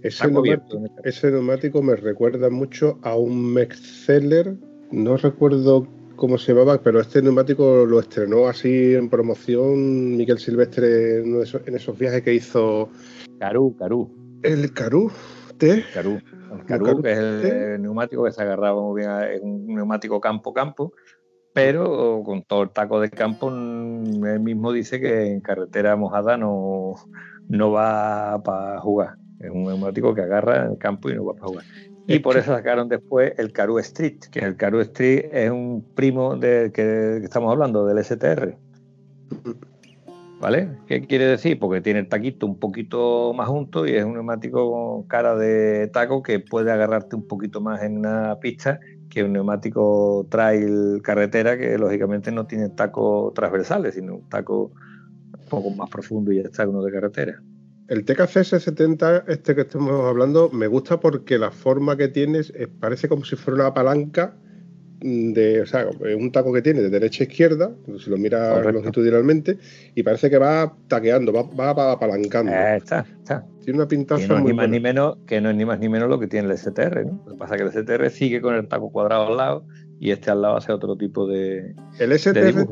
Ese 0.03 1.31
neumático, 1.31 1.83
me 1.83 1.97
recuerda 1.97 2.51
mucho 2.51 2.99
a 3.03 3.17
un 3.17 3.55
Mexceller, 3.55 4.57
no 4.91 5.17
recuerdo 5.17 5.87
cómo 6.17 6.39
se 6.39 6.53
llamaba, 6.53 6.79
pero 6.83 7.01
este 7.01 7.23
neumático 7.23 7.85
lo 7.87 8.01
estrenó 8.01 8.47
así 8.47 8.95
en 8.95 9.09
promoción 9.09 10.17
Miguel 10.17 10.39
Silvestre 10.39 11.19
en, 11.19 11.43
esos, 11.43 11.99
viajes 11.99 12.23
que 12.23 12.35
hizo. 12.35 12.89
Carú, 13.39 13.77
Carú. 13.77 14.11
El 14.43 14.73
Carú, 14.73 15.11
T. 15.59 15.85
Carú. 15.93 16.21
El 16.69 17.03
que 17.03 17.13
es 17.13 17.19
el, 17.19 17.83
neumático 17.83 18.25
que 18.25 18.33
se 18.33 18.43
agarraba 18.43 18.81
muy 18.81 19.01
bien, 19.01 19.11
es 19.33 19.41
un 19.43 19.67
neumático 19.75 20.21
campo-campo, 20.21 20.93
pero 21.53 22.23
con 22.25 22.43
todo 22.43 22.63
el 22.63 22.71
taco 22.71 23.01
de 23.01 23.11
campo, 23.11 23.51
mm, 23.51 24.25
él 24.25 24.41
mismo 24.41 24.73
dice 24.73 25.01
que 25.01 25.33
en 25.33 25.41
carretera 25.41 25.97
mojada 25.97 26.37
no, 26.37 26.95
no 27.49 27.73
va 27.73 28.43
para 28.43 28.81
jugar. 28.81 29.17
Es 29.41 29.51
un 29.51 29.65
neumático 29.65 30.15
que 30.15 30.23
agarra 30.23 30.65
en 30.65 30.73
el 30.73 30.79
campo 30.79 31.11
y 31.11 31.15
no 31.15 31.25
va 31.25 31.35
para 31.35 31.47
jugar. 31.49 31.65
Y 32.07 32.19
por 32.19 32.37
eso 32.37 32.53
sacaron 32.53 32.89
después 32.89 33.33
el 33.39 33.53
Caru 33.53 33.79
Street, 33.79 34.19
que 34.31 34.41
el 34.41 34.57
Caru 34.57 34.81
Street 34.81 35.27
es 35.33 35.51
un 35.51 35.85
primo 35.95 36.37
del 36.37 36.71
que 36.73 37.19
estamos 37.19 37.51
hablando, 37.51 37.87
del 37.87 38.05
STR. 38.05 38.57
¿Vale? 40.41 40.69
¿Qué 40.87 41.07
quiere 41.07 41.27
decir? 41.27 41.59
Porque 41.59 41.81
tiene 41.81 42.01
el 42.01 42.09
taquito 42.09 42.47
un 42.47 42.59
poquito 42.59 43.33
más 43.33 43.49
junto 43.49 43.87
y 43.87 43.93
es 43.93 44.05
un 44.05 44.13
neumático 44.13 44.71
con 44.71 45.09
cara 45.09 45.35
de 45.37 45.89
taco 45.89 46.23
que 46.23 46.41
puede 46.41 46.71
agarrarte 46.71 47.17
un 47.17 47.27
poquito 47.27 47.63
más 47.63 47.83
en 47.83 47.99
una 47.99 48.39
pista 48.41 48.79
que 49.09 49.25
un 49.25 49.33
neumático 49.33 50.27
trail 50.29 51.01
carretera 51.03 51.57
que 51.57 51.79
lógicamente 51.79 52.31
no 52.31 52.47
tiene 52.47 52.69
tacos 52.69 53.33
transversales, 53.33 53.95
sino 53.95 54.17
un 54.17 54.29
taco 54.29 54.73
un 55.33 55.49
poco 55.49 55.71
más 55.71 55.89
profundo 55.89 56.31
y 56.33 56.37
ya 56.37 56.43
está 56.43 56.69
uno 56.69 56.83
de 56.83 56.93
carretera. 56.93 57.41
El 57.89 58.05
TKCS70, 58.07 59.25
este 59.29 59.55
que 59.55 59.63
estamos 59.63 60.09
hablando, 60.09 60.49
me 60.51 60.67
gusta 60.67 61.01
porque 61.01 61.39
la 61.39 61.51
forma 61.51 61.97
que 61.97 62.09
tienes 62.09 62.53
parece 62.81 63.09
como 63.09 63.25
si 63.25 63.37
fuera 63.37 63.63
una 63.63 63.75
palanca 63.75 64.37
de, 65.05 65.61
o 65.61 65.67
sea, 65.67 65.87
un 66.17 66.33
taco 66.33 66.51
que 66.51 66.63
tiene 66.63 66.81
de 66.81 66.89
derecha 66.89 67.25
a 67.25 67.27
izquierda, 67.27 67.75
si 67.99 68.09
lo 68.09 68.17
miras 68.17 68.65
longitudinalmente, 68.65 69.59
y 69.95 70.03
parece 70.03 70.31
que 70.31 70.39
va 70.39 70.75
taqueando, 70.89 71.31
va, 71.31 71.73
va 71.73 71.93
apalancando. 71.93 72.51
Eh, 72.53 72.77
está, 72.77 73.05
está. 73.19 73.45
Tiene 73.63 73.81
una 73.81 73.89
pintaza 73.89 74.29
no 74.29 74.41
muy 74.41 74.53
ni 74.53 74.57
más 74.57 74.69
ni 74.71 74.81
menos 74.81 75.19
que 75.27 75.43
no 75.43 75.51
es 75.51 75.57
ni 75.57 75.67
más 75.67 75.79
ni 75.79 75.91
menos 75.91 76.09
lo 76.09 76.19
que 76.19 76.27
tiene 76.27 76.51
el 76.51 76.57
STR, 76.57 77.05
¿no? 77.05 77.23
Lo 77.27 77.33
que 77.33 77.39
pasa 77.39 77.55
es 77.57 77.61
que 77.61 77.79
el 77.79 77.85
STR 77.85 78.11
sigue 78.11 78.41
con 78.41 78.55
el 78.55 78.67
taco 78.67 78.91
cuadrado 78.91 79.27
al 79.27 79.37
lado 79.37 79.67
y 80.01 80.11
este 80.11 80.31
al 80.31 80.41
lado 80.41 80.57
hace 80.57 80.73
otro 80.73 80.97
tipo 80.97 81.27
de. 81.27 81.75
El 81.99 82.19
STR 82.19 82.67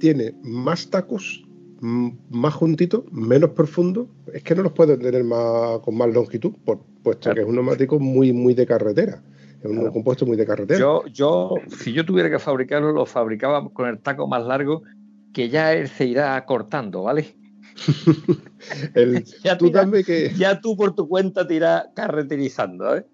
tiene 0.00 0.34
más 0.42 0.90
tacos 0.90 1.45
más 1.80 2.54
juntito, 2.54 3.04
menos 3.10 3.50
profundo, 3.50 4.08
es 4.32 4.42
que 4.42 4.54
no 4.54 4.62
los 4.62 4.72
puedes 4.72 4.98
tener 4.98 5.24
más, 5.24 5.80
con 5.80 5.96
más 5.96 6.08
longitud, 6.12 6.52
por, 6.64 6.80
puesto 7.02 7.32
que 7.34 7.40
es 7.40 7.46
un 7.46 7.54
neumático 7.54 7.98
muy, 7.98 8.32
muy 8.32 8.54
de 8.54 8.66
carretera. 8.66 9.22
Es 9.62 9.70
un 9.70 9.90
compuesto 9.90 10.26
muy 10.26 10.36
de 10.36 10.46
carretera. 10.46 10.78
Yo, 10.78 11.06
yo, 11.06 11.54
si 11.68 11.92
yo 11.92 12.04
tuviera 12.04 12.30
que 12.30 12.38
fabricarlo, 12.38 12.92
lo 12.92 13.06
fabricaba 13.06 13.68
con 13.70 13.88
el 13.88 13.98
taco 13.98 14.26
más 14.26 14.44
largo, 14.44 14.82
que 15.32 15.48
ya 15.48 15.72
él 15.72 15.88
se 15.88 16.06
irá 16.06 16.44
cortando, 16.44 17.02
¿vale? 17.02 17.36
ya, 19.44 19.58
tú 19.58 19.72
que... 20.06 20.32
ya 20.36 20.60
tú 20.60 20.76
por 20.76 20.94
tu 20.94 21.08
cuenta 21.08 21.46
te 21.46 21.54
irás 21.54 21.86
carreterizando, 21.94 22.96
¿eh? 22.96 23.06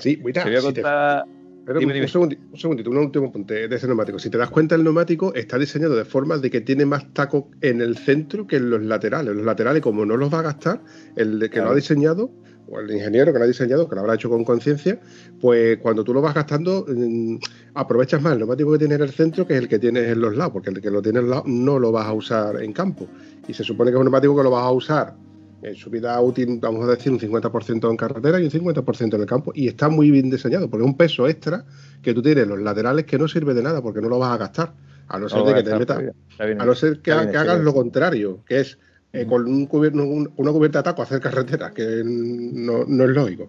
Sí, 0.00 0.20
mira, 0.24 0.44
te 0.44 0.50
voy 0.50 0.58
a 0.58 0.62
contar... 0.62 1.24
Pero 1.66 1.80
un, 1.80 2.08
segundito, 2.56 2.90
un 2.90 2.96
último 2.96 3.32
punto 3.32 3.52
de 3.52 3.66
ese 3.66 3.88
neumático. 3.88 4.20
Si 4.20 4.30
te 4.30 4.38
das 4.38 4.50
cuenta, 4.50 4.76
el 4.76 4.84
neumático 4.84 5.34
está 5.34 5.58
diseñado 5.58 5.96
de 5.96 6.04
forma 6.04 6.38
de 6.38 6.48
que 6.48 6.60
tiene 6.60 6.86
más 6.86 7.12
taco 7.12 7.50
en 7.60 7.80
el 7.80 7.98
centro 7.98 8.46
que 8.46 8.56
en 8.56 8.70
los 8.70 8.82
laterales. 8.82 9.34
Los 9.34 9.44
laterales, 9.44 9.82
como 9.82 10.06
no 10.06 10.16
los 10.16 10.32
va 10.32 10.38
a 10.38 10.42
gastar, 10.42 10.80
el 11.16 11.50
que 11.50 11.60
lo 11.60 11.70
ha 11.70 11.74
diseñado, 11.74 12.30
o 12.68 12.78
el 12.78 12.92
ingeniero 12.92 13.32
que 13.32 13.38
lo 13.40 13.44
ha 13.44 13.48
diseñado, 13.48 13.88
que 13.88 13.96
lo 13.96 14.02
habrá 14.02 14.14
hecho 14.14 14.30
con 14.30 14.44
conciencia, 14.44 15.00
pues 15.40 15.78
cuando 15.78 16.04
tú 16.04 16.14
lo 16.14 16.22
vas 16.22 16.36
gastando, 16.36 16.86
mm, 16.88 17.38
aprovechas 17.74 18.22
más 18.22 18.34
el 18.34 18.38
neumático 18.38 18.70
que 18.70 18.78
tienes 18.78 18.98
en 18.98 19.02
el 19.02 19.10
centro 19.10 19.44
que 19.44 19.56
el 19.56 19.66
que 19.68 19.80
tienes 19.80 20.08
en 20.08 20.20
los 20.20 20.36
lados, 20.36 20.52
porque 20.52 20.70
el 20.70 20.80
que 20.80 20.90
lo 20.92 21.02
tienes 21.02 21.22
en 21.22 21.26
los 21.26 21.36
lados 21.36 21.48
no 21.48 21.80
lo 21.80 21.90
vas 21.90 22.06
a 22.06 22.12
usar 22.12 22.62
en 22.62 22.72
campo. 22.72 23.08
Y 23.48 23.54
se 23.54 23.64
supone 23.64 23.90
que 23.90 23.96
es 23.96 23.98
un 23.98 24.04
neumático 24.04 24.36
que 24.36 24.42
lo 24.44 24.52
vas 24.52 24.62
a 24.62 24.70
usar 24.70 25.16
en 25.62 25.74
su 25.74 25.90
vida 25.90 26.20
útil, 26.20 26.58
vamos 26.60 26.84
a 26.86 26.90
decir, 26.92 27.12
un 27.12 27.18
50% 27.18 27.90
en 27.90 27.96
carretera 27.96 28.40
y 28.40 28.44
un 28.44 28.50
50% 28.50 29.14
en 29.14 29.20
el 29.20 29.26
campo. 29.26 29.52
Y 29.54 29.68
está 29.68 29.88
muy 29.88 30.10
bien 30.10 30.30
diseñado, 30.30 30.68
porque 30.68 30.84
es 30.84 30.90
un 30.90 30.96
peso 30.96 31.28
extra 31.28 31.64
que 32.02 32.14
tú 32.14 32.22
tienes 32.22 32.44
en 32.44 32.50
los 32.50 32.60
laterales 32.60 33.04
que 33.04 33.18
no 33.18 33.26
sirve 33.28 33.54
de 33.54 33.62
nada, 33.62 33.82
porque 33.82 34.00
no 34.00 34.08
lo 34.08 34.18
vas 34.18 34.34
a 34.34 34.36
gastar. 34.36 34.74
A 35.08 35.18
no 35.18 35.28
ser 35.28 35.42
que 35.54 35.62
te 35.62 35.78
metas. 35.78 36.02
A 36.38 36.64
no 36.64 36.74
ser 36.74 37.00
que, 37.00 37.12
hagas 37.12 37.60
lo 37.60 37.72
contrario, 37.72 38.40
que 38.46 38.60
es 38.60 38.78
eh, 39.12 39.24
con 39.26 39.46
un 39.46 40.32
una 40.36 40.52
cubierta 40.52 40.80
de 40.80 40.82
taco 40.82 41.02
hacer 41.02 41.20
carretera, 41.20 41.70
que 41.70 42.02
no, 42.04 42.84
no 42.84 43.04
es 43.04 43.10
lógico. 43.10 43.48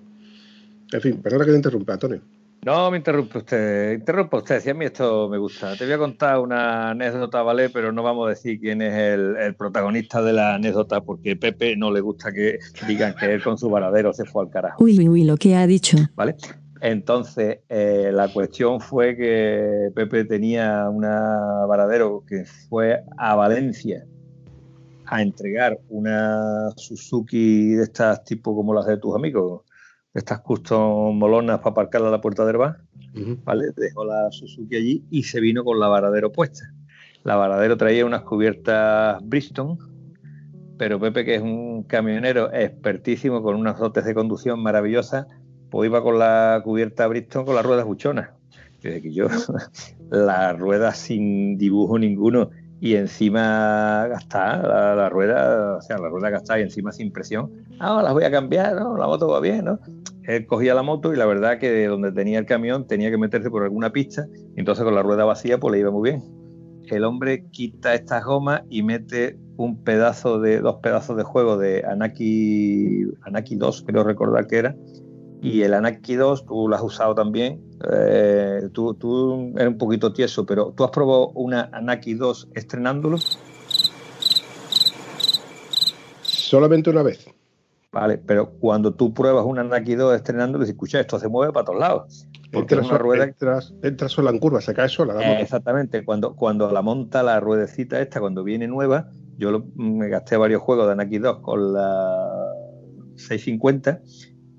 En 0.92 1.02
fin, 1.02 1.22
perdona 1.22 1.46
que 1.46 1.52
te 1.52 1.58
interrumpa, 1.58 1.94
Antonio. 1.94 2.22
No, 2.68 2.92
me 2.92 2.98
interrumpe 2.98 3.38
usted, 3.38 3.94
interrumpa 3.94 4.40
usted, 4.40 4.60
si 4.60 4.70
a 4.70 4.74
mí 4.74 4.84
esto 4.84 5.30
me 5.30 5.38
gusta. 5.38 5.78
Te 5.78 5.86
voy 5.86 5.94
a 5.94 5.98
contar 5.98 6.38
una 6.40 6.90
anécdota, 6.90 7.42
¿vale? 7.42 7.70
Pero 7.70 7.94
no 7.94 8.04
vamos 8.04 8.28
a 8.28 8.32
decir 8.32 8.60
quién 8.60 8.82
es 8.82 8.94
el, 8.94 9.56
protagonista 9.56 10.22
de 10.22 10.34
la 10.34 10.56
anécdota, 10.56 11.00
porque 11.00 11.38
Pepe 11.38 11.78
no 11.78 11.92
le 11.92 12.02
gusta 12.02 12.34
que 12.34 12.60
digan 12.86 13.16
que 13.16 13.34
él 13.34 13.42
con 13.42 13.58
su 13.58 13.70
varadero 13.70 14.12
se 14.12 14.26
fue 14.26 14.44
al 14.44 14.50
carajo. 14.50 14.84
Uy, 14.84 15.00
uy, 15.00 15.08
uy, 15.08 15.24
lo 15.24 15.38
que 15.38 15.56
ha 15.56 15.66
dicho. 15.66 15.96
¿Vale? 16.16 16.36
Entonces, 16.82 17.60
eh, 17.70 18.12
la 18.14 18.28
cuestión 18.28 18.82
fue 18.82 19.16
que 19.16 19.90
Pepe 19.96 20.26
tenía 20.26 20.90
una 20.90 21.66
varadero 21.70 22.26
que 22.28 22.44
fue 22.68 23.02
a 23.18 23.34
Valencia 23.36 24.04
a 25.06 25.22
entregar 25.22 25.80
una 25.88 26.72
Suzuki 26.76 27.76
de 27.76 27.84
estas 27.84 28.26
tipo 28.26 28.54
como 28.54 28.74
las 28.74 28.88
de 28.88 28.98
tus 28.98 29.16
amigos, 29.16 29.62
estas 30.18 30.40
custom 30.42 31.16
molonas 31.18 31.60
para 31.60 31.72
aparcarla 31.72 32.08
a 32.08 32.12
la 32.12 32.22
puerta 32.22 32.46
del 32.46 32.58
bar, 32.58 32.78
¿vale? 33.44 33.66
Dejó 33.76 34.04
la 34.04 34.32
Suzuki 34.32 34.76
allí 34.76 35.04
y 35.12 35.24
se 35.24 35.40
vino 35.40 35.64
con 35.64 35.80
la 35.80 35.88
varadero 35.88 36.32
puesta. 36.32 36.74
La 37.24 37.36
varadero 37.36 37.78
traía 37.78 38.06
unas 38.06 38.24
cubiertas 38.24 39.20
Bristol, 39.24 39.78
pero 40.78 41.00
Pepe, 41.00 41.24
que 41.24 41.36
es 41.36 41.42
un 41.42 41.84
camionero 41.84 42.52
expertísimo 42.52 43.44
con 43.44 43.56
unas 43.56 43.78
dotes 43.78 44.06
de 44.06 44.16
conducción 44.16 44.62
maravillosas, 44.62 45.28
pues 45.70 45.88
iba 45.88 46.02
con 46.02 46.18
la 46.18 46.62
cubierta 46.64 47.06
Bristol 47.08 47.46
con 47.46 47.56
las 47.56 47.66
ruedas 47.66 47.86
buchonas. 47.86 48.32
Desde 48.82 49.02
que 49.02 49.14
yo, 49.14 49.28
las 50.10 50.58
ruedas 50.58 50.98
sin 50.98 51.58
dibujo 51.58 52.00
ninguno 52.00 52.50
y 52.80 52.96
encima 52.96 54.08
gastar 54.08 54.64
la, 54.64 55.10
rueda, 55.10 55.78
o 55.78 55.82
sea, 55.82 55.98
la 55.98 56.10
rueda 56.10 56.30
gastada 56.30 56.60
y 56.60 56.64
encima 56.64 56.92
sin 56.92 57.12
presión. 57.12 57.52
Ah, 57.80 58.02
las 58.04 58.14
voy 58.14 58.24
a 58.24 58.32
cambiar, 58.32 58.76
¿no? 58.76 58.98
La 58.98 59.08
moto 59.08 59.28
va 59.28 59.40
bien, 59.40 59.66
¿no? 59.66 59.80
Él 60.24 60.46
cogía 60.46 60.76
la 60.76 60.84
moto 60.84 61.14
y 61.14 61.18
la 61.18 61.26
verdad 61.26 61.58
que 61.58 61.72
de 61.72 61.88
donde 61.88 62.12
tenía 62.12 62.38
el 62.38 62.46
camión 62.46 62.86
tenía 62.86 63.10
que 63.10 63.18
meterse 63.18 63.50
por 63.50 63.64
alguna 63.64 63.92
pista, 63.92 64.28
entonces 64.56 64.84
con 64.84 64.94
la 64.94 65.02
rueda 65.02 65.26
vacía 65.26 65.60
pues 65.60 65.72
le 65.72 65.80
iba 65.80 65.92
muy 65.92 66.12
bien. 66.12 66.24
El 66.88 67.04
hombre 67.04 67.48
quita 67.50 67.94
estas 67.94 68.24
gomas 68.24 68.62
y 68.70 68.84
mete 68.84 69.38
un 69.58 69.84
pedazo 69.84 70.40
de, 70.40 70.60
dos 70.60 70.78
pedazos 70.82 71.18
de 71.18 71.24
juego 71.24 71.58
de 71.58 71.84
Anaki, 71.86 73.06
Anaki 73.22 73.56
2, 73.56 73.84
creo 73.88 74.04
recordar 74.04 74.48
que 74.48 74.58
era, 74.58 74.76
y 75.42 75.62
el 75.62 75.74
Anaki 75.74 76.16
2 76.16 76.46
tú 76.46 76.68
lo 76.68 76.76
has 76.76 76.82
usado 76.82 77.14
también, 77.14 77.62
eh, 77.92 78.70
tú, 78.74 78.94
tú, 78.96 79.54
eres 79.56 79.68
un 79.68 79.78
poquito 79.78 80.12
tieso, 80.14 80.46
pero 80.46 80.74
¿tú 80.76 80.84
has 80.84 80.92
probado 80.92 81.30
una 81.30 81.70
Anaki 81.72 82.16
2 82.16 82.50
estrenándolo? 82.56 83.18
Solamente 86.22 86.90
una 86.90 87.04
vez. 87.04 87.30
Vale, 87.92 88.18
pero 88.18 88.52
cuando 88.52 88.94
tú 88.94 89.14
pruebas 89.14 89.46
una 89.46 89.62
Anaki 89.62 89.96
2 89.96 90.16
estrenándolo, 90.16 90.66
y 90.66 90.70
escucha, 90.70 91.00
esto 91.00 91.20
se 91.20 91.28
mueve 91.28 91.54
para 91.54 91.66
todos 91.66 91.80
lados. 91.80 92.28
Porque 92.52 92.76
entras, 92.76 92.90
una 92.90 92.98
rueda... 92.98 93.26
entras, 93.84 94.12
sola 94.12 94.32
en 94.32 94.40
curva, 94.40 94.62
se 94.62 94.74
cae 94.74 94.90
sola. 94.90 95.14
La 95.14 95.42
exactamente, 95.42 96.04
cuando, 96.06 96.36
cuando 96.36 96.72
la 96.72 96.82
monta 96.82 97.22
la 97.22 97.40
ruedecita 97.40 98.00
esta, 98.00 98.20
cuando 98.20 98.44
viene 98.44 98.68
nueva, 98.68 99.10
yo 99.38 99.66
me 99.76 100.08
gasté 100.10 100.38
varios 100.38 100.62
juegos 100.62 100.88
de 100.88 100.94
Anaki 100.94 101.20
2 101.20 101.40
con 101.40 101.74
la 101.74 102.54
650 103.16 104.02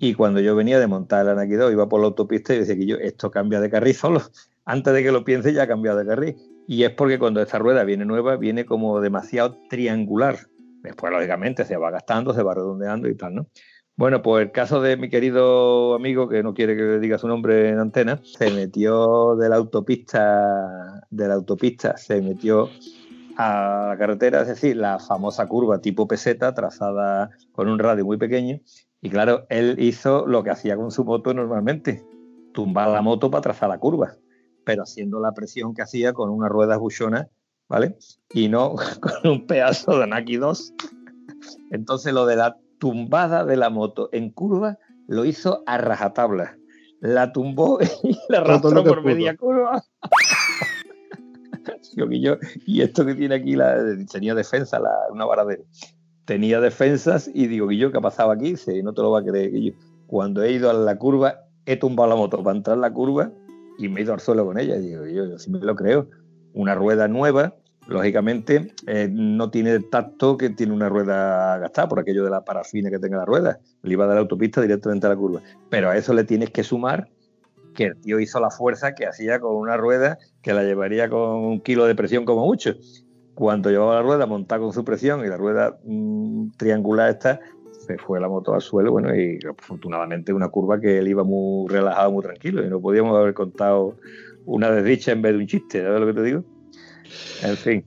y 0.01 0.15
cuando 0.15 0.41
yo 0.41 0.55
venía 0.55 0.79
de 0.79 0.87
montar 0.87 1.25
el 1.25 1.33
Anaquido, 1.33 1.71
iba 1.73 1.89
por 1.89 2.01
la 2.01 2.07
autopista 2.07 2.55
y 2.55 2.61
decía 2.61 2.77
que 2.77 2.87
yo, 2.87 2.97
esto 2.97 3.31
cambia 3.31 3.61
de 3.61 3.71
carril 3.71 3.95
solo. 3.95 4.23
Antes 4.65 4.93
de 4.93 5.03
que 5.03 5.13
lo 5.13 5.25
piense, 5.25 5.53
ya 5.53 5.65
ha 5.65 5.67
cambiado 5.67 5.99
de 5.99 6.07
carril. 6.07 6.37
Y 6.67 6.85
es 6.85 6.91
porque 6.91 7.19
cuando 7.19 7.41
esta 7.41 7.59
rueda 7.59 7.85
viene 7.85 8.05
nueva, 8.05 8.37
viene 8.37 8.67
como 8.67 9.01
demasiado 9.01 9.57
triangular. 9.71 10.37
Después, 10.83 11.13
lógicamente, 11.13 11.65
se 11.65 11.77
va 11.77 11.91
gastando, 11.91 12.35
se 12.35 12.43
va 12.43 12.55
redondeando 12.55 13.09
y 13.09 13.17
tal, 13.17 13.35
¿no? 13.35 13.47
Bueno, 13.97 14.23
pues 14.23 14.45
el 14.45 14.53
caso 14.53 14.81
de 14.81 14.97
mi 14.97 15.09
querido 15.09 15.95
amigo, 15.95 16.29
que 16.29 16.45
no 16.45 16.55
quiere 16.55 16.77
que 16.77 16.83
le 16.83 17.01
diga 17.01 17.19
su 17.19 17.27
nombre 17.27 17.71
en 17.71 17.81
antena, 17.81 18.21
se 18.23 18.51
metió 18.53 19.35
de 19.35 19.49
la 19.49 19.57
autopista, 19.57 21.03
de 21.11 21.27
la 21.27 21.35
autopista, 21.35 21.97
se 21.97 22.23
metió 22.23 22.71
a 23.37 23.89
la 23.89 23.97
carretera, 23.99 24.43
es 24.43 24.49
decir, 24.49 24.77
la 24.77 25.01
famosa 25.01 25.49
curva 25.49 25.81
tipo 25.81 26.07
peseta, 26.07 26.55
trazada 26.55 27.31
con 27.51 27.69
un 27.69 27.79
radio 27.81 28.05
muy 28.05 28.19
pequeño, 28.19 28.61
y 29.01 29.11
claro, 29.11 29.47
él 29.49 29.77
hizo 29.79 30.27
lo 30.27 30.43
que 30.43 30.51
hacía 30.51 30.77
con 30.77 30.91
su 30.91 31.05
moto 31.05 31.33
normalmente, 31.33 32.05
tumbar 32.53 32.89
la 32.89 33.01
moto 33.01 33.31
para 33.31 33.43
trazar 33.43 33.69
la 33.69 33.79
curva, 33.79 34.17
pero 34.65 34.83
haciendo 34.83 35.21
la 35.21 35.33
presión 35.33 35.75
que 35.75 35.83
hacía 35.83 36.13
con 36.13 36.31
unas 36.31 36.51
ruedas 36.51 36.79
buchonas, 36.79 37.29
¿vale? 37.69 37.97
Y 38.33 38.49
no 38.49 38.75
con 39.01 39.31
un 39.31 39.47
pedazo 39.47 39.99
de 39.99 40.07
Naki 40.09 40.37
2. 40.37 40.75
Entonces 41.71 42.13
lo 42.13 42.27
de 42.27 42.37
la 42.37 42.57
tumbada 42.79 43.45
de 43.45 43.57
la 43.57 43.71
moto 43.71 44.09
en 44.13 44.31
curva 44.31 44.79
lo 45.07 45.25
hizo 45.25 45.63
a 45.67 45.79
rajatabla. 45.79 46.59
La 47.01 47.33
tumbó 47.33 47.79
y 48.03 48.19
la 48.29 48.39
arrastró 48.39 48.83
por 48.83 49.05
media 49.05 49.37
curva. 49.37 49.85
y 52.67 52.81
esto 52.81 53.07
que 53.07 53.15
tiene 53.15 53.37
aquí 53.37 53.55
la 53.55 53.77
tenía 54.11 54.35
defensa, 54.35 54.81
la, 54.81 54.91
una 55.13 55.25
varadera 55.25 55.63
tenía 56.29 56.61
defensas 56.61 57.31
y 57.33 57.47
digo, 57.47 57.69
Guillo, 57.69 57.91
¿qué 57.91 57.97
ha 57.97 58.03
pasado 58.03 58.31
aquí? 58.31 58.51
Dice, 58.51 58.83
no 58.83 58.93
te 58.93 59.01
lo 59.01 59.11
va 59.11 59.21
a 59.21 59.25
creer, 59.25 59.51
Guillo. 59.51 59.73
Cuando 60.07 60.43
he 60.43 60.53
ido 60.53 60.69
a 60.69 60.75
la 60.75 60.99
curva, 60.99 61.47
he 61.65 61.79
tumbado 61.79 62.11
la 62.11 62.17
moto 62.17 62.43
para 62.43 62.55
entrar 62.55 62.75
en 62.75 62.83
la 62.83 62.93
curva 62.93 63.33
y 63.79 63.89
me 63.89 64.01
he 64.01 64.03
ido 64.03 64.13
al 64.13 64.21
suelo 64.21 64.45
con 64.45 64.59
ella. 64.59 64.77
Y 64.77 64.89
digo, 64.89 65.07
yo, 65.07 65.25
yo 65.25 65.39
sí 65.39 65.51
me 65.51 65.59
lo 65.59 65.75
creo. 65.75 66.11
Una 66.53 66.75
rueda 66.75 67.09
nueva, 67.09 67.55
lógicamente, 67.87 68.75
eh, 68.87 69.09
no 69.11 69.51
tiene 69.51 69.71
el 69.71 69.89
tacto 69.89 70.37
que 70.37 70.51
tiene 70.51 70.75
una 70.75 70.91
rueda 70.91 71.57
gastada 71.57 71.89
por 71.89 72.01
aquello 72.01 72.25
de 72.25 72.31
la 72.31 72.45
parafina 72.45 72.91
que 72.91 72.99
tenga 72.99 73.17
la 73.17 73.25
rueda. 73.25 73.59
Le 73.83 73.95
iba 73.95 74.05
a 74.05 74.09
dar 74.09 74.17
la 74.17 74.21
autopista 74.21 74.61
directamente 74.61 75.07
a 75.07 75.11
la 75.11 75.17
curva. 75.17 75.41
Pero 75.71 75.89
a 75.89 75.97
eso 75.97 76.13
le 76.13 76.25
tienes 76.25 76.51
que 76.51 76.63
sumar 76.63 77.09
que 77.75 77.85
el 77.85 78.01
tío 78.03 78.21
hizo 78.21 78.39
la 78.39 78.51
fuerza 78.51 78.95
que 78.95 79.07
hacía 79.07 79.41
con 79.41 79.57
una 79.57 79.79
rueda 79.79 80.19
que 80.43 80.53
la 80.53 80.63
llevaría 80.63 81.09
con 81.09 81.37
un 81.37 81.61
kilo 81.63 81.87
de 81.87 81.95
presión 81.95 82.27
como 82.27 82.45
mucho 82.45 82.75
cuando 83.39 83.71
llevaba 83.71 83.95
la 83.95 84.03
rueda 84.03 84.27
montada 84.27 84.61
con 84.61 84.73
su 84.73 84.85
presión 84.85 85.25
y 85.25 85.29
la 85.29 85.37
rueda 85.37 85.79
mm, 85.85 86.51
triangular 86.57 87.11
esta, 87.11 87.39
se 87.71 87.97
fue 87.97 88.19
la 88.19 88.29
moto 88.29 88.53
al 88.53 88.61
suelo, 88.61 88.91
bueno, 88.91 89.15
y 89.15 89.39
afortunadamente 89.49 90.33
una 90.33 90.49
curva 90.49 90.81
que 90.81 90.99
él 90.99 91.07
iba 91.07 91.23
muy 91.23 91.69
relajado, 91.69 92.11
muy 92.11 92.25
tranquilo, 92.25 92.67
y 92.67 92.69
no 92.69 92.81
podíamos 92.81 93.17
haber 93.17 93.35
contado 93.35 93.95
una 94.45 94.73
desdicha 94.73 95.13
en 95.13 95.23
vez 95.23 95.35
de 95.35 95.39
un 95.39 95.47
chiste, 95.47 95.83
¿sabes 95.85 96.01
lo 96.01 96.07
que 96.09 96.15
te 96.15 96.23
digo? 96.25 96.45
En 97.45 97.57
fin. 97.57 97.85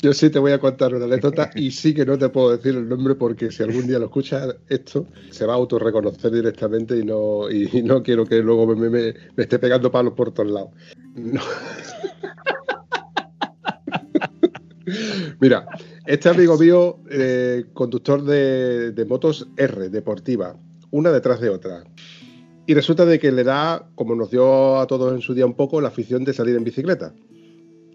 Yo 0.00 0.14
sí 0.14 0.30
te 0.30 0.38
voy 0.38 0.52
a 0.52 0.58
contar 0.58 0.94
una 0.94 1.04
anécdota 1.04 1.50
y 1.54 1.72
sí 1.72 1.92
que 1.92 2.06
no 2.06 2.16
te 2.16 2.30
puedo 2.30 2.56
decir 2.56 2.74
el 2.74 2.88
nombre 2.88 3.16
porque 3.16 3.50
si 3.50 3.62
algún 3.62 3.86
día 3.86 3.98
lo 3.98 4.06
escuchas 4.06 4.56
esto, 4.68 5.06
se 5.30 5.44
va 5.44 5.52
a 5.52 5.56
autorreconocer 5.56 6.32
directamente 6.32 6.96
y 6.96 7.04
no, 7.04 7.50
y 7.50 7.82
no 7.82 8.02
quiero 8.02 8.24
que 8.24 8.36
luego 8.36 8.66
me, 8.66 8.88
me, 8.88 9.12
me 9.36 9.42
esté 9.42 9.58
pegando 9.58 9.90
palos 9.90 10.14
por 10.14 10.32
todos 10.32 10.50
lados. 10.50 10.70
No. 11.14 11.42
Mira, 15.40 15.66
este 16.06 16.28
amigo 16.28 16.56
mío, 16.58 16.98
eh, 17.10 17.64
conductor 17.72 18.22
de, 18.22 18.92
de, 18.92 19.04
motos 19.04 19.48
R, 19.56 19.88
deportiva, 19.88 20.56
una 20.90 21.10
detrás 21.10 21.40
de 21.40 21.48
otra. 21.48 21.84
Y 22.66 22.74
resulta 22.74 23.04
de 23.04 23.18
que 23.18 23.32
le 23.32 23.44
da, 23.44 23.88
como 23.94 24.14
nos 24.14 24.30
dio 24.30 24.78
a 24.78 24.86
todos 24.86 25.12
en 25.12 25.20
su 25.20 25.34
día 25.34 25.46
un 25.46 25.54
poco, 25.54 25.80
la 25.80 25.88
afición 25.88 26.24
de 26.24 26.32
salir 26.32 26.56
en 26.56 26.64
bicicleta. 26.64 27.12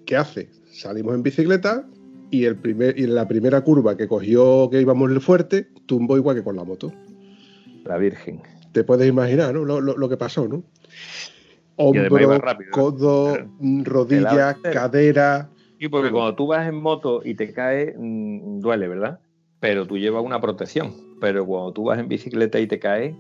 ¿Qué 0.06 0.16
hace? 0.16 0.50
Salimos 0.72 1.16
en 1.16 1.24
bicicleta 1.24 1.86
y, 2.30 2.46
el 2.46 2.56
primer, 2.56 2.98
y 2.98 3.04
en 3.04 3.16
la 3.16 3.28
primera 3.28 3.62
curva 3.62 3.96
que 3.96 4.08
cogió 4.08 4.70
que 4.70 4.82
íbamos 4.82 5.12
el 5.12 5.22
fuerte, 5.22 5.68
tumbó 5.86 6.18
igual 6.18 6.38
que 6.38 6.44
con 6.44 6.56
la 6.56 6.64
moto. 6.64 6.94
La 7.86 7.98
Virgen. 7.98 8.42
Te 8.72 8.84
puedes 8.84 9.08
imaginar 9.08 9.54
¿no? 9.54 9.66
lo, 9.66 9.82
lo, 9.82 9.98
lo 9.98 10.10
que 10.10 10.18
pasó, 10.18 10.48
¿no? 10.48 10.64
Hombro, 11.76 12.38
rápido, 12.38 12.72
codo, 12.72 13.38
rodilla, 13.84 14.56
cadera. 14.62 15.50
Sí, 15.82 15.90
porque 15.90 16.12
cuando 16.12 16.36
tú 16.36 16.46
vas 16.46 16.68
en 16.68 16.76
moto 16.76 17.22
y 17.26 17.34
te 17.34 17.52
caes, 17.54 17.96
mmm, 17.98 18.60
duele, 18.60 18.88
¿verdad? 18.88 19.20
Pero 19.60 19.88
tú 19.88 19.98
llevas 19.98 20.24
una 20.24 20.40
protección. 20.40 20.94
Pero 21.20 21.44
cuando 21.44 21.74
tú 21.74 21.86
vas 21.86 21.98
en 21.98 22.08
bicicleta 22.08 22.60
y 22.60 22.68
te 22.68 22.78
caes, 22.78 23.16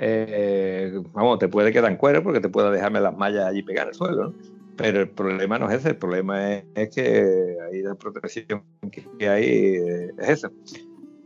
eh, 0.00 0.98
vamos, 1.12 1.38
te 1.38 1.48
puede 1.48 1.72
quedar 1.72 1.90
en 1.90 1.98
cuero 1.98 2.22
porque 2.22 2.40
te 2.40 2.48
puede 2.48 2.70
dejarme 2.70 3.02
las 3.02 3.14
mallas 3.14 3.44
allí 3.44 3.62
pegar 3.62 3.88
el 3.88 3.94
suelo, 3.94 4.28
¿no? 4.28 4.34
Pero 4.78 5.02
el 5.02 5.10
problema 5.10 5.58
no 5.58 5.68
es 5.68 5.76
ese, 5.76 5.90
el 5.90 5.96
problema 5.96 6.54
es, 6.54 6.64
es 6.74 6.94
que 6.94 7.56
ahí 7.70 7.82
la 7.82 7.94
protección 7.96 8.62
que, 8.90 9.04
que 9.18 9.28
hay 9.28 9.44
eh, 9.44 10.10
es 10.18 10.28
eso. 10.30 10.50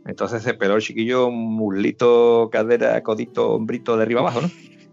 Entonces 0.05 0.43
se 0.43 0.55
peló 0.55 0.75
el 0.75 0.81
chiquillo, 0.81 1.31
muslito, 1.31 2.49
cadera, 2.51 3.01
codito, 3.01 3.53
hombrito 3.53 3.95
de 3.95 4.03
arriba 4.03 4.19
abajo, 4.19 4.41
¿no? 4.41 4.49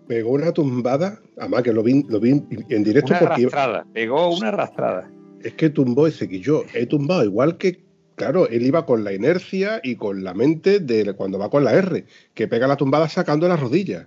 Pegó 0.07 0.30
una 0.30 0.53
tumbada, 0.53 1.18
además 1.36 1.64
que 1.64 1.72
lo 1.72 1.82
vi, 1.82 2.05
lo 2.09 2.20
vi 2.20 2.40
en 2.68 2.84
directo 2.84 3.11
una 3.11 3.18
porque. 3.18 3.46
Arrastrada, 3.46 3.84
pegó 3.92 4.32
una 4.32 4.49
arrastrada. 4.51 5.11
Es 5.43 5.55
que 5.55 5.70
tumbó 5.70 6.07
ese 6.07 6.28
que 6.28 6.41
yo 6.41 6.64
he 6.74 6.86
tumbado, 6.86 7.24
igual 7.24 7.59
que, 7.59 7.84
claro, 8.16 8.49
él 8.49 8.66
iba 8.66 8.86
con 8.86 9.05
la 9.05 9.12
inercia 9.12 9.80
y 9.82 9.97
con 9.97 10.24
la 10.24 10.34
mente 10.34 10.80
de 10.80 11.12
cuando 11.14 11.39
va 11.39 11.51
con 11.51 11.64
la 11.64 11.72
R, 11.74 12.05
que 12.34 12.49
pega 12.49 12.66
la 12.66 12.76
tumbada 12.76 13.09
sacando 13.09 13.49
las 13.49 13.61
rodillas. 13.61 14.07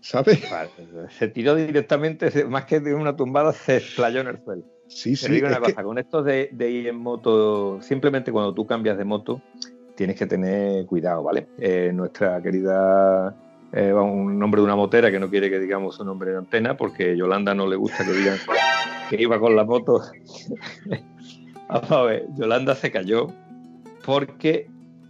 ¿Sabes? 0.00 0.40
Se 1.16 1.28
tiró 1.28 1.54
directamente, 1.54 2.44
más 2.46 2.64
que 2.64 2.80
de 2.80 2.92
una 2.92 3.14
tumbada, 3.14 3.52
se 3.52 3.76
explayó 3.76 4.20
en 4.20 4.26
el 4.28 4.44
suelo. 4.44 4.64
Sí, 4.88 5.14
sí. 5.14 5.26
Te 5.26 5.32
digo 5.32 5.46
una 5.46 5.60
cosa, 5.60 5.76
que... 5.76 5.82
con 5.82 5.98
esto 5.98 6.22
de, 6.22 6.50
de, 6.52 6.70
ir 6.70 6.88
en 6.88 6.96
moto, 6.96 7.80
simplemente 7.80 8.32
cuando 8.32 8.52
tú 8.52 8.66
cambias 8.66 8.98
de 8.98 9.04
moto, 9.04 9.40
tienes 9.94 10.16
que 10.16 10.26
tener 10.26 10.84
cuidado, 10.86 11.22
¿vale? 11.22 11.46
Eh, 11.58 11.92
nuestra 11.94 12.42
querida, 12.42 13.34
eh, 13.72 13.92
un 13.92 14.38
nombre 14.38 14.60
de 14.60 14.64
una 14.64 14.76
motera 14.76 15.10
que 15.10 15.20
no 15.20 15.30
quiere 15.30 15.48
que 15.48 15.60
digamos 15.60 15.96
su 15.96 16.04
nombre 16.04 16.32
en 16.32 16.38
antena, 16.38 16.76
porque 16.76 17.16
Yolanda 17.16 17.54
no 17.54 17.66
le 17.66 17.76
gusta 17.76 18.04
que 18.04 18.12
digan 18.12 18.38
que 19.16 19.22
iba 19.22 19.38
con 19.38 19.54
la 19.54 19.64
moto. 19.64 20.00
Vamos 21.68 21.90
a 21.90 22.02
ver, 22.02 22.26
Yolanda 22.36 22.74
se 22.74 22.90
cayó 22.90 23.28
porque 24.04 24.68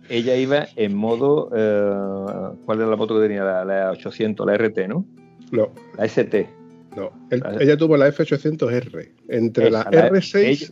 ella 0.08 0.36
iba 0.36 0.66
en 0.76 0.94
modo. 0.94 1.50
Eh, 1.54 2.56
¿Cuál 2.64 2.78
era 2.80 2.88
la 2.88 2.96
moto 2.96 3.14
que 3.14 3.28
tenía? 3.28 3.44
La, 3.44 3.64
la, 3.64 3.90
800, 3.92 4.46
la 4.46 4.56
RT, 4.56 4.88
¿no? 4.88 5.06
No. 5.52 5.68
La 5.96 6.04
ST. 6.06 6.48
No, 6.96 7.10
la, 7.30 7.56
ella 7.60 7.76
tuvo 7.76 7.96
la 7.96 8.08
F800R. 8.08 9.10
Entre 9.28 9.68
esa, 9.68 9.88
la, 9.90 10.10
R6, 10.10 10.38
ella, 10.38 10.66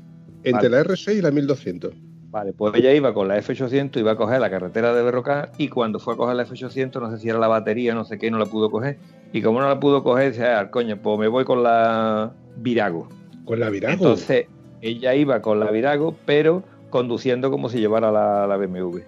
entre 0.45 0.69
vale. 0.69 0.85
la 0.85 0.85
R6 0.85 1.17
y 1.17 1.23
la 1.23 1.31
1200. 1.31 1.95
Vale, 2.31 2.53
pues 2.53 2.75
ella 2.75 2.93
iba 2.93 3.15
con 3.15 3.27
la 3.27 3.39
F800, 3.39 3.99
iba 3.99 4.13
a 4.13 4.17
coger 4.17 4.41
la 4.41 4.51
carretera 4.51 4.95
de 4.95 5.03
Berrocar 5.03 5.51
y 5.59 5.69
cuando 5.69 5.99
fue 5.99 6.15
a 6.15 6.17
coger 6.17 6.37
la 6.37 6.47
F800, 6.47 7.01
no 7.01 7.11
sé 7.11 7.19
si 7.19 7.29
era 7.29 7.39
la 7.39 7.49
batería, 7.49 7.95
no 7.95 8.05
sé 8.05 8.19
qué, 8.19 8.31
no 8.31 8.39
la 8.39 8.47
pudo 8.47 8.71
coger. 8.71 8.99
Y 9.33 9.43
como 9.43 9.61
no 9.61 9.69
la 9.69 9.81
pudo 9.81 10.05
coger, 10.05 10.33
dice, 10.33 10.47
ah, 10.47 10.71
coño, 10.71 11.01
pues 11.01 11.19
me 11.19 11.29
voy 11.29 11.45
con 11.45 11.63
la 11.63 12.33
Virago. 12.57 13.09
¿Con 13.51 13.59
la 13.59 13.69
Virago? 13.69 13.95
Entonces, 13.95 14.47
ella 14.81 15.13
iba 15.17 15.43
con 15.43 15.59
la 15.59 15.73
Virago, 15.73 16.15
pero 16.25 16.63
conduciendo 16.89 17.51
como 17.51 17.69
si 17.69 17.81
llevara 17.81 18.13
la, 18.13 18.47
la 18.47 18.57
BMW. 18.57 19.01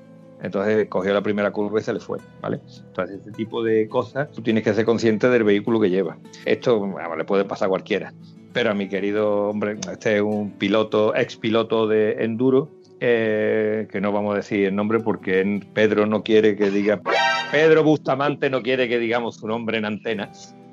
Entonces 0.43 0.89
cogió 0.89 1.15
la 1.15 1.21
primera 1.21 1.53
curva 1.53 1.79
y 1.79 1.85
se 1.85 1.93
le 1.93 2.01
fue, 2.01 2.19
¿vale? 2.41 2.59
Entonces, 2.89 3.19
este 3.19 3.31
tipo 3.31 3.63
de 3.63 3.87
cosas, 3.87 4.33
tú 4.33 4.43
tienes 4.43 4.65
que 4.65 4.75
ser 4.75 4.85
consciente 4.85 5.29
del 5.29 5.45
vehículo 5.45 5.79
que 5.79 5.91
lleva. 5.91 6.17
Esto 6.45 6.93
le 7.17 7.25
puede 7.25 7.45
pasar 7.45 7.67
a 7.67 7.69
cualquiera. 7.69 8.13
Pero 8.53 8.73
a 8.73 8.75
mi 8.75 8.89
querido 8.89 9.49
hombre, 9.49 9.77
este 9.89 10.17
es 10.17 10.23
un 10.23 10.51
piloto, 10.51 11.15
ex 11.15 11.37
piloto 11.37 11.87
de 11.87 12.25
enduro, 12.25 12.69
eh, 12.99 13.87
que 13.93 14.01
no 14.01 14.11
vamos 14.11 14.33
a 14.33 14.39
decir 14.39 14.67
el 14.67 14.75
nombre 14.75 14.99
porque 14.99 15.61
Pedro 15.73 16.07
no 16.07 16.25
quiere 16.25 16.57
que 16.57 16.73
diga, 16.73 17.01
Pedro 17.53 17.85
Bustamante 17.85 18.51
no 18.51 18.61
quiere 18.63 18.89
que 18.89 18.99
digamos 18.99 19.37
su 19.37 19.47
nombre 19.47 19.79
en 19.79 19.85
antena, 19.85 20.33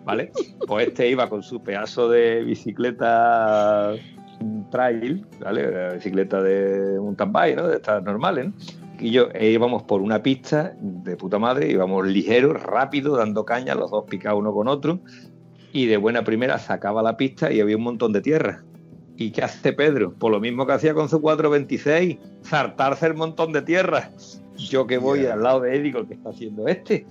¿vale? 0.10 0.32
Pues 0.66 0.88
este 0.88 1.07
iba 1.07 1.30
con 1.30 1.43
su 1.43 1.62
pedazo 1.62 2.10
de 2.10 2.43
bicicleta 2.43 3.93
trail, 4.72 5.24
¿vale? 5.39 5.72
La 5.72 5.93
bicicleta 5.93 6.41
de 6.41 6.99
mountain 6.99 7.32
bike, 7.32 7.55
¿no? 7.55 7.68
De 7.68 7.76
estas 7.76 8.01
normales, 8.03 8.47
¿no? 8.47 8.53
y 8.99 9.12
yo 9.12 9.30
e 9.34 9.51
íbamos 9.51 9.84
por 9.84 10.01
una 10.01 10.24
pista 10.24 10.74
de 10.82 11.16
puta 11.16 11.38
madre, 11.38 11.70
íbamos 11.70 12.07
ligeros, 12.07 12.62
rápido, 12.64 13.18
dando 13.18 13.45
caña, 13.45 13.76
los 13.76 13.91
dos 13.91 14.05
picados 14.10 14.39
uno 14.39 14.51
con 14.51 14.68
otro, 14.68 14.99
y 15.72 15.86
de 15.86 15.97
buena 15.97 16.24
primera 16.24 16.57
sacaba 16.57 17.03
la 17.03 17.16
pista 17.16 17.51
y 17.51 17.62
había 17.62 17.78
un 17.78 17.84
montón 17.84 18.12
de 18.12 18.22
tierra. 18.22 18.64
¿Y 19.16 19.32
qué 19.32 19.43
hace 19.43 19.74
Pedro? 19.74 20.14
Por 20.14 20.32
lo 20.32 20.39
mismo 20.39 20.66
que 20.66 20.74
hacía 20.74 20.95
con 20.95 21.07
su 21.07 21.22
426, 21.22 22.18
saltarse 22.41 23.05
el 23.05 23.14
montón 23.14 23.51
de 23.53 23.62
tierra. 23.62 24.12
Yo 24.57 24.88
que 24.88 24.97
voy 24.97 25.22
yeah. 25.22 25.34
al 25.34 25.43
lado 25.43 25.62
de 25.62 25.76
él 25.76 25.84
digo, 25.84 26.07
¿qué 26.07 26.16
está 26.16 26.30
haciendo 26.30 26.68
este? 26.68 27.05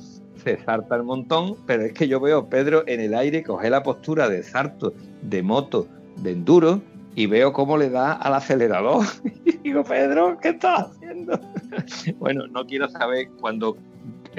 Se 0.57 0.95
el 0.95 1.03
montón, 1.03 1.57
pero 1.67 1.83
es 1.83 1.93
que 1.93 2.09
yo 2.09 2.21
veo 2.21 2.39
a 2.39 2.49
Pedro 2.49 2.83
en 2.87 3.01
el 3.01 3.13
aire 3.13 3.43
coger 3.43 3.71
la 3.71 3.83
postura 3.83 4.31
de 4.31 4.43
salto, 4.43 4.95
de 5.21 5.43
moto, 5.43 5.87
de 6.17 6.33
enduro, 6.33 6.81
y 7.15 7.27
veo 7.27 7.53
cómo 7.53 7.77
le 7.77 7.91
da 7.91 8.13
al 8.13 8.35
acelerador. 8.35 9.05
Y 9.45 9.71
digo, 9.73 9.85
Pedro, 9.85 10.39
¿qué 10.41 10.51
estás 10.51 10.87
haciendo? 10.87 11.39
bueno, 12.19 12.47
no 12.47 12.65
quiero 12.65 12.89
saber 12.89 13.29
cuando 13.41 13.77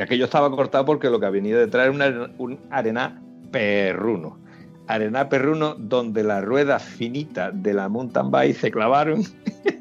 aquello 0.01 0.25
estaba 0.25 0.49
cortado 0.49 0.85
porque 0.85 1.09
lo 1.09 1.19
que 1.19 1.29
venía 1.29 1.57
detrás 1.57 1.87
era 1.87 1.91
una, 1.91 2.31
un 2.39 2.57
arena 2.71 3.21
perruno. 3.51 4.39
Arena 4.87 5.29
perruno 5.29 5.75
donde 5.75 6.23
las 6.23 6.43
ruedas 6.43 6.83
finitas 6.83 7.51
de 7.61 7.73
la 7.73 7.89
mountain 7.89 8.31
bike 8.31 8.55
se 8.55 8.71
clavaron. 8.71 9.21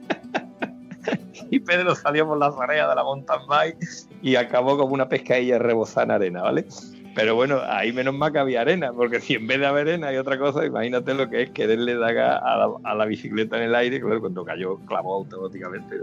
y 1.51 1.61
Pedro 1.61 1.95
salió 1.95 2.27
por 2.27 2.39
las 2.39 2.55
mareas 2.57 2.89
de 2.89 2.95
la 2.95 3.05
mountain 3.05 3.41
bike 3.49 3.79
y 4.23 4.37
acabó 4.37 4.77
como 4.77 4.95
una 4.95 5.09
pescadilla 5.09 5.59
rebosada 5.59 6.05
en 6.05 6.11
arena, 6.11 6.43
¿vale? 6.43 6.67
Pero 7.15 7.35
bueno, 7.35 7.61
ahí 7.67 7.93
menos 7.93 8.15
mal 8.15 8.33
que 8.33 8.39
había 8.39 8.61
arena, 8.61 8.93
porque 8.93 9.21
si 9.21 9.35
en 9.35 9.47
vez 9.47 9.59
de 9.59 9.67
haber 9.67 9.89
arena 9.89 10.09
hay 10.09 10.17
otra 10.19 10.39
cosa, 10.39 10.65
imagínate 10.65 11.15
lo 11.15 11.29
que 11.29 11.43
es 11.43 11.51
quererle 11.51 11.97
dar 11.97 12.17
a 12.17 12.57
la, 12.57 12.69
a 12.85 12.95
la 12.95 13.07
bicicleta 13.07 13.57
en 13.57 13.65
el 13.65 13.75
aire, 13.75 14.01
claro, 14.01 14.21
cuando 14.21 14.45
cayó 14.45 14.77
clavó 14.87 15.15
automáticamente. 15.15 16.03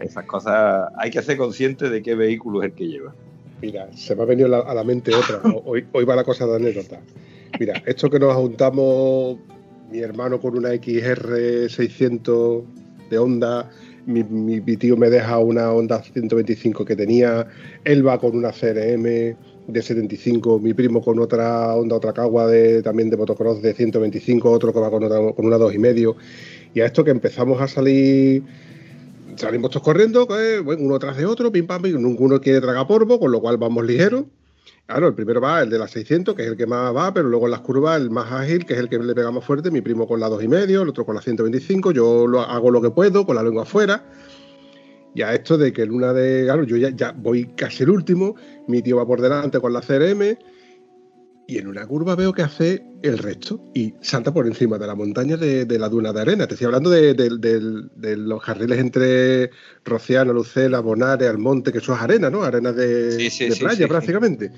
Esas 0.00 0.24
cosas 0.24 0.90
hay 0.96 1.10
que 1.10 1.22
ser 1.22 1.36
consciente 1.36 1.88
de 1.88 2.02
qué 2.02 2.14
vehículo 2.14 2.62
es 2.62 2.70
el 2.70 2.74
que 2.74 2.88
lleva. 2.88 3.14
Mira, 3.60 3.88
se 3.92 4.16
me 4.16 4.22
ha 4.22 4.24
venido 4.24 4.66
a 4.66 4.74
la 4.74 4.82
mente 4.82 5.14
otra. 5.14 5.40
Hoy, 5.64 5.86
hoy 5.92 6.04
va 6.04 6.16
la 6.16 6.24
cosa 6.24 6.46
de 6.46 6.56
anécdota. 6.56 6.98
Mira, 7.60 7.80
esto 7.86 8.10
que 8.10 8.18
nos 8.18 8.34
juntamos 8.34 9.38
mi 9.90 10.00
hermano 10.00 10.40
con 10.40 10.56
una 10.56 10.70
XR 10.70 11.70
600 11.70 12.64
de 13.10 13.18
Honda, 13.18 13.70
mi, 14.06 14.24
mi, 14.24 14.76
tío 14.76 14.96
me 14.96 15.10
deja 15.10 15.38
una 15.38 15.72
Honda 15.72 16.02
125 16.02 16.84
que 16.84 16.96
tenía, 16.96 17.46
él 17.84 18.06
va 18.06 18.18
con 18.18 18.36
una 18.36 18.50
CRM 18.50 19.36
de 19.68 19.82
75, 19.82 20.58
mi 20.58 20.74
primo 20.74 21.00
con 21.02 21.18
otra 21.20 21.74
Honda, 21.74 21.96
otra 21.96 22.12
Cagua 22.12 22.46
de, 22.48 22.82
también 22.82 23.10
de 23.10 23.16
motocross 23.16 23.62
de 23.62 23.74
125, 23.74 24.50
otro 24.50 24.72
que 24.72 24.80
va 24.80 24.90
con, 24.90 25.04
otra, 25.04 25.18
con 25.34 25.46
una 25.46 25.56
2,5. 25.56 26.16
Y 26.74 26.80
a 26.80 26.86
esto 26.86 27.04
que 27.04 27.10
empezamos 27.10 27.60
a 27.60 27.68
salir, 27.68 28.42
salimos 29.36 29.70
todos 29.70 29.84
corriendo, 29.84 30.26
pues, 30.26 30.62
bueno, 30.62 30.82
uno 30.82 30.98
tras 30.98 31.16
de 31.16 31.26
otro, 31.26 31.52
pim 31.52 31.66
pam, 31.66 31.82
pim, 31.82 31.96
ninguno 32.02 32.40
quiere 32.40 32.60
tragar 32.60 32.86
polvo, 32.86 33.20
con 33.20 33.30
lo 33.30 33.40
cual 33.40 33.56
vamos 33.56 33.84
ligeros. 33.84 34.24
Claro, 34.86 35.08
el 35.08 35.14
primero 35.14 35.40
va 35.40 35.62
el 35.62 35.70
de 35.70 35.78
la 35.78 35.88
600, 35.88 36.34
que 36.34 36.42
es 36.42 36.48
el 36.48 36.56
que 36.56 36.66
más 36.66 36.94
va, 36.94 37.14
pero 37.14 37.28
luego 37.28 37.46
en 37.46 37.52
las 37.52 37.60
curvas 37.60 38.00
el 38.00 38.10
más 38.10 38.30
ágil, 38.30 38.66
que 38.66 38.74
es 38.74 38.80
el 38.80 38.88
que 38.88 38.98
le 38.98 39.14
pega 39.14 39.30
más 39.30 39.44
fuerte, 39.44 39.70
mi 39.70 39.80
primo 39.80 40.06
con 40.06 40.20
la 40.20 40.28
2,5, 40.28 40.82
el 40.82 40.88
otro 40.88 41.06
con 41.06 41.14
la 41.14 41.22
125, 41.22 41.92
yo 41.92 42.26
lo, 42.26 42.40
hago 42.40 42.70
lo 42.70 42.82
que 42.82 42.90
puedo, 42.90 43.24
con 43.24 43.36
la 43.36 43.42
lengua 43.42 43.62
afuera. 43.62 44.04
Y 45.14 45.22
a 45.22 45.34
esto 45.34 45.56
de 45.56 45.72
que 45.72 45.82
en 45.82 45.92
una 45.92 46.12
de. 46.12 46.44
Claro, 46.44 46.64
yo 46.64 46.76
ya, 46.76 46.90
ya, 46.90 47.12
voy 47.12 47.46
casi 47.54 47.82
el 47.84 47.90
último, 47.90 48.34
mi 48.66 48.82
tío 48.82 48.96
va 48.96 49.06
por 49.06 49.20
delante 49.20 49.60
con 49.60 49.72
la 49.72 49.80
CRM. 49.80 50.38
Y 51.52 51.58
en 51.58 51.66
una 51.66 51.86
curva 51.86 52.16
veo 52.16 52.32
que 52.32 52.40
hace 52.40 52.82
el 53.02 53.18
resto 53.18 53.62
y 53.74 53.92
salta 54.00 54.32
por 54.32 54.46
encima 54.46 54.78
de 54.78 54.86
la 54.86 54.94
montaña 54.94 55.36
de, 55.36 55.66
la 55.78 55.88
duna 55.90 56.10
de 56.10 56.20
arena. 56.22 56.46
Te 56.46 56.54
estoy 56.54 56.64
hablando 56.64 56.88
de, 56.88 58.16
los 58.16 58.42
carriles 58.42 58.78
entre 58.78 59.50
Rociano, 59.84 60.32
Lucela, 60.32 60.80
Bonares, 60.80 61.28
Almonte, 61.28 61.70
que 61.70 61.78
eso 61.78 61.94
es 61.94 62.00
arena, 62.00 62.30
¿no? 62.30 62.42
Arena 62.42 62.72
de, 62.72 63.30
playa 63.58 63.86
prácticamente. 63.86 64.50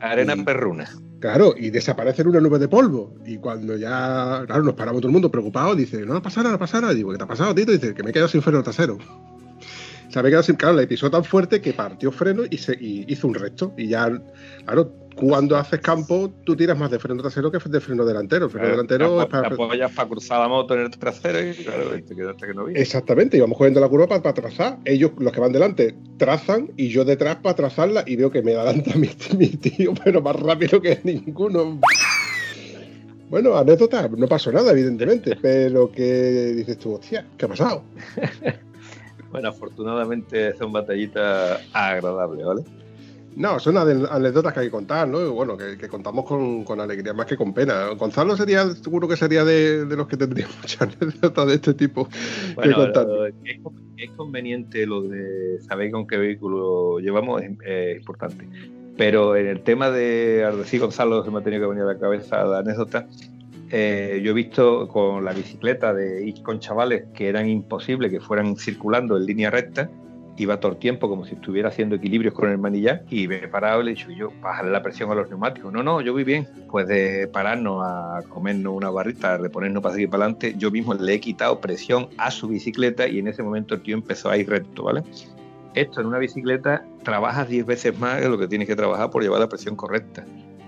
Arena 0.00 0.36
perruna. 0.44 0.90
Claro, 1.20 1.54
y 1.56 1.70
desaparece 1.70 2.20
en 2.20 2.28
una 2.28 2.40
nube 2.40 2.58
de 2.58 2.68
polvo. 2.68 3.16
Y 3.24 3.38
cuando 3.38 3.76
ya, 3.76 4.42
claro, 4.46 4.62
nos 4.62 4.74
paramos 4.74 5.00
todo 5.00 5.08
el 5.08 5.12
mundo 5.14 5.30
preocupado, 5.30 5.74
dice, 5.74 6.04
no, 6.04 6.12
no 6.12 6.22
pasa 6.22 6.42
nada, 6.42 6.52
no 6.52 6.58
pasa 6.58 6.82
nada. 6.82 6.92
Digo, 6.92 7.12
¿qué 7.12 7.18
te 7.18 7.24
ha 7.24 7.28
pasado, 7.28 7.54
Tito? 7.54 7.72
Dice, 7.72 7.94
que 7.94 8.02
me 8.02 8.10
he 8.10 8.12
quedado 8.12 8.28
sin 8.28 8.42
freno 8.42 8.62
trasero 8.62 8.98
se 10.12 10.18
había 10.18 10.32
quedado 10.32 10.42
sin 10.42 10.56
claro, 10.56 10.76
le 10.76 10.86
pisó 10.86 11.10
tan 11.10 11.24
fuerte 11.24 11.62
que 11.62 11.72
partió 11.72 12.12
freno 12.12 12.42
y, 12.50 12.58
se, 12.58 12.76
hizo 12.78 13.26
un 13.26 13.34
resto. 13.34 13.72
Y 13.78 13.88
ya, 13.88 14.12
claro, 14.64 14.92
cuando 15.28 15.56
haces 15.56 15.80
campo, 15.80 16.32
tú 16.44 16.56
tiras 16.56 16.76
más 16.76 16.90
de 16.90 16.98
freno 16.98 17.22
trasero 17.22 17.50
que 17.52 17.58
de 17.58 17.80
freno 17.80 18.04
delantero. 18.04 18.46
El 18.46 18.50
freno 18.50 18.68
delantero 18.68 19.22
es 19.22 19.28
para. 19.28 19.48
apoyas 19.48 19.92
para 19.92 20.08
cruzar 20.08 20.40
la 20.40 20.48
moto 20.48 20.74
en 20.74 20.80
el 20.80 20.90
trasero 20.90 21.48
y 21.48 21.54
claro, 21.54 21.90
te 21.90 22.16
quedaste 22.16 22.46
que 22.48 22.54
no 22.54 22.64
vi. 22.64 22.74
Exactamente, 22.74 23.36
íbamos 23.36 23.56
cogiendo 23.56 23.80
la 23.80 23.88
curva 23.88 24.08
para, 24.08 24.34
trazar. 24.34 24.78
Ellos, 24.84 25.12
los 25.18 25.32
que 25.32 25.38
van 25.38 25.52
delante, 25.52 25.94
trazan 26.16 26.72
y 26.76 26.88
yo 26.88 27.04
detrás 27.04 27.36
para 27.36 27.54
trazarla 27.54 28.02
y 28.04 28.16
veo 28.16 28.32
que 28.32 28.42
me 28.42 28.56
adelanta 28.56 28.92
mi, 28.96 29.10
mi 29.38 29.48
tío, 29.48 29.94
pero 30.04 30.20
más 30.20 30.34
rápido 30.36 30.80
que 30.80 31.00
ninguno. 31.04 31.80
Bueno, 33.30 33.56
anécdota, 33.56 34.08
no 34.08 34.26
pasó 34.26 34.50
nada, 34.50 34.72
evidentemente, 34.72 35.36
pero 35.40 35.90
que 35.92 36.52
dices 36.56 36.78
tú, 36.78 36.94
hostia, 36.94 37.26
¿qué 37.36 37.44
ha 37.44 37.48
pasado? 37.48 37.84
Bueno, 39.30 39.48
afortunadamente 39.48 40.54
son 40.58 40.72
batallitas 40.72 41.66
agradables, 41.72 42.44
¿vale? 42.44 42.62
No, 43.36 43.58
son 43.58 43.78
anécdotas 43.78 44.52
que 44.52 44.60
hay 44.60 44.66
que 44.66 44.70
contar, 44.70 45.08
¿no? 45.08 45.32
Bueno, 45.32 45.56
que, 45.56 45.88
contamos 45.88 46.24
con, 46.26 46.80
alegría 46.80 47.14
más 47.14 47.26
que 47.26 47.36
con 47.36 47.54
pena. 47.54 47.88
Gonzalo 47.98 48.36
sería, 48.36 48.70
seguro 48.74 49.08
que 49.08 49.16
sería 49.16 49.44
de, 49.44 49.86
los 49.86 50.06
que 50.06 50.16
tendría 50.16 50.46
muchas 50.60 50.82
anécdotas 50.82 51.46
de 51.46 51.54
este 51.54 51.74
tipo 51.74 52.08
bueno, 52.54 52.86
Es, 53.96 54.10
conveniente 54.16 54.86
lo 54.86 55.02
de 55.02 55.60
saber 55.62 55.90
con 55.90 56.06
qué 56.06 56.16
vehículo 56.16 56.98
llevamos, 56.98 57.42
es, 57.42 57.98
importante. 57.98 58.46
Pero 58.96 59.36
en 59.36 59.46
el 59.46 59.62
tema 59.62 59.90
de, 59.90 60.44
al 60.46 60.58
decir 60.58 60.80
Gonzalo, 60.80 61.24
se 61.24 61.30
me 61.30 61.38
ha 61.38 61.42
tenido 61.42 61.62
que 61.62 61.68
venir 61.68 61.84
a 61.84 61.94
la 61.94 61.98
cabeza 61.98 62.44
la 62.44 62.58
anécdota, 62.58 63.08
eh, 63.70 64.20
yo 64.22 64.32
he 64.32 64.34
visto 64.34 64.86
con 64.88 65.24
la 65.24 65.32
bicicleta 65.32 65.94
de 65.94 66.26
ir 66.26 66.42
con 66.42 66.60
chavales 66.60 67.04
que 67.14 67.28
eran 67.28 67.48
imposibles 67.48 68.10
que 68.10 68.20
fueran 68.20 68.56
circulando 68.56 69.16
en 69.16 69.24
línea 69.24 69.50
recta, 69.50 69.88
iba 70.36 70.58
todo 70.58 70.72
el 70.72 70.78
tiempo 70.78 71.08
como 71.08 71.24
si 71.24 71.34
estuviera 71.34 71.68
haciendo 71.68 71.96
equilibrios 71.96 72.34
con 72.34 72.50
el 72.50 72.58
manillar 72.58 73.04
y 73.10 73.28
me 73.28 73.36
he 73.36 73.48
parado 73.48 73.82
y 73.82 73.84
le 73.84 73.90
he 73.92 73.94
dicho 73.94 74.10
yo, 74.10 74.32
bajarle 74.40 74.72
la 74.72 74.82
presión 74.82 75.10
a 75.10 75.14
los 75.14 75.28
neumáticos. 75.28 75.72
No, 75.72 75.82
no, 75.82 76.00
yo 76.00 76.12
voy 76.12 76.24
bien. 76.24 76.48
Pues 76.70 76.86
de 76.88 77.28
pararnos 77.28 77.82
a 77.84 78.20
comernos 78.28 78.74
una 78.74 78.90
barrita, 78.90 79.38
de 79.38 79.50
ponernos 79.50 79.82
para 79.82 79.94
seguir 79.94 80.10
para 80.10 80.24
adelante, 80.24 80.54
yo 80.56 80.70
mismo 80.70 80.94
le 80.94 81.14
he 81.14 81.20
quitado 81.20 81.60
presión 81.60 82.08
a 82.18 82.30
su 82.30 82.48
bicicleta 82.48 83.06
y 83.06 83.18
en 83.18 83.28
ese 83.28 83.42
momento 83.42 83.74
el 83.74 83.82
tío 83.82 83.94
empezó 83.94 84.30
a 84.30 84.36
ir 84.36 84.48
recto, 84.48 84.84
¿vale? 84.84 85.02
Esto 85.74 86.00
en 86.00 86.06
una 86.06 86.18
bicicleta 86.18 86.84
trabajas 87.02 87.48
10 87.48 87.64
veces 87.64 87.98
más 87.98 88.20
de 88.20 88.28
lo 88.28 88.38
que 88.38 88.46
tienes 88.46 88.68
que 88.68 88.76
trabajar 88.76 89.10
por 89.10 89.22
llevar 89.22 89.40
la 89.40 89.48
presión 89.48 89.74
correcta. 89.74 90.24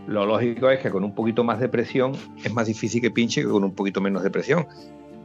Lo 0.06 0.26
lógico 0.26 0.70
es 0.70 0.80
que 0.80 0.90
con 0.90 1.04
un 1.04 1.14
poquito 1.14 1.44
más 1.44 1.60
de 1.60 1.68
presión 1.68 2.12
es 2.42 2.52
más 2.52 2.66
difícil 2.66 3.00
que 3.00 3.10
pinche 3.10 3.42
que 3.42 3.48
con 3.48 3.64
un 3.64 3.74
poquito 3.74 4.00
menos 4.00 4.22
de 4.22 4.30
presión. 4.30 4.66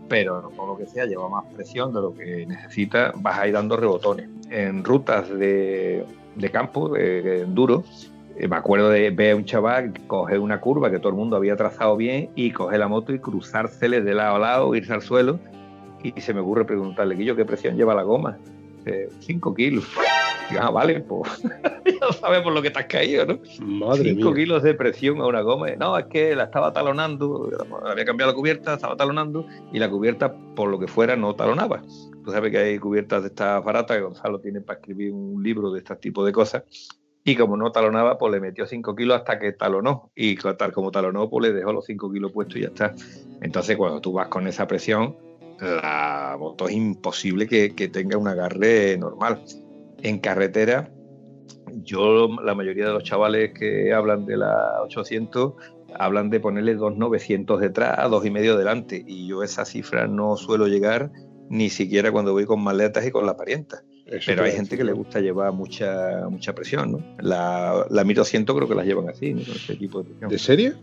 Pero 0.09 0.49
por 0.55 0.67
lo 0.67 0.77
que 0.77 0.87
sea, 0.87 1.05
lleva 1.05 1.29
más 1.29 1.45
presión 1.53 1.93
de 1.93 2.01
lo 2.01 2.13
que 2.13 2.45
necesita, 2.45 3.13
vas 3.15 3.39
a 3.39 3.47
ir 3.47 3.53
dando 3.53 3.77
rebotones. 3.77 4.27
En 4.49 4.83
rutas 4.83 5.29
de, 5.29 6.03
campo, 6.51 6.89
de, 6.89 7.43
enduro, 7.43 7.83
eh, 8.35 8.47
me 8.47 8.55
acuerdo 8.55 8.89
de 8.89 9.11
ver 9.11 9.33
a 9.33 9.35
un 9.35 9.45
chaval 9.45 9.93
coger 10.07 10.39
una 10.39 10.59
curva 10.59 10.89
que 10.89 10.97
todo 10.97 11.09
el 11.09 11.15
mundo 11.15 11.35
había 11.35 11.55
trazado 11.55 11.95
bien 11.95 12.31
y 12.35 12.51
coger 12.51 12.79
la 12.79 12.87
moto 12.87 13.13
y 13.13 13.19
cruzársele 13.19 14.01
de 14.01 14.15
lado 14.15 14.35
a 14.37 14.39
lado, 14.39 14.75
irse 14.75 14.93
al 14.93 15.03
suelo. 15.03 15.39
Y 16.01 16.19
se 16.19 16.33
me 16.33 16.39
ocurre 16.39 16.65
preguntarle, 16.65 17.15
Guillo, 17.15 17.35
¿qué 17.35 17.45
presión 17.45 17.75
lleva 17.75 17.93
la 17.93 18.03
goma? 18.03 18.37
5 19.19 19.53
kilos. 19.53 19.85
Ah, 20.57 20.69
vale, 20.69 21.01
pues 21.01 21.43
ya 21.85 22.13
sabes 22.13 22.41
por 22.41 22.53
lo 22.53 22.61
que 22.61 22.71
te 22.71 22.79
has 22.79 22.85
caído, 22.85 23.25
¿no? 23.25 23.39
Madre 23.61 24.15
5 24.15 24.33
kilos 24.33 24.63
de 24.63 24.73
presión 24.73 25.19
a 25.21 25.27
una 25.27 25.41
goma. 25.41 25.67
No, 25.77 25.97
es 25.97 26.05
que 26.05 26.35
la 26.35 26.45
estaba 26.45 26.73
talonando, 26.73 27.49
había 27.85 28.05
cambiado 28.05 28.31
la 28.31 28.35
cubierta, 28.35 28.73
estaba 28.73 28.95
talonando 28.95 29.45
y 29.71 29.79
la 29.79 29.89
cubierta, 29.89 30.33
por 30.55 30.69
lo 30.69 30.79
que 30.79 30.87
fuera, 30.87 31.15
no 31.15 31.35
talonaba. 31.35 31.81
Tú 32.23 32.31
sabes 32.31 32.51
que 32.51 32.57
hay 32.57 32.79
cubiertas 32.79 33.23
de 33.23 33.29
estas 33.29 33.63
baratas 33.63 33.97
que 33.97 34.03
Gonzalo 34.03 34.39
tiene 34.39 34.61
para 34.61 34.79
escribir 34.79 35.11
un 35.11 35.41
libro 35.43 35.71
de 35.71 35.79
este 35.79 35.95
tipo 35.95 36.25
de 36.25 36.31
cosas. 36.31 36.63
Y 37.23 37.35
como 37.35 37.57
no 37.57 37.71
talonaba, 37.71 38.17
pues 38.17 38.31
le 38.31 38.39
metió 38.39 38.65
5 38.65 38.95
kilos 38.95 39.17
hasta 39.17 39.39
que 39.39 39.51
talonó. 39.51 40.11
Y 40.15 40.35
tal 40.35 40.71
como 40.71 40.91
talonó, 40.91 41.29
pues 41.29 41.47
le 41.47 41.53
dejó 41.53 41.73
los 41.73 41.85
5 41.85 42.11
kilos 42.11 42.31
puestos 42.31 42.57
y 42.57 42.61
ya 42.61 42.67
está. 42.67 42.95
Entonces, 43.41 43.77
cuando 43.77 44.01
tú 44.01 44.13
vas 44.13 44.29
con 44.29 44.47
esa 44.47 44.67
presión, 44.67 45.15
la 45.59 46.37
moto 46.39 46.67
es 46.67 46.75
imposible 46.75 47.47
que, 47.47 47.69
tenga 47.89 48.17
un 48.17 48.27
agarre 48.27 48.97
normal. 48.97 49.43
En 50.01 50.19
carretera, 50.19 50.91
yo, 51.83 52.29
la 52.43 52.55
mayoría 52.55 52.87
de 52.87 52.93
los 52.93 53.03
chavales 53.03 53.51
que 53.53 53.93
hablan 53.93 54.25
de 54.25 54.37
la 54.37 54.81
800 54.83 55.53
hablan 55.95 56.29
de 56.29 56.39
ponerle 56.39 56.75
dos 56.75 56.95
900 56.97 57.59
detrás, 57.59 58.09
dos 58.09 58.25
y 58.25 58.31
medio 58.31 58.57
delante, 58.57 59.03
y 59.05 59.27
yo 59.27 59.43
esa 59.43 59.65
cifra 59.65 60.07
no 60.07 60.37
suelo 60.37 60.67
llegar 60.67 61.11
ni 61.49 61.69
siquiera 61.69 62.11
cuando 62.11 62.33
voy 62.33 62.45
con 62.45 62.61
maletas 62.61 63.05
y 63.05 63.11
con 63.11 63.25
la 63.25 63.35
parienta. 63.35 63.81
Pero 64.25 64.43
hay 64.43 64.51
gente 64.51 64.75
que 64.75 64.83
le 64.83 64.93
gusta 64.93 65.19
llevar 65.19 65.51
mucha 65.53 66.27
mucha 66.29 66.53
presión, 66.55 66.91
¿no? 66.91 67.15
La, 67.19 67.85
la 67.89 68.03
1200 68.03 68.55
creo 68.55 68.67
que 68.67 68.75
las 68.75 68.85
llevan 68.85 69.09
así, 69.09 69.33
¿no? 69.33 69.41
Ese 69.41 69.75
tipo 69.75 70.01
de 70.01 70.09
presión. 70.09 70.29
¿De 70.29 70.39
serie? 70.39 70.73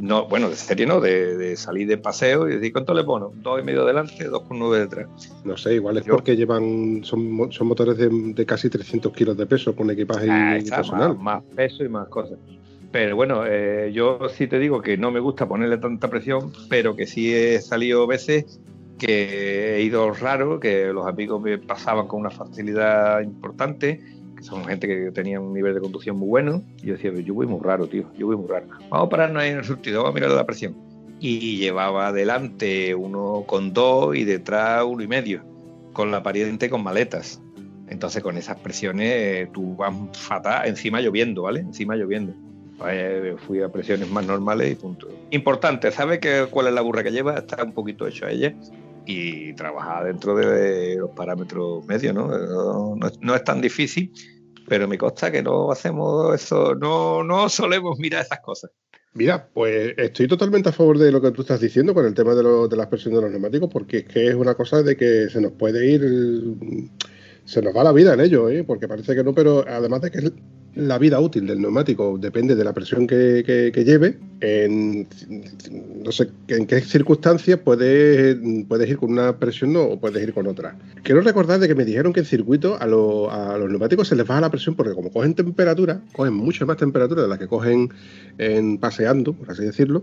No, 0.00 0.26
bueno, 0.26 0.50
de 0.50 0.56
serie 0.56 0.86
no, 0.86 1.00
de, 1.00 1.56
salir 1.56 1.86
de 1.86 1.96
paseo 1.96 2.48
y 2.48 2.56
decir, 2.56 2.72
¿cuánto 2.72 2.94
le 2.94 3.04
pongo? 3.04 3.32
Dos 3.36 3.60
y 3.60 3.64
medio 3.64 3.84
delante, 3.84 4.24
dos 4.24 4.42
con 4.42 4.58
nueve 4.58 4.80
detrás. 4.80 5.08
No 5.44 5.56
sé, 5.56 5.74
igual 5.74 5.98
es 5.98 6.04
porque 6.04 6.36
llevan, 6.36 7.04
son, 7.04 7.52
son 7.52 7.66
motores 7.68 7.96
de, 7.96 8.46
casi 8.46 8.68
300 8.68 9.12
kilos 9.12 9.36
de 9.36 9.46
peso 9.46 9.74
con 9.74 9.90
equipaje 9.90 10.26
ah, 10.28 10.58
personal. 10.68 11.16
Más, 11.16 11.42
peso 11.54 11.84
y 11.84 11.88
más 11.88 12.08
cosas. 12.08 12.38
Pero 12.90 13.16
bueno, 13.16 13.44
eh, 13.46 13.92
yo 13.92 14.20
sí 14.28 14.46
te 14.46 14.58
digo 14.58 14.82
que 14.82 14.96
no 14.96 15.10
me 15.10 15.20
gusta 15.20 15.48
ponerle 15.48 15.78
tanta 15.78 16.08
presión, 16.08 16.52
pero 16.68 16.94
que 16.94 17.06
sí 17.06 17.32
he 17.32 17.60
salido 17.60 18.06
veces 18.06 18.60
que 18.98 19.76
he 19.76 19.82
ido 19.82 20.12
raro, 20.12 20.60
que 20.60 20.92
los 20.92 21.06
amigos 21.06 21.40
me 21.42 21.58
pasaban 21.58 22.06
con 22.06 22.20
una 22.20 22.30
facilidad 22.30 23.20
importante 23.20 24.00
son 24.44 24.62
gente 24.66 24.86
que 24.86 25.10
tenía 25.10 25.40
un 25.40 25.54
nivel 25.54 25.74
de 25.74 25.80
conducción 25.80 26.18
muy 26.18 26.28
bueno. 26.28 26.62
Y 26.82 26.88
yo 26.88 26.92
decía, 26.94 27.10
yo 27.12 27.32
voy 27.32 27.46
muy 27.46 27.60
raro, 27.60 27.86
tío, 27.86 28.04
yo 28.18 28.26
voy 28.26 28.36
muy 28.36 28.46
raro. 28.46 28.66
Vamos 28.90 29.06
a 29.06 29.08
pararnos 29.08 29.42
ahí 29.42 29.50
en 29.50 29.58
el 29.58 29.64
surtido, 29.64 30.02
vamos 30.02 30.12
a 30.12 30.20
mirar 30.20 30.30
la 30.32 30.44
presión. 30.44 30.76
Y 31.18 31.56
llevaba 31.56 32.08
adelante 32.08 32.94
uno 32.94 33.44
con 33.46 33.72
dos 33.72 34.14
y 34.14 34.24
detrás 34.24 34.84
uno 34.84 35.02
y 35.02 35.08
medio, 35.08 35.42
con 35.94 36.10
la 36.10 36.22
pariente 36.22 36.68
con 36.68 36.82
maletas. 36.82 37.40
Entonces 37.88 38.22
con 38.22 38.36
esas 38.36 38.58
presiones 38.58 39.50
tú 39.52 39.76
vas 39.76 39.94
fatal, 40.12 40.68
encima 40.68 41.00
lloviendo, 41.00 41.42
¿vale? 41.42 41.60
Encima 41.60 41.96
lloviendo. 41.96 42.34
Pues, 42.76 43.40
fui 43.46 43.62
a 43.62 43.70
presiones 43.70 44.10
más 44.10 44.26
normales 44.26 44.72
y 44.72 44.74
punto. 44.74 45.08
Importante, 45.30 45.90
¿sabe 45.90 46.20
que, 46.20 46.48
cuál 46.50 46.66
es 46.66 46.74
la 46.74 46.82
burra 46.82 47.02
que 47.02 47.12
lleva? 47.12 47.36
Está 47.36 47.64
un 47.64 47.72
poquito 47.72 48.06
hecho 48.06 48.26
a 48.26 48.30
ella 48.30 48.54
y 49.06 49.54
trabajar 49.54 50.04
dentro 50.04 50.34
de 50.34 50.96
los 50.96 51.10
parámetros 51.10 51.86
medios, 51.86 52.14
¿no? 52.14 52.28
No, 52.96 53.10
no 53.20 53.34
es 53.34 53.44
tan 53.44 53.60
difícil 53.62 54.12
pero 54.68 54.88
me 54.88 54.98
consta 54.98 55.30
que 55.30 55.42
no 55.42 55.70
hacemos 55.70 56.34
eso, 56.34 56.74
no, 56.74 57.22
no 57.22 57.48
solemos 57.48 57.98
mirar 57.98 58.22
esas 58.22 58.40
cosas. 58.40 58.70
Mira, 59.14 59.48
pues 59.54 59.94
estoy 59.96 60.26
totalmente 60.26 60.70
a 60.70 60.72
favor 60.72 60.98
de 60.98 61.12
lo 61.12 61.20
que 61.20 61.30
tú 61.30 61.42
estás 61.42 61.60
diciendo 61.60 61.94
con 61.94 62.04
el 62.04 62.14
tema 62.14 62.34
de, 62.34 62.42
lo, 62.42 62.66
de 62.66 62.76
las 62.76 62.88
presiones 62.88 63.18
de 63.18 63.22
los 63.22 63.30
neumáticos, 63.30 63.70
porque 63.72 63.98
es 63.98 64.04
que 64.04 64.26
es 64.26 64.34
una 64.34 64.54
cosa 64.54 64.82
de 64.82 64.96
que 64.96 65.28
se 65.30 65.40
nos 65.40 65.52
puede 65.52 65.86
ir, 65.86 66.02
se 67.44 67.62
nos 67.62 67.76
va 67.76 67.84
la 67.84 67.92
vida 67.92 68.14
en 68.14 68.20
ello, 68.20 68.48
¿eh? 68.48 68.64
porque 68.64 68.88
parece 68.88 69.14
que 69.14 69.22
no, 69.22 69.32
pero 69.32 69.64
además 69.68 70.00
de 70.00 70.10
que 70.10 70.32
la 70.76 70.98
vida 70.98 71.20
útil 71.20 71.46
del 71.46 71.60
neumático 71.60 72.18
depende 72.18 72.56
de 72.56 72.64
la 72.64 72.72
presión 72.72 73.06
que, 73.06 73.72
lleve. 73.84 74.18
En, 74.40 75.06
no 76.04 76.12
sé 76.12 76.28
en 76.48 76.66
qué 76.66 76.80
circunstancias 76.80 77.60
puedes, 77.64 78.36
puedes 78.68 78.90
ir 78.90 78.96
con 78.96 79.12
una 79.12 79.38
presión 79.38 79.74
o 79.76 79.98
puedes 79.98 80.22
ir 80.22 80.34
con 80.34 80.46
otra. 80.46 80.76
Quiero 81.02 81.20
recordar 81.20 81.60
de 81.60 81.68
que 81.68 81.74
me 81.74 81.84
dijeron 81.84 82.12
que 82.12 82.20
en 82.20 82.26
circuito 82.26 82.76
a, 82.80 82.86
los 82.86 83.70
neumáticos 83.70 84.08
se 84.08 84.16
les 84.16 84.26
baja 84.26 84.40
la 84.40 84.50
presión 84.50 84.74
porque 84.74 84.92
como 84.92 85.10
cogen 85.10 85.34
temperatura, 85.34 86.00
cogen 86.12 86.34
mucha 86.34 86.66
más 86.66 86.76
temperatura 86.76 87.22
de 87.22 87.28
la 87.28 87.38
que 87.38 87.46
cogen 87.46 87.90
en 88.38 88.78
paseando, 88.78 89.32
por 89.32 89.50
así 89.50 89.64
decirlo, 89.64 90.02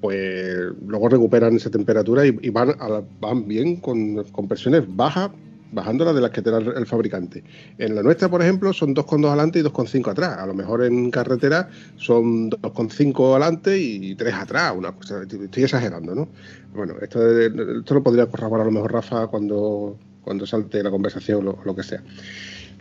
pues 0.00 0.72
luego 0.86 1.08
recuperan 1.08 1.56
esa 1.56 1.70
temperatura 1.70 2.26
y, 2.26 2.50
van, 2.50 2.74
van 3.20 3.48
bien 3.48 3.76
con, 3.76 4.24
con 4.24 4.48
presiones 4.48 4.84
bajas 4.86 5.30
bajándola 5.72 6.12
de 6.12 6.20
las 6.20 6.30
que 6.30 6.42
te 6.42 6.50
da 6.50 6.58
el 6.58 6.86
fabricante. 6.86 7.44
En 7.78 7.94
la 7.94 8.02
nuestra, 8.02 8.28
por 8.28 8.42
ejemplo, 8.42 8.72
son 8.72 8.94
2,2 8.94 9.28
adelante 9.28 9.58
y 9.58 9.62
2,5 9.62 10.10
atrás. 10.10 10.38
A 10.38 10.46
lo 10.46 10.54
mejor 10.54 10.84
en 10.84 11.10
carretera 11.10 11.68
son 11.96 12.50
2,5 12.50 13.30
adelante 13.32 13.78
y 13.78 14.14
3 14.14 14.34
atrás. 14.34 14.74
Una 14.76 14.92
cosa, 14.92 15.22
estoy 15.22 15.62
exagerando, 15.62 16.14
¿no? 16.14 16.28
Bueno, 16.74 16.94
esto, 17.00 17.38
esto 17.38 17.94
lo 17.94 18.02
podría 18.02 18.26
corroborar 18.26 18.62
a 18.62 18.70
lo 18.70 18.72
mejor 18.72 18.92
Rafa 18.92 19.26
cuando, 19.26 19.98
cuando 20.22 20.46
salte 20.46 20.82
la 20.82 20.90
conversación 20.90 21.48
o 21.48 21.58
lo, 21.64 21.74
que 21.74 21.82
sea. 21.82 22.02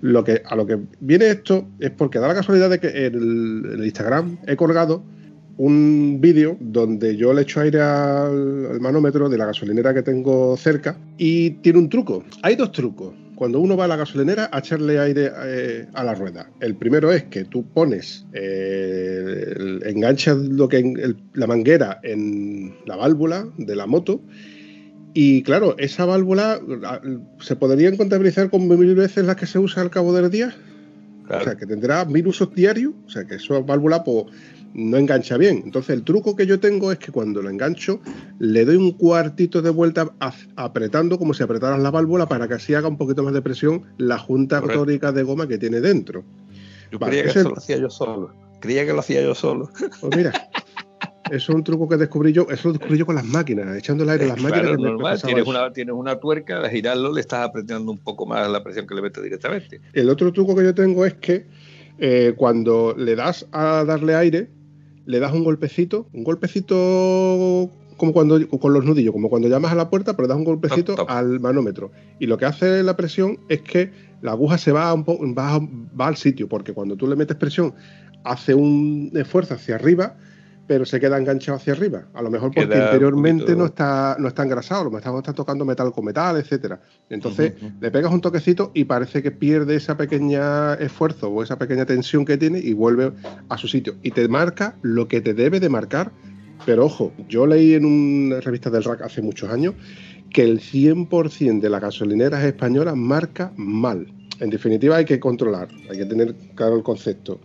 Lo 0.02 0.24
que, 0.24 0.44
a 0.46 0.56
lo 0.56 0.66
que 0.66 0.80
viene 1.00 1.30
esto 1.30 1.68
es 1.80 1.92
porque 1.92 2.20
da 2.20 2.28
la 2.28 2.36
casualidad 2.36 2.70
de 2.70 2.80
que 2.80 3.06
en 3.08 3.16
el, 3.16 3.86
Instagram 3.86 4.38
he 4.46 4.56
colgado 4.56 5.04
un 5.58 6.20
vídeo 6.22 6.58
donde 6.60 7.18
yo 7.18 7.34
le 7.34 7.42
echo 7.42 7.62
aire 7.62 7.82
al, 7.82 8.80
manómetro 8.80 9.30
de 9.30 9.38
la 9.38 9.46
gasolinera 9.48 9.94
que 9.94 10.04
tengo 10.04 10.56
cerca 10.58 10.98
y 11.18 11.52
tiene 11.62 11.80
un 11.80 11.90
truco. 11.90 12.24
Hay 12.44 12.56
dos 12.56 12.72
trucos 12.72 13.14
cuando 13.36 13.60
uno 13.60 13.78
va 13.78 13.86
a 13.86 13.88
la 13.88 13.96
gasolinera 13.96 14.50
a 14.52 14.60
echarle 14.60 15.00
aire 15.00 15.32
eh, 15.46 15.88
a 15.94 16.04
la 16.04 16.16
rueda. 16.16 16.50
El 16.60 16.76
primero 16.76 17.12
es 17.12 17.26
que 17.26 17.46
tú 17.46 17.66
pones, 17.68 18.26
eh, 18.34 19.54
enganchas 19.86 20.38
lo 20.38 20.68
que 20.68 21.16
la 21.34 21.48
manguera 21.48 22.00
en 22.04 22.76
la 22.86 22.96
válvula 22.96 23.48
de 23.58 23.76
la 23.76 23.86
moto 23.86 24.22
y 25.20 25.42
claro, 25.42 25.76
esa 25.80 26.06
válvula 26.06 26.62
se 27.40 27.56
podrían 27.56 27.98
contabilizar 27.98 28.52
como 28.52 28.76
mil 28.78 28.94
veces 28.94 29.26
las 29.26 29.36
que 29.36 29.48
se 29.48 29.58
usa 29.58 29.82
al 29.82 29.90
cabo 29.90 30.14
del 30.14 30.30
día. 30.30 30.56
O 31.28 31.44
sea, 31.44 31.56
que 31.56 31.66
tendrá 31.66 32.06
mil 32.06 32.28
usos 32.28 32.54
diarios, 32.54 32.94
o 33.06 33.10
sea, 33.10 33.26
que 33.26 33.36
esa 33.36 33.60
válvula 33.60 34.04
pues, 34.04 34.26
no 34.74 34.98
engancha 34.98 35.38
bien. 35.38 35.62
Entonces 35.66 35.96
el 35.96 36.04
truco 36.04 36.36
que 36.36 36.46
yo 36.46 36.60
tengo 36.60 36.92
es 36.92 37.00
que 37.00 37.12
cuando 37.12 37.42
lo 37.42 37.50
engancho 37.50 38.00
le 38.40 38.66
doy 38.66 38.76
un 38.76 38.92
cuartito 38.92 39.62
de 39.62 39.70
vuelta 39.70 40.14
apretando 40.56 41.18
como 41.18 41.34
si 41.34 41.44
apretaras 41.44 41.80
la 41.80 41.92
válvula 41.92 42.28
para 42.28 42.48
que 42.48 42.56
así 42.56 42.74
haga 42.74 42.88
un 42.88 42.98
poquito 42.98 43.24
más 43.24 43.34
de 43.34 43.42
presión 43.42 43.84
la 43.98 44.18
junta 44.18 44.62
rotórica 44.62 45.12
de 45.12 45.24
goma 45.24 45.48
que 45.48 45.58
tiene 45.58 45.82
dentro. 45.82 46.24
Yo 46.92 47.00
creía 47.00 47.24
que 47.24 47.30
eso 47.30 47.50
lo 47.50 47.58
hacía 47.58 47.78
yo 47.78 47.90
solo. 47.90 48.34
Creía 48.60 48.86
que 48.86 48.94
lo 48.94 49.00
hacía 49.00 49.22
yo 49.22 49.36
solo. 49.36 49.70
Pues 50.02 50.16
mira, 50.16 50.32
eso 51.32 51.52
es 51.52 51.56
un 51.56 51.64
truco 51.64 51.88
que 51.90 51.98
descubrí 51.98 52.32
yo, 52.32 52.48
eso 52.50 52.70
lo 52.70 52.74
descubrí 52.74 52.98
yo 52.98 53.06
con 53.06 53.16
las 53.16 53.26
máquinas, 53.26 53.76
echando 53.76 54.04
el 54.04 54.10
aire 54.10 54.26
a 54.26 54.28
las 54.30 54.42
máquinas. 54.42 54.78
normal, 54.78 55.22
tienes 55.22 55.46
una, 55.46 55.74
tienes 55.74 55.94
una 55.94 56.20
tuerca, 56.20 56.60
al 56.60 56.70
girarlo 56.70 57.12
le 57.12 57.22
estás 57.22 57.48
apretando 57.48 57.92
un 57.92 57.98
poco 57.98 58.26
más 58.26 58.50
la 58.50 58.64
presión 58.64 58.88
que 58.88 58.96
le 58.96 59.02
metes 59.02 59.24
directamente. 59.24 59.82
El 59.94 60.10
otro 60.10 60.32
truco 60.32 60.56
que 60.56 60.64
yo 60.64 60.74
tengo 60.74 61.06
es 61.06 61.16
que 61.16 61.48
eh, 62.00 62.34
cuando 62.38 62.96
le 62.98 63.16
das 63.16 63.46
a 63.52 63.84
darle 63.84 64.16
aire, 64.16 64.50
le 65.08 65.20
das 65.20 65.34
un 65.34 65.44
golpecito, 65.44 66.08
un 66.14 66.24
golpecito 66.24 67.72
como 67.96 68.14
cuando 68.14 68.48
con 68.48 68.74
los 68.74 68.86
nudillos, 68.86 69.14
como 69.14 69.30
cuando 69.30 69.48
llamas 69.48 69.72
a 69.72 69.76
la 69.76 69.90
puerta, 69.90 70.16
pero 70.16 70.28
das 70.28 70.38
un 70.38 70.44
golpecito 70.44 71.10
al 71.10 71.40
manómetro. 71.40 71.92
Y 72.20 72.28
lo 72.28 72.38
que 72.38 72.46
hace 72.46 72.84
la 72.84 72.96
presión 72.96 73.40
es 73.50 73.62
que 73.62 73.92
la 74.22 74.32
aguja 74.32 74.58
se 74.58 74.72
va, 74.72 74.94
un 74.94 75.36
va, 75.36 75.60
va 76.00 76.08
al 76.08 76.18
sitio, 76.18 76.48
porque 76.48 76.74
cuando 76.74 76.96
tú 76.96 77.08
le 77.08 77.16
metes 77.16 77.38
presión, 77.38 77.74
hace 78.24 78.54
un 78.54 79.12
esfuerzo 79.16 79.56
hacia 79.56 79.76
arriba 79.76 80.18
pero 80.68 80.86
se 80.86 81.00
queda 81.00 81.18
enganchado 81.18 81.58
hacia 81.58 81.74
arriba. 81.74 82.04
A 82.14 82.22
lo 82.22 82.30
mejor 82.30 82.52
porque 82.54 82.76
interiormente 82.76 83.56
no 83.56 83.66
está 83.66 84.18
no 84.20 84.28
está 84.28 84.44
engrasado, 84.44 84.84
lo 84.84 84.92
mejor 84.92 85.20
está 85.20 85.34
tocando 85.34 85.64
metal 85.66 85.92
con 85.94 86.06
metal, 86.06 86.38
etcétera. 86.38 86.82
Entonces 87.10 87.54
le 87.80 87.90
pegas 87.90 88.12
un 88.12 88.22
toquecito 88.22 88.72
y 88.74 88.84
parece 88.84 89.24
que 89.24 89.32
pierde 89.32 89.76
ese 89.76 89.96
pequeña 89.96 90.74
esfuerzo 90.76 91.30
o 91.30 91.42
esa 91.42 91.58
pequeña 91.58 91.86
tensión 91.86 92.26
que 92.26 92.38
tiene 92.38 92.60
y 92.60 92.74
vuelve 92.74 93.14
a 93.48 93.58
su 93.58 93.68
sitio. 93.68 93.96
Y 94.04 94.12
te 94.12 94.28
marca 94.28 94.76
lo 94.82 95.08
que 95.08 95.22
te 95.22 95.34
debe 95.34 95.60
de 95.60 95.70
marcar. 95.70 96.12
Pero 96.66 96.86
ojo, 96.86 97.14
yo 97.30 97.48
leí 97.48 97.76
en 97.76 97.86
una 97.86 98.42
revista 98.42 98.70
del 98.70 98.84
rack 98.84 99.02
hace 99.04 99.22
muchos 99.22 99.50
años 99.50 99.76
que 100.32 100.44
el 100.44 100.60
100% 100.60 101.62
de 101.62 101.70
las 101.70 101.82
gasolineras 101.82 102.44
españolas 102.44 102.96
marca 102.98 103.54
mal. 103.56 104.08
En 104.40 104.50
definitiva 104.50 104.98
hay 104.98 105.06
que 105.06 105.20
controlar, 105.20 105.70
hay 105.90 105.98
que 105.98 106.06
tener 106.06 106.36
claro 106.56 106.76
el 106.76 106.84
concepto 106.84 107.40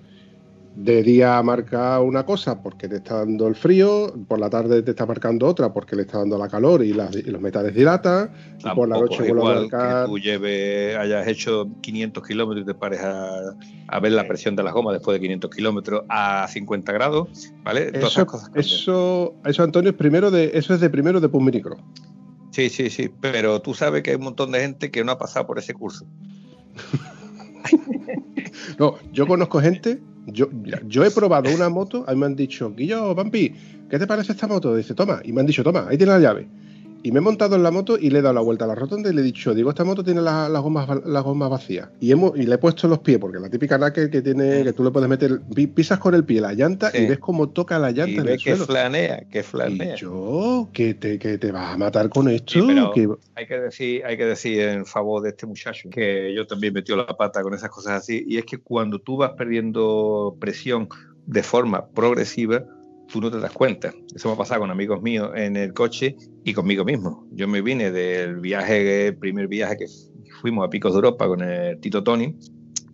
de 0.75 1.03
día 1.03 1.43
marca 1.43 2.01
una 2.01 2.25
cosa 2.25 2.63
porque 2.63 2.89
te 2.89 2.97
está 2.97 3.19
dando 3.19 3.47
el 3.47 3.55
frío, 3.55 4.15
por 4.27 4.39
la 4.39 4.49
tarde 4.49 4.83
te 4.83 4.93
está 4.93 5.05
marcando 5.05 5.47
otra 5.47 5.73
porque 5.73 5.97
le 5.97 6.03
está 6.03 6.19
dando 6.19 6.39
la 6.39 6.49
calor 6.49 6.83
y, 6.83 6.93
los 6.93 7.41
metales 7.41 7.75
dilatan, 7.75 8.31
y 8.59 8.75
por 8.75 8.89
la 8.89 8.99
noche 8.99 9.33
vuelve 9.33 9.43
a 9.43 9.61
marcar. 9.61 10.05
Que 10.05 10.11
tú 10.11 10.19
lleves, 10.19 10.97
hayas 10.97 11.27
hecho 11.29 11.69
500 11.83 12.27
kilómetros 12.27 12.65
y 12.65 12.67
te 12.67 12.75
pares 12.75 13.01
a, 13.03 14.01
ver 14.01 14.13
la 14.13 14.27
presión 14.27 14.57
de 14.57 14.63
la 14.63 14.73
goma 14.73 14.93
después 14.93 15.15
de 15.15 15.21
500 15.21 15.51
kilómetros 15.51 16.05
a 16.09 16.49
50 16.49 16.93
grados, 16.93 17.53
¿vale? 17.63 17.91
eso, 17.93 18.27
eso, 18.55 19.35
eso, 19.45 19.63
Antonio, 19.63 19.91
es 19.91 19.97
primero 19.97 20.31
de, 20.31 20.53
eso 20.55 20.73
es 20.75 20.81
de 20.81 20.89
primero 20.89 21.21
de 21.21 21.29
Pummiricro. 21.29 21.77
Sí, 22.51 22.69
sí, 22.69 22.91
sí, 22.91 23.11
pero 23.21 23.61
tú 23.63 23.75
sabes 23.75 24.03
que 24.03 24.11
hay 24.11 24.17
un 24.17 24.25
montón 24.25 24.53
de 24.53 24.61
gente 24.61 24.91
que 24.91 25.05
no 25.05 25.13
ha 25.13 25.19
pasado 25.19 25.47
por 25.47 25.59
ese 25.59 25.75
curso. 25.75 26.07
no, 28.79 28.97
yo 29.13 29.27
conozco 29.27 29.61
gente 29.61 30.01
yo, 30.27 30.49
yo 30.87 31.05
he 31.05 31.11
probado 31.11 31.53
una 31.55 31.69
moto, 31.69 32.05
ahí 32.07 32.17
me 32.17 32.27
han 32.27 32.37
dicho, 32.37 32.73
Guillo, 32.75 33.15
Vampi, 33.15 33.53
¿qué 33.91 33.99
te 33.99 34.07
parece 34.07 34.33
esta 34.33 34.47
moto? 34.47 34.75
Dice, 34.75 34.95
toma, 34.95 35.21
y 35.25 35.33
me 35.33 35.41
han 35.41 35.47
dicho, 35.47 35.65
toma, 35.65 35.87
ahí 35.89 35.97
tiene 35.97 36.13
la 36.13 36.21
llave. 36.21 36.49
Y 37.05 37.11
me 37.11 37.19
he 37.19 37.21
montado 37.21 37.57
en 37.57 37.63
la 37.63 37.71
moto 37.71 37.99
y 37.99 38.11
le 38.11 38.21
he 38.21 38.23
dado 38.23 38.35
la 38.35 38.41
vuelta 38.41 38.65
a 38.65 38.69
la 38.69 38.75
rotonda 38.75 39.11
y 39.11 39.15
le 39.15 39.23
he 39.23 39.25
dicho, 39.25 39.55
digo, 39.55 39.71
esta 39.71 39.85
moto 39.85 40.05
tiene 40.05 40.21
las 40.21 40.49
la 40.49 40.59
gomas, 40.61 40.89
las 41.05 41.23
gomas 41.25 41.51
vacías. 41.51 41.89
Y, 42.01 42.13
hemos, 42.13 42.37
y 42.37 42.45
le 42.45 42.55
he 42.55 42.59
puesto 42.59 42.87
los 42.87 43.01
pies, 43.01 43.19
porque 43.19 43.41
la 43.41 43.51
típica 43.51 43.77
náquer 43.77 44.11
que 44.11 44.23
tiene, 44.23 44.63
que 44.63 44.73
tú 44.73 44.85
le 44.85 44.91
puedes 44.91 45.09
meter, 45.09 45.41
pisas 45.75 45.99
con 45.99 46.15
el 46.15 46.25
pie 46.25 46.41
la 46.41 46.53
llanta 46.53 46.91
y 46.95 47.07
ves 47.07 47.19
cómo 47.19 47.49
toca 47.49 47.79
la 47.79 47.91
llanta 47.91 48.21
en 48.21 48.29
el 48.29 48.43
que 48.43 48.57
flanea, 48.57 49.25
que 49.31 49.43
flanea. 49.43 49.95
Y 49.95 49.99
yo, 49.99 50.69
que 50.73 50.95
te, 50.95 51.19
que 51.19 51.39
te 51.39 51.51
vas 51.51 51.75
a 51.75 51.77
matar 51.77 52.09
con 52.09 52.29
esto. 52.29 52.61
hay, 53.35 53.47
que 53.47 53.59
decir, 53.59 54.05
hay 54.05 54.17
que 54.17 54.27
decir 54.27 54.61
en 54.61 54.87
favor 54.87 55.23
de 55.23 55.31
este 55.31 55.47
muchacho 55.47 55.91
que 55.91 56.33
yo 56.35 56.47
también 56.47 56.73
metió 56.73 56.97
la 56.97 57.07
pata 57.07 57.43
con 57.43 57.55
esas 57.55 57.71
cosas 57.71 57.95
así. 57.95 58.25
Y 58.29 58.39
es 58.39 58.45
que 58.45 58.59
cuando 58.59 59.01
tú 59.01 59.17
vas 59.17 59.33
perdiendo 59.33 60.37
presión 60.39 60.89
de 61.27 61.43
forma 61.43 61.87
progresiva, 61.87 62.65
tú 63.13 63.21
no 63.21 63.31
te 63.31 63.39
das 63.39 63.53
cuenta. 63.53 63.93
Eso 64.15 64.29
me 64.29 64.35
ha 64.35 64.39
pasado 64.39 64.61
con 64.61 64.71
amigos 64.71 65.03
míos 65.03 65.31
en 65.37 65.57
el 65.57 65.75
coche 65.75 66.17
y 66.45 66.55
conmigo 66.55 66.85
mismo. 66.85 67.29
Yo 67.33 67.47
me 67.47 67.61
vine 67.61 67.93
del 67.93 68.37
viaje, 68.37 69.09
el 69.09 69.17
primer 69.17 69.49
viaje 69.49 69.77
que 69.77 69.87
fuimos 70.41 70.67
a 70.67 70.71
Picos 70.71 70.93
de 70.93 70.97
Europa 70.97 71.27
con 71.27 71.43
el 71.43 71.79
Tito 71.79 72.03
Tony. 72.03 72.35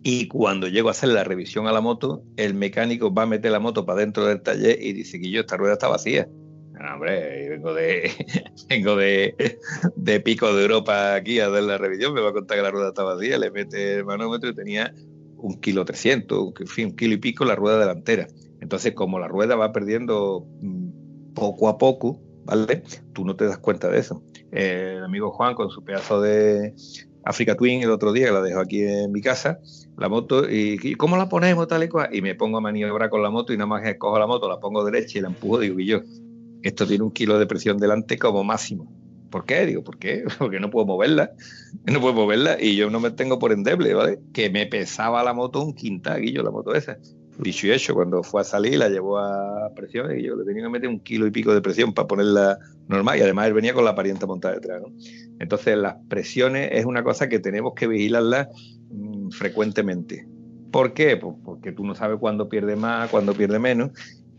Y 0.03 0.27
cuando 0.27 0.67
llego 0.67 0.89
a 0.89 0.91
hacer 0.91 1.09
la 1.09 1.23
revisión 1.23 1.67
a 1.67 1.71
la 1.71 1.81
moto, 1.81 2.23
el 2.37 2.53
mecánico 2.53 3.13
va 3.13 3.23
a 3.23 3.25
meter 3.25 3.51
la 3.51 3.59
moto 3.59 3.85
para 3.85 3.99
dentro 3.99 4.25
del 4.25 4.41
taller 4.41 4.77
y 4.81 4.93
dice 4.93 5.19
que 5.19 5.29
yo, 5.29 5.41
esta 5.41 5.57
rueda 5.57 5.73
está 5.73 5.87
vacía. 5.87 6.27
No, 6.73 6.93
hombre, 6.93 7.49
vengo 7.49 7.73
de 7.73 8.09
vengo 8.69 8.95
de, 8.95 9.57
de 9.95 10.19
Pico 10.21 10.53
de 10.53 10.61
Europa 10.61 11.15
aquí 11.15 11.39
a 11.39 11.47
hacer 11.47 11.63
la 11.63 11.77
revisión, 11.77 12.13
me 12.13 12.21
va 12.21 12.29
a 12.29 12.33
contar 12.33 12.57
que 12.57 12.63
la 12.63 12.71
rueda 12.71 12.89
está 12.89 13.03
vacía, 13.03 13.37
le 13.37 13.51
mete 13.51 13.95
el 13.95 14.05
manómetro 14.05 14.49
y 14.49 14.55
tenía 14.55 14.93
un 15.35 15.59
kilo 15.59 15.83
trescientos, 15.83 16.53
en 16.59 16.67
fin, 16.67 16.85
un 16.87 16.95
kilo 16.95 17.13
y 17.13 17.17
pico 17.17 17.43
la 17.43 17.55
rueda 17.55 17.79
delantera. 17.79 18.27
Entonces, 18.61 18.93
como 18.93 19.19
la 19.19 19.27
rueda 19.27 19.55
va 19.55 19.71
perdiendo 19.71 20.47
mm, 20.61 21.33
poco 21.33 21.69
a 21.69 21.77
poco, 21.77 22.21
¿vale? 22.45 22.83
Tú 23.13 23.25
no 23.25 23.35
te 23.35 23.45
das 23.45 23.59
cuenta 23.59 23.89
de 23.89 23.99
eso. 23.99 24.23
el 24.51 25.03
amigo 25.03 25.31
Juan, 25.31 25.55
con 25.55 25.69
su 25.69 25.83
pedazo 25.83 26.21
de 26.21 26.73
Africa 27.23 27.55
Twin 27.55 27.81
el 27.83 27.91
otro 27.91 28.11
día, 28.11 28.31
la 28.31 28.41
dejó 28.41 28.59
aquí 28.59 28.81
en 28.83 29.11
mi 29.11 29.21
casa, 29.21 29.59
la 29.97 30.09
moto, 30.09 30.49
y, 30.49 30.95
¿cómo 30.95 31.17
la 31.17 31.29
ponemos 31.29 31.67
tal 31.67 31.83
y 31.83 31.89
cual? 31.89 32.13
Y 32.13 32.21
me 32.21 32.35
pongo 32.35 32.57
a 32.57 32.61
maniobrar 32.61 33.09
con 33.09 33.21
la 33.21 33.29
moto 33.29 33.53
y 33.53 33.57
nada 33.57 33.67
más 33.67 33.83
cojo 33.97 34.17
la 34.19 34.27
moto, 34.27 34.49
la 34.49 34.59
pongo 34.59 34.83
derecha 34.83 35.19
y 35.19 35.21
la 35.21 35.27
empujo, 35.27 35.59
digo, 35.59 35.79
y 35.79 35.85
yo, 35.85 36.01
esto 36.61 36.85
tiene 36.87 37.03
un 37.03 37.11
kilo 37.11 37.39
de 37.39 37.45
presión 37.45 37.77
delante 37.77 38.17
como 38.17 38.43
máximo. 38.43 38.91
¿Por 39.29 39.45
qué? 39.45 39.65
Digo, 39.65 39.83
¿por 39.83 39.99
qué? 39.99 40.23
Porque 40.39 40.59
no 40.59 40.69
puedo 40.69 40.85
moverla. 40.85 41.31
No 41.85 42.01
puedo 42.01 42.13
moverla 42.13 42.57
y 42.59 42.75
yo 42.75 42.89
no 42.89 42.99
me 42.99 43.11
tengo 43.11 43.37
por 43.37 43.51
endeble, 43.51 43.93
¿vale? 43.93 44.19
Que 44.33 44.49
me 44.49 44.65
pesaba 44.65 45.23
la 45.23 45.33
moto 45.33 45.63
un 45.63 45.73
quintaguillo, 45.73 46.41
la 46.41 46.51
moto 46.51 46.73
esa. 46.73 46.97
Dicho 47.39 47.67
y 47.67 47.71
hecho, 47.71 47.93
cuando 47.93 48.21
fue 48.21 48.41
a 48.41 48.43
salir 48.43 48.77
la 48.77 48.89
llevó 48.89 49.17
a 49.17 49.73
presión 49.73 50.17
y 50.17 50.23
yo 50.23 50.35
le 50.35 50.43
tenía 50.43 50.63
que 50.63 50.69
meter 50.69 50.89
un 50.89 50.99
kilo 50.99 51.25
y 51.25 51.31
pico 51.31 51.53
de 51.53 51.61
presión 51.61 51.93
para 51.93 52.05
ponerla 52.05 52.59
normal 52.89 53.17
y 53.17 53.21
además 53.21 53.47
él 53.47 53.53
venía 53.53 53.73
con 53.73 53.85
la 53.85 53.95
parienta 53.95 54.25
montada 54.25 54.55
detrás. 54.55 54.81
¿no? 54.81 54.89
Entonces 55.39 55.77
las 55.77 55.95
presiones 56.09 56.69
es 56.73 56.83
una 56.83 57.01
cosa 57.01 57.29
que 57.29 57.39
tenemos 57.39 57.73
que 57.75 57.87
vigilarla 57.87 58.49
mm, 58.91 59.29
frecuentemente. 59.29 60.27
¿Por 60.69 60.93
qué? 60.93 61.15
Pues 61.15 61.35
porque 61.45 61.71
tú 61.71 61.85
no 61.85 61.95
sabes 61.95 62.19
cuándo 62.19 62.49
pierde 62.49 62.75
más, 62.75 63.09
cuándo 63.09 63.33
pierde 63.33 63.57
menos 63.57 63.91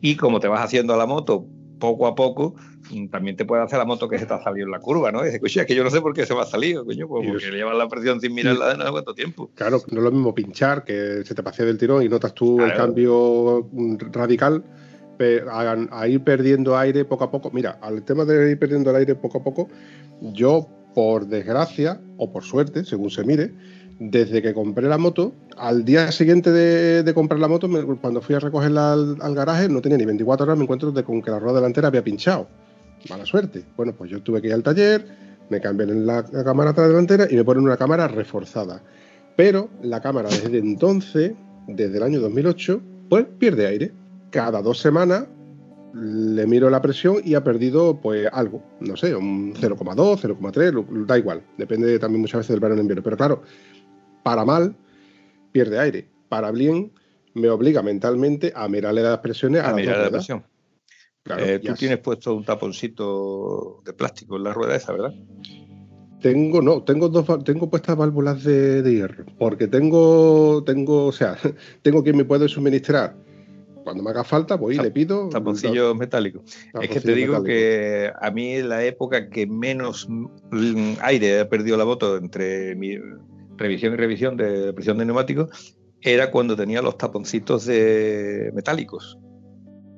y 0.02 0.16
como 0.16 0.38
te 0.38 0.48
vas 0.48 0.62
haciendo 0.62 0.92
a 0.92 0.98
la 0.98 1.06
moto 1.06 1.46
poco 1.80 2.06
a 2.06 2.14
poco, 2.14 2.54
también 3.10 3.36
te 3.36 3.44
puede 3.44 3.64
hacer 3.64 3.78
la 3.78 3.84
moto 3.84 4.08
que 4.08 4.18
se 4.18 4.26
te 4.26 4.34
ha 4.34 4.42
salido 4.42 4.66
en 4.66 4.70
la 4.70 4.78
curva, 4.78 5.10
¿no? 5.10 5.22
Y 5.22 5.30
dices, 5.30 5.56
es 5.56 5.66
que 5.66 5.74
yo 5.74 5.82
no 5.82 5.90
sé 5.90 6.00
por 6.00 6.14
qué 6.14 6.24
se 6.26 6.34
me 6.34 6.42
ha 6.42 6.44
salido, 6.44 6.84
coño, 6.84 7.08
pues 7.08 7.26
porque 7.26 7.50
le 7.50 7.56
llevas 7.56 7.76
la 7.76 7.88
presión 7.88 8.20
sin 8.20 8.34
mirarla 8.34 8.68
de 8.68 8.78
nada 8.78 8.92
cuánto 8.92 9.14
tiempo. 9.14 9.50
Claro, 9.56 9.80
no 9.90 9.98
es 9.98 10.04
lo 10.04 10.12
mismo 10.12 10.32
pinchar, 10.32 10.84
que 10.84 11.24
se 11.24 11.34
te 11.34 11.42
pase 11.42 11.64
del 11.64 11.78
tirón 11.78 12.04
y 12.04 12.08
notas 12.08 12.34
tú 12.34 12.60
el 12.62 12.72
cambio 12.74 13.68
mm, 13.72 13.96
radical, 14.12 14.62
a, 15.50 16.08
ir 16.08 16.22
perdiendo 16.22 16.76
aire 16.76 17.04
poco 17.04 17.24
a 17.24 17.30
poco. 17.30 17.50
Mira, 17.50 17.78
al 17.82 18.04
tema 18.04 18.24
de 18.24 18.52
ir 18.52 18.58
perdiendo 18.58 18.90
el 18.90 18.96
aire 18.96 19.14
poco 19.14 19.38
a 19.38 19.44
poco, 19.44 19.68
yo, 20.20 20.68
por 20.94 21.26
desgracia, 21.26 22.00
o 22.16 22.32
por 22.32 22.44
suerte, 22.44 22.84
según 22.84 23.10
se 23.10 23.24
mire, 23.24 23.52
desde 24.00 24.40
que 24.40 24.54
compré 24.54 24.88
la 24.88 24.96
moto, 24.96 25.34
al 25.58 25.84
día 25.84 26.10
siguiente 26.10 26.50
de, 26.50 27.14
comprar 27.14 27.38
la 27.38 27.48
moto, 27.48 27.68
cuando 28.00 28.22
fui 28.22 28.34
a 28.34 28.40
recogerla 28.40 28.94
al, 28.94 29.34
garaje, 29.34 29.68
no 29.68 29.82
tenía 29.82 29.98
ni 29.98 30.06
24 30.06 30.44
horas, 30.44 30.56
me 30.56 30.64
encuentro 30.64 30.92
con 31.04 31.20
que 31.20 31.30
la 31.30 31.38
rueda 31.38 31.56
delantera 31.56 31.88
había 31.88 32.02
pinchado. 32.02 32.48
Mala 33.10 33.26
suerte. 33.26 33.62
Bueno, 33.76 33.94
pues 33.96 34.10
yo 34.10 34.22
tuve 34.22 34.40
que 34.40 34.48
ir 34.48 34.54
al 34.54 34.62
taller, 34.62 35.06
me 35.50 35.60
cambian 35.60 36.06
la, 36.06 36.24
la 36.32 36.42
cámara 36.42 36.72
delantera 36.72 37.26
y 37.30 37.36
me 37.36 37.44
ponen 37.44 37.62
una 37.62 37.76
cámara 37.76 38.08
reforzada. 38.08 38.82
Pero 39.36 39.68
la 39.82 40.00
cámara 40.00 40.30
desde 40.30 40.58
entonces, 40.58 41.34
desde 41.68 41.98
el 41.98 42.02
año 42.02 42.20
2008, 42.20 42.80
pues 43.10 43.26
pierde 43.38 43.66
aire. 43.66 43.92
Cada 44.30 44.62
dos 44.62 44.78
semanas 44.78 45.26
le 45.92 46.46
miro 46.46 46.70
la 46.70 46.80
presión 46.80 47.16
y 47.22 47.34
ha 47.34 47.44
perdido 47.44 48.00
pues 48.00 48.28
algo, 48.32 48.62
no 48.80 48.96
sé, 48.96 49.14
un 49.14 49.54
0,2, 49.54 50.38
0,3, 50.38 51.06
da 51.06 51.18
igual, 51.18 51.42
depende 51.58 51.98
también 51.98 52.20
muchas 52.20 52.38
veces 52.38 52.50
del 52.50 52.60
verano 52.60 52.80
en 52.80 52.84
invierno. 52.84 53.02
Pero 53.02 53.16
claro, 53.16 53.42
para 54.22 54.44
mal, 54.44 54.76
pierde 55.52 55.78
aire. 55.78 56.08
Para 56.28 56.50
bien, 56.50 56.92
me 57.34 57.48
obliga 57.48 57.82
mentalmente 57.82 58.52
a 58.54 58.68
mirarle 58.68 59.02
las 59.02 59.18
presiones 59.18 59.62
a, 59.62 59.72
mirar 59.74 59.98
la 59.98 60.10
presión. 60.10 60.44
Claro, 61.22 61.44
Eh, 61.44 61.58
tú 61.58 61.74
tienes 61.74 61.98
puesto 61.98 62.34
un 62.34 62.44
taponcito 62.44 63.82
de 63.84 63.92
plástico 63.92 64.36
en 64.36 64.44
la 64.44 64.54
rueda 64.54 64.76
esa, 64.76 64.92
¿verdad? 64.92 65.14
Tengo, 66.20 66.60
no, 66.60 66.82
tengo 66.82 67.08
dos, 67.08 67.44
tengo 67.44 67.70
puestas 67.70 67.96
válvulas 67.96 68.44
de, 68.44 68.82
de 68.82 68.94
hierro, 68.94 69.24
porque 69.38 69.68
tengo, 69.68 70.62
tengo, 70.64 71.06
o 71.06 71.12
sea, 71.12 71.36
tengo 71.82 72.02
quien 72.02 72.16
me 72.16 72.24
puede 72.24 72.48
suministrar. 72.48 73.16
Cuando 73.84 74.02
me 74.02 74.10
haga 74.10 74.24
falta, 74.24 74.56
voy 74.56 74.76
y 74.76 74.78
le 74.78 74.90
pido. 74.90 75.30
Taponcillos 75.30 75.96
metálicos. 75.96 76.42
Es 76.80 76.90
que 76.90 77.00
te 77.00 77.14
digo 77.14 77.42
que 77.42 78.12
a 78.20 78.30
mí 78.30 78.60
la 78.62 78.84
época 78.84 79.30
que 79.30 79.46
menos 79.46 80.06
mm, 80.08 80.96
aire 81.00 81.40
ha 81.40 81.48
perdido 81.48 81.78
la 81.78 81.86
moto 81.86 82.18
entre 82.18 82.74
mi 82.74 82.98
revisión 83.60 83.92
y 83.92 83.96
revisión 83.96 84.36
de 84.36 84.72
presión 84.72 84.98
de 84.98 85.04
neumáticos 85.04 85.76
era 86.00 86.30
cuando 86.30 86.56
tenía 86.56 86.82
los 86.82 86.96
taponcitos 86.98 87.66
de 87.66 88.50
metálicos. 88.54 89.18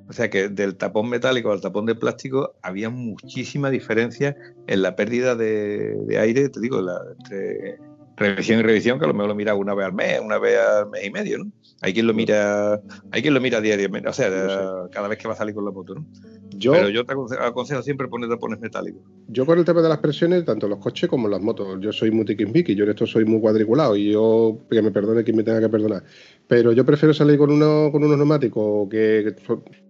O 0.09 0.13
sea 0.13 0.29
que 0.29 0.49
del 0.49 0.77
tapón 0.77 1.09
metálico 1.09 1.53
al 1.53 1.61
tapón 1.61 1.87
de 1.87 1.95
plástico 1.95 2.57
había 2.61 2.91
muchísima 2.91 3.71
diferencia 3.71 4.37
en 4.67 4.83
la 4.83 4.95
pérdida 4.97 5.37
de, 5.37 5.97
de 6.07 6.19
aire, 6.19 6.49
te 6.51 6.61
digo, 6.61 6.83
la- 6.83 7.01
entre 7.19 7.79
revisión 8.17 8.61
y 8.61 8.63
revisión, 8.63 8.99
que 8.99 9.05
a 9.05 9.09
lo 9.09 9.15
mejor 9.15 9.29
lo 9.29 9.35
mira 9.35 9.55
una 9.55 9.75
vez 9.75 9.87
al 9.87 9.93
mes, 9.95 10.21
una 10.23 10.39
vez 10.39 10.59
al 10.59 10.91
mes 10.91 11.05
y 11.07 11.11
medio, 11.11 11.39
¿no? 11.39 11.51
Hay 11.81 11.93
quien 11.93 12.07
lo 12.07 12.15
mira, 12.15 12.81
hay 13.11 13.23
quien 13.23 13.35
lo 13.35 13.41
mira 13.41 13.61
diariamente, 13.61 14.09
o 14.09 14.13
sea, 14.13 14.29
No 14.31 14.89
cada 14.91 15.09
vez 15.09 15.19
que 15.19 15.27
va 15.27 15.35
a 15.35 15.37
salir 15.37 15.55
con 15.55 15.65
la 15.65 15.71
moto, 15.73 15.95
¿no? 15.95 16.07
Yo, 16.55 16.73
Pero 16.73 16.91
yo 16.91 17.05
te 17.05 17.15
aconse- 17.15 17.39
aconsejo 17.41 17.83
siempre 17.83 18.07
poner 18.07 18.29
tapones 18.29 18.61
metálicos. 18.61 19.03
yo 19.29 19.45
con 19.47 19.59
el 19.59 19.65
tema 19.65 19.83
de 19.83 19.89
las 19.89 19.99
presiones, 19.99 20.45
tanto 20.45 20.69
los 20.69 20.79
coches 20.79 21.09
como 21.09 21.27
las 21.29 21.41
motos, 21.41 21.79
yo 21.81 21.91
soy 21.93 22.11
muy 22.13 22.25
tiquismiqui, 22.25 22.75
yo 22.77 22.85
en 22.85 22.91
esto 22.91 23.07
soy 23.07 23.25
muy 23.25 23.41
cuadriculado 23.41 23.97
y 23.97 24.13
yo, 24.13 24.59
que 24.71 24.81
me 24.83 24.91
perdone 24.93 25.25
quien 25.25 25.37
me 25.37 25.43
tenga 25.43 25.61
que 25.61 25.69
perdonar. 25.69 26.05
Pero 26.47 26.71
yo 26.73 26.85
prefiero 26.85 27.15
salir 27.15 27.39
con, 27.39 27.51
uno, 27.51 27.91
con 27.91 28.05
unos 28.05 28.17
neumáticos 28.19 28.89
que, 28.91 29.35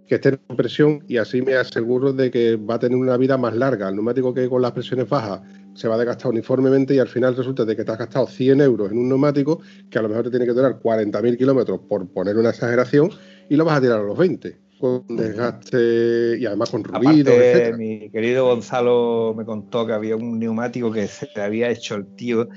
que 0.06 0.14
estén 0.14 0.38
en 0.48 0.56
presión 0.56 1.04
y 1.08 1.16
así 1.18 1.42
me 1.42 1.54
aseguro 1.56 2.12
de 2.12 2.30
que 2.30 2.56
va 2.56 2.76
a 2.76 2.78
tener 2.78 2.96
una 2.96 3.16
vida 3.16 3.36
más 3.36 3.54
larga. 3.56 3.88
El 3.88 3.96
neumático 3.96 4.32
que 4.32 4.48
con 4.48 4.62
las 4.62 4.72
presiones 4.72 5.08
bajas 5.08 5.40
se 5.74 5.88
va 5.88 5.94
a 5.94 5.98
desgastar 5.98 6.30
uniformemente 6.30 6.94
y 6.94 6.98
al 6.98 7.08
final 7.08 7.36
resulta 7.36 7.64
de 7.64 7.76
que 7.76 7.84
te 7.84 7.92
has 7.92 7.98
gastado 7.98 8.26
100 8.26 8.60
euros 8.60 8.90
en 8.90 8.98
un 8.98 9.08
neumático 9.08 9.60
que 9.90 9.98
a 9.98 10.02
lo 10.02 10.08
mejor 10.08 10.24
te 10.24 10.30
tiene 10.30 10.46
que 10.46 10.52
durar 10.52 10.80
40.000 10.80 11.38
kilómetros 11.38 11.80
por 11.88 12.06
poner 12.08 12.36
una 12.36 12.50
exageración 12.50 13.10
y 13.48 13.56
lo 13.56 13.64
vas 13.64 13.78
a 13.78 13.80
tirar 13.80 14.00
a 14.00 14.02
los 14.02 14.18
20 14.18 14.62
con 14.82 15.04
desgaste 15.08 16.38
y 16.40 16.44
además 16.44 16.70
con 16.70 16.82
ruido, 16.82 17.30
Aparte, 17.30 17.50
etcétera. 17.50 17.76
mi 17.76 18.10
querido 18.10 18.46
Gonzalo 18.46 19.32
me 19.36 19.44
contó 19.44 19.86
que 19.86 19.92
había 19.92 20.16
un 20.16 20.40
neumático 20.40 20.90
que 20.90 21.06
se 21.06 21.28
le 21.36 21.42
había 21.42 21.70
hecho 21.70 21.94
el 21.94 22.16
tío, 22.16 22.48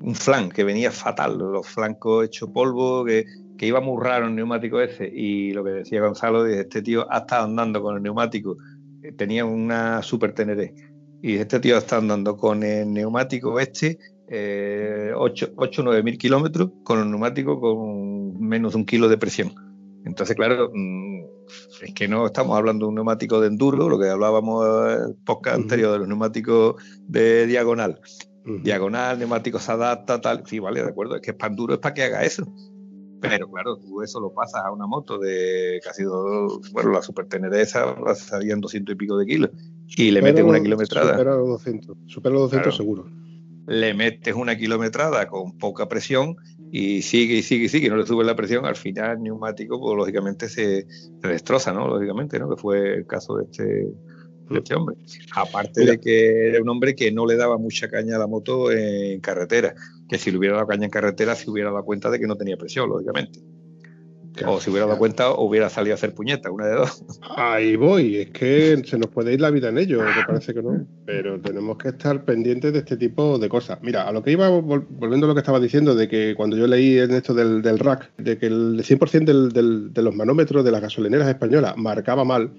un 0.00 0.16
flan 0.16 0.48
que 0.48 0.64
venía 0.64 0.90
fatal, 0.90 1.38
los 1.38 1.68
flancos 1.68 2.26
hecho 2.26 2.52
polvo, 2.52 3.04
que, 3.04 3.26
que 3.56 3.66
iba 3.66 3.80
muy 3.80 4.02
raro 4.02 4.26
el 4.26 4.34
neumático 4.34 4.80
ese. 4.80 5.06
Y 5.06 5.52
lo 5.52 5.62
que 5.62 5.70
decía 5.70 6.00
Gonzalo, 6.00 6.44
este 6.46 6.82
tío 6.82 7.06
ha 7.12 7.18
estado 7.18 7.44
andando 7.44 7.80
con 7.80 7.94
el 7.94 8.02
neumático, 8.02 8.56
eh, 9.04 9.12
tenía 9.12 9.44
una 9.44 10.02
Super 10.02 10.34
Teneré, 10.34 10.74
y 11.22 11.36
este 11.36 11.60
tío 11.60 11.76
está 11.76 11.96
andando 11.96 12.36
con 12.36 12.62
el 12.62 12.92
neumático 12.92 13.58
este, 13.58 13.98
eh, 14.28 15.12
8 15.14 15.52
o 15.56 15.82
9 15.82 16.02
mil 16.02 16.18
kilómetros, 16.18 16.70
con 16.84 17.00
el 17.00 17.10
neumático 17.10 17.60
con 17.60 18.40
menos 18.40 18.72
de 18.72 18.78
un 18.78 18.86
kilo 18.86 19.08
de 19.08 19.18
presión. 19.18 19.52
Entonces, 20.04 20.36
claro, 20.36 20.70
mm, 20.72 21.24
es 21.82 21.94
que 21.94 22.08
no 22.08 22.26
estamos 22.26 22.56
hablando 22.56 22.86
de 22.86 22.90
un 22.90 22.94
neumático 22.96 23.40
de 23.40 23.48
enduro, 23.48 23.88
lo 23.88 23.98
que 23.98 24.08
hablábamos 24.08 24.64
en 24.92 25.02
el 25.08 25.14
podcast 25.24 25.56
Ujú. 25.56 25.62
anterior 25.64 25.92
de 25.92 25.98
los 25.98 26.08
neumáticos 26.08 26.82
de 27.08 27.46
diagonal. 27.46 28.00
Ujú. 28.44 28.58
Diagonal, 28.62 29.18
neumático 29.18 29.58
se 29.58 29.72
adapta, 29.72 30.20
tal. 30.20 30.44
Sí, 30.46 30.58
vale, 30.58 30.82
de 30.82 30.88
acuerdo, 30.88 31.16
es 31.16 31.22
que 31.22 31.32
es 31.32 31.36
para 31.36 31.50
enduro, 31.50 31.74
es 31.74 31.80
para 31.80 31.94
que 31.94 32.04
haga 32.04 32.22
eso. 32.22 32.46
Pero 33.20 33.50
claro, 33.50 33.76
tú 33.78 34.00
eso 34.00 34.20
lo 34.20 34.32
pasas 34.32 34.64
a 34.64 34.70
una 34.70 34.86
moto 34.86 35.18
de 35.18 35.80
casi 35.82 36.04
dos, 36.04 36.70
bueno, 36.72 36.92
la 36.92 37.02
Super 37.02 37.26
Teneré 37.26 37.62
esa 37.62 37.98
la 38.00 38.14
salían 38.14 38.60
200 38.60 38.94
y 38.94 38.96
pico 38.96 39.18
de 39.18 39.26
kilos 39.26 39.50
y 39.96 40.10
le 40.10 40.22
metes 40.22 40.44
una 40.44 40.60
kilometrada. 40.60 41.12
Supera 41.12 41.34
los 41.36 41.48
200. 41.48 41.96
Supera 42.06 42.32
los 42.34 42.42
200 42.42 42.62
Claro. 42.62 42.76
seguro. 42.76 43.10
le 43.66 43.92
metes 43.94 44.34
una 44.34 44.56
kilometrada 44.56 45.26
con 45.28 45.58
poca 45.58 45.88
presión 45.88 46.36
y 46.72 47.02
sigue 47.02 47.36
y 47.36 47.42
sigue 47.42 47.64
y 47.66 47.68
sigue, 47.68 47.86
y 47.88 47.90
no 47.90 47.96
le 47.96 48.06
sube 48.06 48.24
la 48.24 48.34
presión, 48.36 48.64
al 48.64 48.76
final 48.76 49.16
el 49.18 49.22
neumático, 49.24 49.78
pues 49.80 49.96
lógicamente 49.96 50.48
se, 50.48 50.86
se 50.86 51.28
destroza, 51.28 51.72
¿no? 51.72 51.86
Lógicamente, 51.88 52.38
¿no? 52.38 52.48
Que 52.48 52.56
fue 52.60 52.94
el 52.94 53.06
caso 53.06 53.36
de 53.36 53.44
este, 53.44 53.64
de 53.64 54.58
este 54.58 54.74
hombre. 54.74 54.96
Aparte 55.34 55.80
Mira. 55.80 55.92
de 55.92 56.00
que 56.00 56.48
era 56.48 56.62
un 56.62 56.68
hombre 56.70 56.94
que 56.94 57.12
no 57.12 57.26
le 57.26 57.36
daba 57.36 57.58
mucha 57.58 57.88
caña 57.90 58.16
a 58.16 58.18
la 58.18 58.26
moto 58.26 58.70
en 58.72 59.20
carretera, 59.20 59.74
que 60.08 60.16
si 60.18 60.30
le 60.30 60.38
hubiera 60.38 60.56
dado 60.56 60.66
caña 60.68 60.84
en 60.86 60.90
carretera 60.90 61.34
se 61.34 61.50
hubiera 61.50 61.70
dado 61.70 61.84
cuenta 61.84 62.10
de 62.10 62.18
que 62.18 62.26
no 62.26 62.36
tenía 62.36 62.56
presión, 62.56 62.88
lógicamente. 62.88 63.40
O 64.46 64.60
si 64.60 64.70
hubiera 64.70 64.86
dado 64.86 64.98
cuenta, 64.98 65.30
hubiera 65.32 65.68
salido 65.68 65.94
a 65.94 65.96
hacer 65.96 66.14
puñeta, 66.14 66.50
una 66.50 66.66
de 66.66 66.74
dos. 66.76 67.04
Ahí 67.36 67.76
voy, 67.76 68.16
es 68.16 68.30
que 68.30 68.82
se 68.84 68.98
nos 68.98 69.08
puede 69.10 69.32
ir 69.34 69.40
la 69.40 69.50
vida 69.50 69.68
en 69.68 69.78
ello, 69.78 70.02
me 70.02 70.24
parece 70.26 70.54
que 70.54 70.62
no, 70.62 70.86
pero 71.06 71.40
tenemos 71.40 71.78
que 71.78 71.88
estar 71.88 72.24
pendientes 72.24 72.72
de 72.72 72.78
este 72.80 72.96
tipo 72.96 73.38
de 73.38 73.48
cosas. 73.48 73.78
Mira, 73.82 74.08
a 74.08 74.12
lo 74.12 74.22
que 74.22 74.32
iba, 74.32 74.48
vol- 74.50 74.86
volviendo 74.90 75.26
a 75.26 75.28
lo 75.28 75.34
que 75.34 75.40
estaba 75.40 75.60
diciendo, 75.60 75.94
de 75.94 76.08
que 76.08 76.34
cuando 76.36 76.56
yo 76.56 76.66
leí 76.66 76.98
en 76.98 77.12
esto 77.12 77.34
del, 77.34 77.62
del 77.62 77.78
rack, 77.78 78.10
de 78.18 78.38
que 78.38 78.46
el 78.46 78.82
100% 78.84 79.24
del- 79.24 79.48
del- 79.50 79.92
de 79.92 80.02
los 80.02 80.14
manómetros 80.14 80.64
de 80.64 80.70
las 80.70 80.80
gasolineras 80.82 81.28
españolas 81.28 81.76
marcaba 81.76 82.24
mal, 82.24 82.50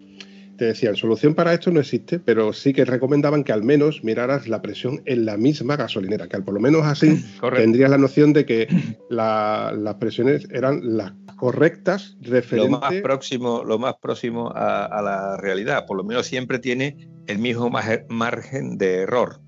te 0.59 0.65
decían, 0.65 0.95
solución 0.95 1.33
para 1.33 1.53
esto 1.53 1.71
no 1.71 1.79
existe, 1.79 2.19
pero 2.19 2.53
sí 2.53 2.73
que 2.73 2.85
recomendaban 2.85 3.43
que 3.43 3.51
al 3.51 3.63
menos 3.63 4.03
miraras 4.03 4.47
la 4.47 4.61
presión 4.61 5.01
en 5.05 5.25
la 5.25 5.37
misma 5.37 5.75
gasolinera, 5.77 6.27
que 6.27 6.35
al 6.35 6.43
por 6.43 6.53
lo 6.53 6.59
menos 6.59 6.83
así 6.85 7.07
Correcto. 7.39 7.63
tendrías 7.63 7.89
la 7.89 7.97
noción 7.97 8.33
de 8.33 8.45
que 8.45 8.67
la- 9.09 9.73
las 9.75 9.95
presiones 9.95 10.47
eran 10.51 10.81
las 10.97 11.13
correctas 11.37 12.17
Lo 12.21 12.31
referente 12.31 12.69
más 12.69 12.93
próximo, 13.01 13.63
lo 13.63 13.79
más 13.79 13.95
próximo 14.01 14.51
a, 14.53 14.85
a 14.85 15.01
la 15.01 15.37
realidad. 15.37 15.85
Por 15.87 15.97
lo 15.97 16.03
menos 16.03 16.27
siempre 16.27 16.59
tiene 16.59 17.09
el 17.27 17.39
mismo 17.39 17.69
marge- 17.71 18.05
margen 18.09 18.77
de 18.77 18.97
error. 19.01 19.39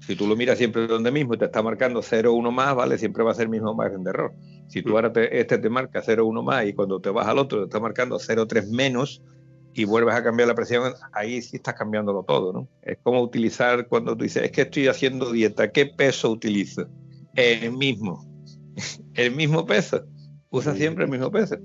Si 0.00 0.14
tú 0.14 0.26
lo 0.26 0.36
miras 0.36 0.58
siempre 0.58 0.86
donde 0.86 1.10
mismo 1.10 1.34
y 1.34 1.38
te 1.38 1.46
está 1.46 1.62
marcando 1.62 2.00
0,1 2.02 2.50
más, 2.52 2.74
¿vale? 2.74 2.98
Siempre 2.98 3.24
va 3.24 3.30
a 3.32 3.34
ser 3.34 3.44
el 3.44 3.50
mismo 3.50 3.74
margen 3.74 4.04
de 4.04 4.10
error. 4.10 4.32
Si 4.68 4.82
tú 4.82 4.90
ahora 4.90 5.10
te- 5.12 5.40
este 5.40 5.56
te 5.58 5.70
marca 5.70 6.02
0,1 6.02 6.42
más 6.42 6.66
y 6.66 6.74
cuando 6.74 7.00
te 7.00 7.08
vas 7.10 7.26
al 7.26 7.38
otro 7.38 7.60
te 7.60 7.64
está 7.64 7.80
marcando 7.80 8.18
0,3 8.18 8.70
menos 8.70 9.22
y 9.74 9.84
vuelves 9.84 10.14
a 10.14 10.24
cambiar 10.24 10.48
la 10.48 10.54
presión, 10.54 10.92
ahí 11.12 11.40
sí 11.42 11.56
estás 11.56 11.74
cambiándolo 11.74 12.24
todo, 12.24 12.52
¿no? 12.52 12.68
Es 12.82 12.98
como 13.02 13.22
utilizar 13.22 13.86
cuando 13.88 14.16
tú 14.16 14.24
dices, 14.24 14.44
es 14.44 14.50
que 14.50 14.62
estoy 14.62 14.88
haciendo 14.88 15.30
dieta, 15.32 15.70
¿qué 15.70 15.86
peso 15.86 16.30
utilizo? 16.30 16.88
El 17.34 17.72
mismo. 17.72 18.26
El 19.14 19.34
mismo 19.34 19.66
peso. 19.66 20.04
Usa 20.50 20.74
siempre 20.74 21.04
el 21.04 21.10
mismo 21.10 21.30
peso. 21.30 21.56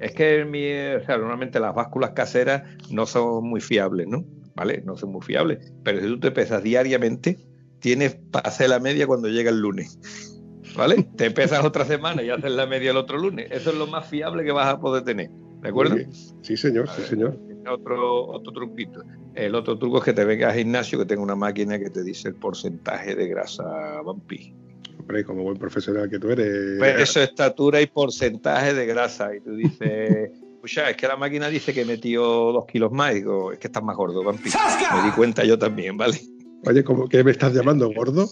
Es 0.00 0.12
que 0.12 0.44
mi, 0.44 0.68
o 1.00 1.04
sea, 1.06 1.16
normalmente 1.16 1.60
las 1.60 1.74
básculas 1.74 2.10
caseras 2.10 2.62
no 2.90 3.06
son 3.06 3.48
muy 3.48 3.60
fiables, 3.60 4.08
¿no? 4.08 4.24
¿Vale? 4.56 4.82
No 4.84 4.96
son 4.96 5.12
muy 5.12 5.22
fiables. 5.22 5.72
Pero 5.84 6.00
si 6.00 6.06
tú 6.06 6.18
te 6.18 6.32
pesas 6.32 6.62
diariamente, 6.62 7.38
tienes 7.78 8.16
para 8.32 8.48
hacer 8.48 8.70
la 8.70 8.80
media 8.80 9.06
cuando 9.06 9.28
llega 9.28 9.50
el 9.50 9.60
lunes. 9.60 9.98
¿Vale? 10.76 11.06
Te 11.16 11.30
pesas 11.30 11.64
otra 11.64 11.84
semana 11.84 12.22
y 12.22 12.30
haces 12.30 12.50
la 12.50 12.66
media 12.66 12.90
el 12.90 12.96
otro 12.96 13.18
lunes. 13.18 13.48
Eso 13.50 13.70
es 13.70 13.76
lo 13.76 13.86
más 13.86 14.08
fiable 14.08 14.42
que 14.42 14.52
vas 14.52 14.68
a 14.68 14.80
poder 14.80 15.04
tener. 15.04 15.30
¿De 15.60 15.68
acuerdo? 15.68 15.96
Sí, 16.40 16.56
señor, 16.56 16.88
sí, 16.88 17.02
señor. 17.02 17.38
Otro, 17.68 18.26
otro 18.26 18.52
truquito. 18.52 19.02
El 19.34 19.54
otro 19.54 19.78
truco 19.78 19.98
es 19.98 20.04
que 20.04 20.12
te 20.12 20.24
vengas 20.24 20.52
al 20.52 20.58
gimnasio 20.58 20.98
que 20.98 21.06
tenga 21.06 21.22
una 21.22 21.36
máquina 21.36 21.78
que 21.78 21.90
te 21.90 22.02
dice 22.02 22.28
el 22.28 22.34
porcentaje 22.34 23.14
de 23.14 23.28
grasa 23.28 24.02
vampi. 24.02 24.54
Hombre, 24.98 25.24
como 25.24 25.42
buen 25.42 25.56
profesional 25.56 26.08
que 26.08 26.18
tú 26.18 26.30
eres. 26.30 26.80
Peso, 26.80 27.22
estatura 27.22 27.80
y 27.80 27.86
porcentaje 27.86 28.74
de 28.74 28.86
grasa. 28.86 29.34
Y 29.34 29.40
tú 29.40 29.56
dices, 29.56 30.30
escucha, 30.54 30.90
es 30.90 30.96
que 30.96 31.08
la 31.08 31.16
máquina 31.16 31.48
dice 31.48 31.72
que 31.72 31.84
metió 31.84 32.22
dos 32.22 32.66
kilos 32.66 32.92
más. 32.92 33.12
Y 33.12 33.16
digo, 33.16 33.52
es 33.52 33.58
que 33.58 33.68
estás 33.68 33.82
más 33.82 33.96
gordo, 33.96 34.22
vampi. 34.22 34.50
Me 34.94 35.02
di 35.02 35.10
cuenta 35.12 35.44
yo 35.44 35.58
también, 35.58 35.96
¿vale? 35.96 36.18
Oye, 36.64 36.84
¿cómo 36.84 37.08
que 37.08 37.24
me 37.24 37.32
estás 37.32 37.52
llamando 37.54 37.90
gordo? 37.92 38.28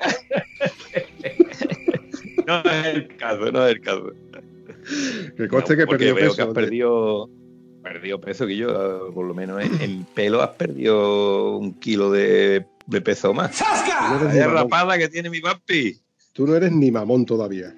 No 2.48 2.60
es 2.60 2.86
el 2.86 3.16
caso, 3.18 3.52
no 3.52 3.66
es 3.66 3.74
el 3.74 3.80
caso. 3.82 4.10
Que 5.36 5.48
conste 5.48 5.74
No, 5.74 5.78
que 5.78 5.86
porque 5.86 6.06
perdió 6.06 6.14
veo 6.14 6.24
peso. 6.30 6.36
que 6.36 6.42
has 6.42 6.48
perdido, 6.54 7.30
perdido 7.82 8.20
peso, 8.20 8.46
que 8.46 8.56
yo, 8.56 9.10
por 9.14 9.26
lo 9.26 9.34
menos 9.34 9.62
en, 9.62 9.80
en 9.80 10.04
pelo 10.14 10.42
has 10.42 10.50
perdido 10.50 11.56
un 11.58 11.74
kilo 11.74 12.10
de, 12.10 12.66
de 12.86 13.00
peso 13.00 13.32
más. 13.34 13.56
Tú 13.58 13.64
no 14.24 14.50
rapada 14.52 14.98
que 14.98 15.08
tiene 15.08 15.30
mi 15.30 15.40
papi. 15.40 15.98
Tú 16.32 16.46
no 16.46 16.54
eres 16.54 16.70
ni 16.72 16.90
mamón 16.90 17.26
todavía. 17.26 17.74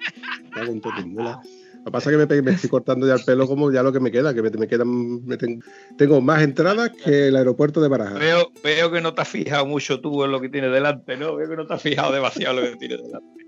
Lo 0.55 1.85
que 1.85 1.91
pasa 1.91 2.11
es 2.11 2.27
que 2.27 2.41
me, 2.43 2.51
estoy 2.51 2.69
cortando 2.69 3.07
ya 3.07 3.15
el 3.15 3.23
pelo 3.25 3.47
como 3.47 3.71
ya 3.71 3.81
lo 3.81 3.91
que 3.91 3.99
me 3.99 4.11
queda, 4.11 4.35
que 4.35 4.43
me, 4.43 4.51
me 4.51 4.67
quedan, 4.67 5.25
me 5.25 5.35
ten- 5.37 5.63
tengo 5.97 6.21
más 6.21 6.43
entradas 6.43 6.91
que 7.03 7.29
el 7.29 7.35
aeropuerto 7.35 7.81
de 7.81 7.87
Barajas. 7.87 8.19
Veo, 8.19 8.51
veo 8.63 8.91
que 8.91 9.01
no 9.01 9.15
te 9.15 9.21
has 9.21 9.27
fijado 9.29 9.65
mucho 9.65 9.99
tú 9.99 10.23
en 10.23 10.31
lo 10.31 10.39
que 10.39 10.49
tienes 10.49 10.71
delante, 10.71 11.17
¿no? 11.17 11.35
Veo 11.35 11.49
que 11.49 11.55
no 11.55 11.65
te 11.65 11.73
has 11.73 11.81
fijado 11.81 12.13
demasiado 12.13 12.59
en 12.59 12.65
lo 12.65 12.71
que 12.73 12.77
tienes 12.77 13.01
delante. 13.01 13.40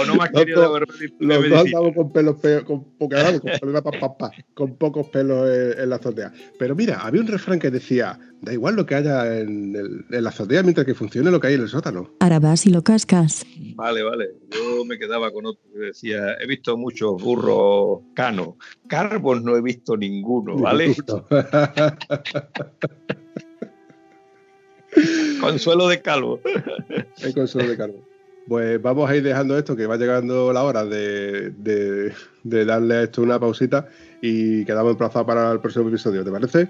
O 0.00 0.04
no 0.06 0.14
me 0.16 0.24
has 0.24 0.32
Los 0.32 0.40
querido 0.42 0.60
devolver 0.62 0.88
Los 1.18 1.48
dos 1.50 1.60
andamos 1.60 1.94
con 1.94 2.12
pelos 2.12 2.36
pe- 2.40 2.64
con, 2.64 2.84
poca- 2.98 3.18
andamos 3.18 3.40
con, 3.40 3.50
pelos, 3.60 3.82
pa, 3.82 3.90
pa, 3.92 4.18
pa, 4.18 4.30
con 4.54 4.76
pocos 4.76 5.08
pelos 5.08 5.48
en, 5.48 5.80
en 5.80 5.90
la 5.90 5.96
azotea. 5.96 6.32
Pero 6.58 6.74
mira, 6.74 7.00
había 7.00 7.20
un 7.20 7.26
refrán 7.28 7.58
que 7.58 7.70
decía, 7.70 8.18
da 8.40 8.52
igual 8.52 8.76
lo 8.76 8.86
que 8.86 8.94
haya 8.96 9.38
en, 9.40 9.74
el- 9.76 10.04
en 10.10 10.24
la 10.24 10.30
azotea 10.30 10.62
mientras 10.62 10.86
que 10.86 10.94
funcione 10.94 11.30
lo 11.30 11.40
que 11.40 11.48
hay 11.48 11.54
en 11.54 11.62
el 11.62 11.68
sótano. 11.68 12.10
Ahora 12.20 12.38
vas 12.40 12.66
y 12.66 12.70
lo 12.70 12.82
cascas. 12.82 13.44
Vale, 13.76 14.02
vale. 14.02 14.30
Yo 14.50 14.84
me 14.84 14.98
quedaba 14.98 15.30
con 15.32 15.46
otro 15.46 15.62
que 15.72 15.78
decía, 15.86 16.34
he 16.40 16.46
visto 16.46 16.76
muchos 16.76 17.22
burros 17.22 18.00
canos. 18.14 18.54
Carbos 18.88 19.42
no 19.42 19.56
he 19.56 19.62
visto 19.62 19.96
ninguno, 19.96 20.56
¿vale? 20.58 20.94
consuelo 25.40 25.88
de 25.88 26.02
calvo. 26.02 26.40
El 27.22 27.34
consuelo 27.34 27.68
de 27.70 27.76
calvo. 27.76 28.07
Pues 28.48 28.80
vamos 28.80 29.10
a 29.10 29.16
ir 29.16 29.22
dejando 29.22 29.58
esto, 29.58 29.76
que 29.76 29.86
va 29.86 29.96
llegando 29.96 30.52
la 30.52 30.64
hora 30.64 30.84
de, 30.84 31.50
de 31.50 32.64
darle 32.64 32.94
a 32.94 33.02
esto 33.02 33.22
una 33.22 33.38
pausita 33.38 33.88
y 34.22 34.64
quedamos 34.64 34.92
emplazados 34.92 35.26
para 35.26 35.52
el 35.52 35.60
próximo 35.60 35.88
episodio, 35.88 36.24
¿te 36.24 36.30
parece? 36.30 36.68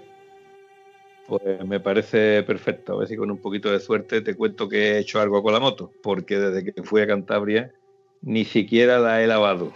Pues 1.28 1.64
me 1.66 1.78
parece 1.78 2.42
perfecto. 2.42 2.94
A 2.94 2.98
ver 2.98 3.08
si 3.08 3.16
con 3.16 3.30
un 3.30 3.38
poquito 3.38 3.70
de 3.70 3.80
suerte 3.80 4.22
te 4.22 4.34
cuento 4.34 4.68
que 4.68 4.92
he 4.92 4.98
hecho 4.98 5.20
algo 5.20 5.42
con 5.42 5.52
la 5.52 5.60
moto, 5.60 5.92
porque 6.02 6.38
desde 6.38 6.72
que 6.72 6.82
fui 6.82 7.02
a 7.02 7.06
Cantabria 7.06 7.72
ni 8.22 8.44
siquiera 8.44 8.98
la 8.98 9.22
he 9.22 9.26
lavado. 9.26 9.72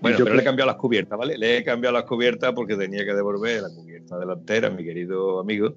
Bueno, 0.00 0.18
pero 0.18 0.34
le 0.34 0.40
he 0.40 0.44
cambiado 0.44 0.70
las 0.70 0.80
cubiertas, 0.80 1.18
¿vale? 1.18 1.38
Le 1.38 1.58
he 1.58 1.64
cambiado 1.64 1.94
las 1.94 2.04
cubiertas 2.04 2.52
porque 2.52 2.76
tenía 2.76 3.04
que 3.04 3.14
devolver 3.14 3.62
la 3.62 3.68
cubierta 3.68 4.18
delantera, 4.18 4.70
mi 4.70 4.82
querido 4.82 5.40
amigo. 5.40 5.76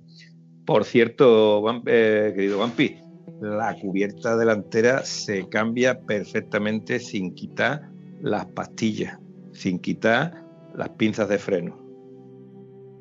Por 0.66 0.84
cierto, 0.86 1.64
eh, 1.86 2.34
querido 2.36 2.60
Vampi, 2.60 2.98
la 3.42 3.76
cubierta 3.80 4.36
delantera 4.38 5.04
se 5.06 5.48
cambia 5.50 6.02
perfectamente 6.02 7.00
sin 7.00 7.34
quitar 7.36 7.90
las 8.22 8.46
pastillas, 8.48 9.20
sin 9.52 9.80
quitar 9.80 10.44
las 10.76 10.90
pinzas 10.90 11.30
de 11.30 11.38
freno. 11.38 11.78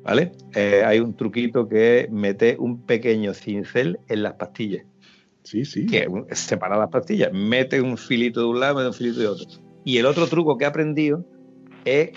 ¿Vale? 0.03 0.31
Eh, 0.55 0.83
hay 0.85 0.99
un 0.99 1.15
truquito 1.15 1.67
que 1.67 2.01
es 2.01 2.11
meter 2.11 2.59
un 2.59 2.85
pequeño 2.85 3.33
cincel 3.33 3.99
en 4.07 4.23
las 4.23 4.33
pastillas. 4.33 4.85
Sí, 5.43 5.65
sí. 5.65 5.85
Que 5.85 6.07
separa 6.31 6.77
las 6.77 6.89
pastillas. 6.89 7.31
Mete 7.33 7.81
un 7.81 7.97
filito 7.97 8.41
de 8.41 8.45
un 8.47 8.59
lado, 8.59 8.75
mete 8.75 8.87
un 8.87 8.93
filito 8.93 9.19
de 9.19 9.27
otro. 9.27 9.47
Y 9.83 9.97
el 9.97 10.05
otro 10.05 10.27
truco 10.27 10.57
que 10.57 10.65
he 10.65 10.67
aprendido 10.67 11.25
es 11.83 12.11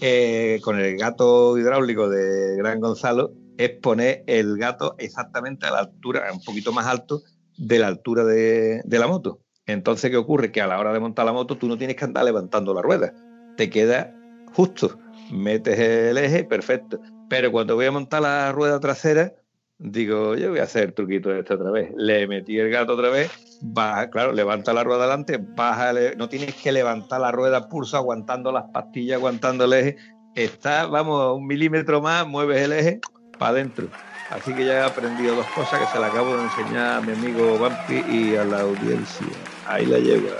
eh, 0.00 0.60
con 0.62 0.80
el 0.80 0.96
gato 0.96 1.58
hidráulico 1.58 2.08
de 2.08 2.56
Gran 2.56 2.80
Gonzalo, 2.80 3.32
es 3.58 3.70
poner 3.70 4.24
el 4.26 4.56
gato 4.56 4.94
exactamente 4.98 5.66
a 5.66 5.70
la 5.70 5.78
altura, 5.80 6.30
un 6.32 6.42
poquito 6.42 6.72
más 6.72 6.86
alto 6.86 7.22
de 7.60 7.78
la 7.78 7.88
altura 7.88 8.24
de, 8.24 8.82
la 8.86 9.06
moto. 9.06 9.40
Entonces, 9.66 10.10
¿qué 10.10 10.16
ocurre? 10.16 10.50
Que 10.50 10.62
a 10.62 10.66
la 10.66 10.80
hora 10.80 10.92
de 10.92 10.98
montar 10.98 11.26
la 11.26 11.32
moto 11.32 11.56
tú 11.56 11.68
no 11.68 11.76
tienes 11.76 11.96
que 11.96 12.04
andar 12.04 12.24
levantando 12.24 12.74
la 12.74 12.82
rueda. 12.82 13.12
Te 13.56 13.70
queda 13.70 14.14
justo. 14.54 14.98
Metes 15.30 15.78
el 15.78 16.18
eje, 16.18 16.44
perfecto. 16.44 17.00
Pero 17.28 17.52
cuando 17.52 17.76
voy 17.76 17.86
a 17.86 17.92
montar 17.92 18.22
la 18.22 18.50
rueda 18.50 18.80
trasera, 18.80 19.34
digo, 19.78 20.34
yo 20.34 20.50
voy 20.50 20.58
a 20.58 20.64
hacer 20.64 20.84
el 20.84 20.94
truquito 20.94 21.28
de 21.28 21.40
este 21.40 21.54
otra 21.54 21.70
vez. 21.70 21.92
Le 21.96 22.26
metí 22.26 22.58
el 22.58 22.70
gato 22.70 22.94
otra 22.94 23.10
vez, 23.10 23.30
baja, 23.60 24.10
claro, 24.10 24.32
levanta 24.32 24.72
la 24.72 24.82
rueda 24.82 25.04
adelante, 25.04 25.38
baja, 25.38 25.92
no 26.16 26.28
tienes 26.28 26.54
que 26.56 26.72
levantar 26.72 27.20
la 27.20 27.30
rueda 27.30 27.68
pulso 27.68 27.96
aguantando 27.96 28.50
las 28.50 28.64
pastillas, 28.72 29.18
aguantando 29.18 29.66
el 29.66 29.72
eje. 29.74 29.96
Está, 30.34 30.86
vamos, 30.86 31.36
un 31.36 31.46
milímetro 31.46 32.00
más, 32.00 32.26
mueves 32.26 32.62
el 32.62 32.72
eje 32.72 33.00
para 33.38 33.52
adentro. 33.52 33.88
Así 34.30 34.54
que 34.54 34.64
ya 34.64 34.74
he 34.74 34.82
aprendido 34.82 35.34
dos 35.34 35.46
cosas 35.46 35.80
que 35.80 35.86
se 35.86 35.98
las 35.98 36.10
acabo 36.10 36.36
de 36.36 36.44
enseñar 36.44 36.98
a 36.98 37.00
mi 37.00 37.12
amigo 37.12 37.58
Vampi 37.58 38.04
y 38.08 38.36
a 38.36 38.44
la 38.44 38.60
audiencia. 38.60 39.26
Ahí 39.66 39.86
la 39.86 39.98
lleva. 39.98 40.36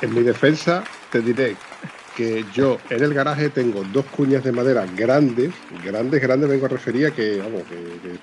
En 0.00 0.12
mi 0.12 0.22
defensa, 0.22 0.82
te 1.12 1.20
diré 1.20 1.56
que 2.16 2.44
yo 2.52 2.78
en 2.90 3.02
el 3.02 3.14
garaje 3.14 3.50
tengo 3.50 3.82
dos 3.92 4.04
cuñas 4.06 4.44
de 4.44 4.52
madera 4.52 4.84
grandes, 4.96 5.52
grandes, 5.84 6.20
grandes, 6.20 6.48
vengo 6.48 6.66
a 6.66 6.68
referir 6.68 7.06
a 7.06 7.10
que, 7.12 7.40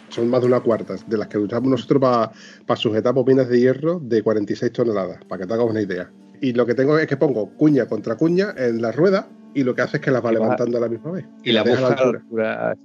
son 0.10 0.30
más 0.30 0.42
de 0.42 0.48
una 0.48 0.60
cuarta, 0.60 0.96
de 1.08 1.18
las 1.18 1.28
que 1.28 1.38
usamos 1.38 1.70
nosotros 1.70 2.02
para 2.66 2.80
sujetar 2.80 3.14
bobinas 3.14 3.48
de 3.48 3.60
hierro 3.60 4.00
de 4.00 4.22
46 4.22 4.72
toneladas, 4.72 5.24
para 5.26 5.42
que 5.42 5.48
te 5.48 5.54
hagas 5.54 5.66
una 5.66 5.82
idea. 5.82 6.12
Y 6.42 6.54
lo 6.54 6.66
que 6.66 6.74
tengo 6.74 6.98
es 6.98 7.08
que 7.08 7.18
pongo 7.18 7.50
cuña 7.56 7.88
contra 7.88 8.16
cuña 8.16 8.54
en 8.58 8.82
la 8.82 8.92
rueda 8.92 9.28
y 9.54 9.64
lo 9.64 9.76
que 9.76 9.82
hace 9.82 9.98
es 9.98 10.04
que 10.04 10.12
las 10.12 10.24
va 10.24 10.32
levantando 10.32 10.78
a 10.78 10.82
la 10.82 10.88
misma 10.88 11.12
vez. 11.12 11.26
Y, 11.44 11.52
la 11.52 11.64
deja 11.64 11.88
a 11.88 11.90
la 11.90 11.96
altura. 11.96 12.78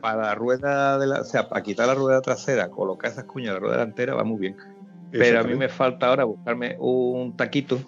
Para 0.00 0.22
la 0.22 0.34
rueda 0.34 0.98
de 0.98 1.06
la, 1.06 1.20
o 1.20 1.24
sea, 1.24 1.48
para 1.48 1.62
quitar 1.62 1.86
la 1.88 1.94
rueda 1.94 2.20
trasera, 2.20 2.70
colocar 2.70 3.10
esas 3.10 3.24
cuñas 3.24 3.48
en 3.48 3.54
la 3.54 3.60
rueda 3.60 3.76
delantera 3.76 4.14
va 4.14 4.24
muy 4.24 4.38
bien. 4.38 4.56
Pero 5.10 5.40
a 5.40 5.42
mí 5.42 5.54
me 5.54 5.68
falta 5.68 6.06
ahora 6.06 6.24
buscarme 6.24 6.76
un 6.78 7.36
taquito 7.36 7.78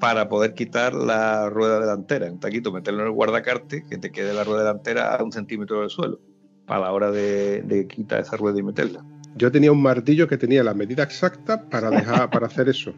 para 0.00 0.28
poder 0.28 0.54
quitar 0.54 0.94
la 0.94 1.48
rueda 1.48 1.78
delantera. 1.78 2.30
Un 2.30 2.40
taquito, 2.40 2.72
meterlo 2.72 3.02
en 3.02 3.06
el 3.06 3.12
guardacarte, 3.12 3.84
que 3.84 3.98
te 3.98 4.10
quede 4.10 4.34
la 4.34 4.42
rueda 4.42 4.60
delantera 4.62 5.14
a 5.14 5.22
un 5.22 5.30
centímetro 5.30 5.80
del 5.80 5.90
suelo, 5.90 6.18
para 6.66 6.80
la 6.80 6.92
hora 6.92 7.10
de, 7.12 7.86
quitar 7.88 8.20
esa 8.20 8.36
rueda 8.36 8.58
y 8.58 8.64
meterla. 8.64 9.04
Yo 9.36 9.52
tenía 9.52 9.70
un 9.70 9.80
martillo 9.80 10.26
que 10.26 10.36
tenía 10.36 10.64
la 10.64 10.74
medida 10.74 11.04
exacta 11.04 11.68
para 11.70 11.90
dejar, 11.90 12.28
para 12.30 12.46
hacer 12.46 12.68
eso. 12.68 12.92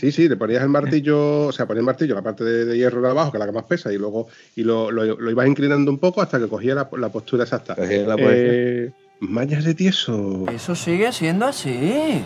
Sí, 0.00 0.12
sí, 0.12 0.30
le 0.30 0.36
ponías 0.36 0.62
el 0.62 0.70
martillo, 0.70 1.48
o 1.48 1.52
sea, 1.52 1.66
ponías 1.66 1.82
el 1.82 1.86
martillo, 1.86 2.14
la 2.14 2.22
parte 2.22 2.42
de, 2.42 2.74
hierro 2.74 3.02
de 3.02 3.10
abajo, 3.10 3.30
que 3.30 3.36
es 3.36 3.40
la 3.40 3.46
que 3.46 3.52
más 3.52 3.64
pesa, 3.64 3.92
y 3.92 3.98
luego 3.98 4.28
y 4.56 4.64
lo, 4.64 4.90
lo, 4.90 5.30
ibas 5.30 5.46
inclinando 5.46 5.90
un 5.90 5.98
poco 5.98 6.22
hasta 6.22 6.38
que 6.38 6.48
cogía 6.48 6.74
la, 6.74 7.08
postura 7.10 7.44
exacta. 7.44 7.76
Eh, 7.78 8.90
mañas 9.20 9.64
de 9.64 9.74
tieso. 9.74 10.46
Eso 10.50 10.74
sigue 10.74 11.12
siendo 11.12 11.44
así 11.44 12.24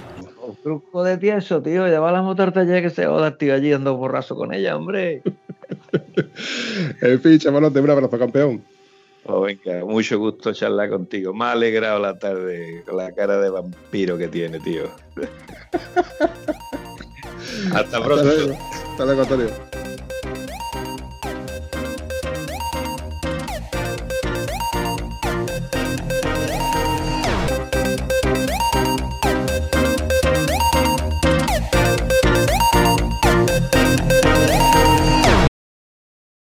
truco 0.62 1.02
de 1.02 1.18
tieso, 1.18 1.62
tío. 1.62 1.86
Lleva 1.88 2.12
la 2.12 2.22
motor 2.22 2.52
taller 2.52 2.82
que 2.82 2.90
se 2.90 3.06
joda, 3.06 3.36
tío, 3.36 3.54
allí 3.54 3.70
dando 3.70 3.96
borrazo 3.96 4.36
con 4.36 4.54
ella, 4.54 4.76
hombre. 4.76 5.22
en 7.02 7.20
fin, 7.20 7.38
chavalos, 7.38 7.74
de 7.74 7.80
un 7.80 7.90
abrazo, 7.90 8.18
campeón. 8.18 8.62
Oh, 9.26 9.40
venga, 9.40 9.84
mucho 9.84 10.18
gusto 10.18 10.52
charlar 10.52 10.90
contigo. 10.90 11.32
Me 11.32 11.46
ha 11.46 11.52
alegrado 11.52 11.98
la 11.98 12.18
tarde 12.18 12.82
con 12.86 12.98
la 12.98 13.12
cara 13.12 13.40
de 13.40 13.50
vampiro 13.50 14.18
que 14.18 14.28
tiene, 14.28 14.60
tío. 14.60 14.84
Hasta 17.74 18.02
pronto. 18.02 18.28
Hasta 18.90 19.04
luego, 19.04 19.22
Antonio. 19.22 19.48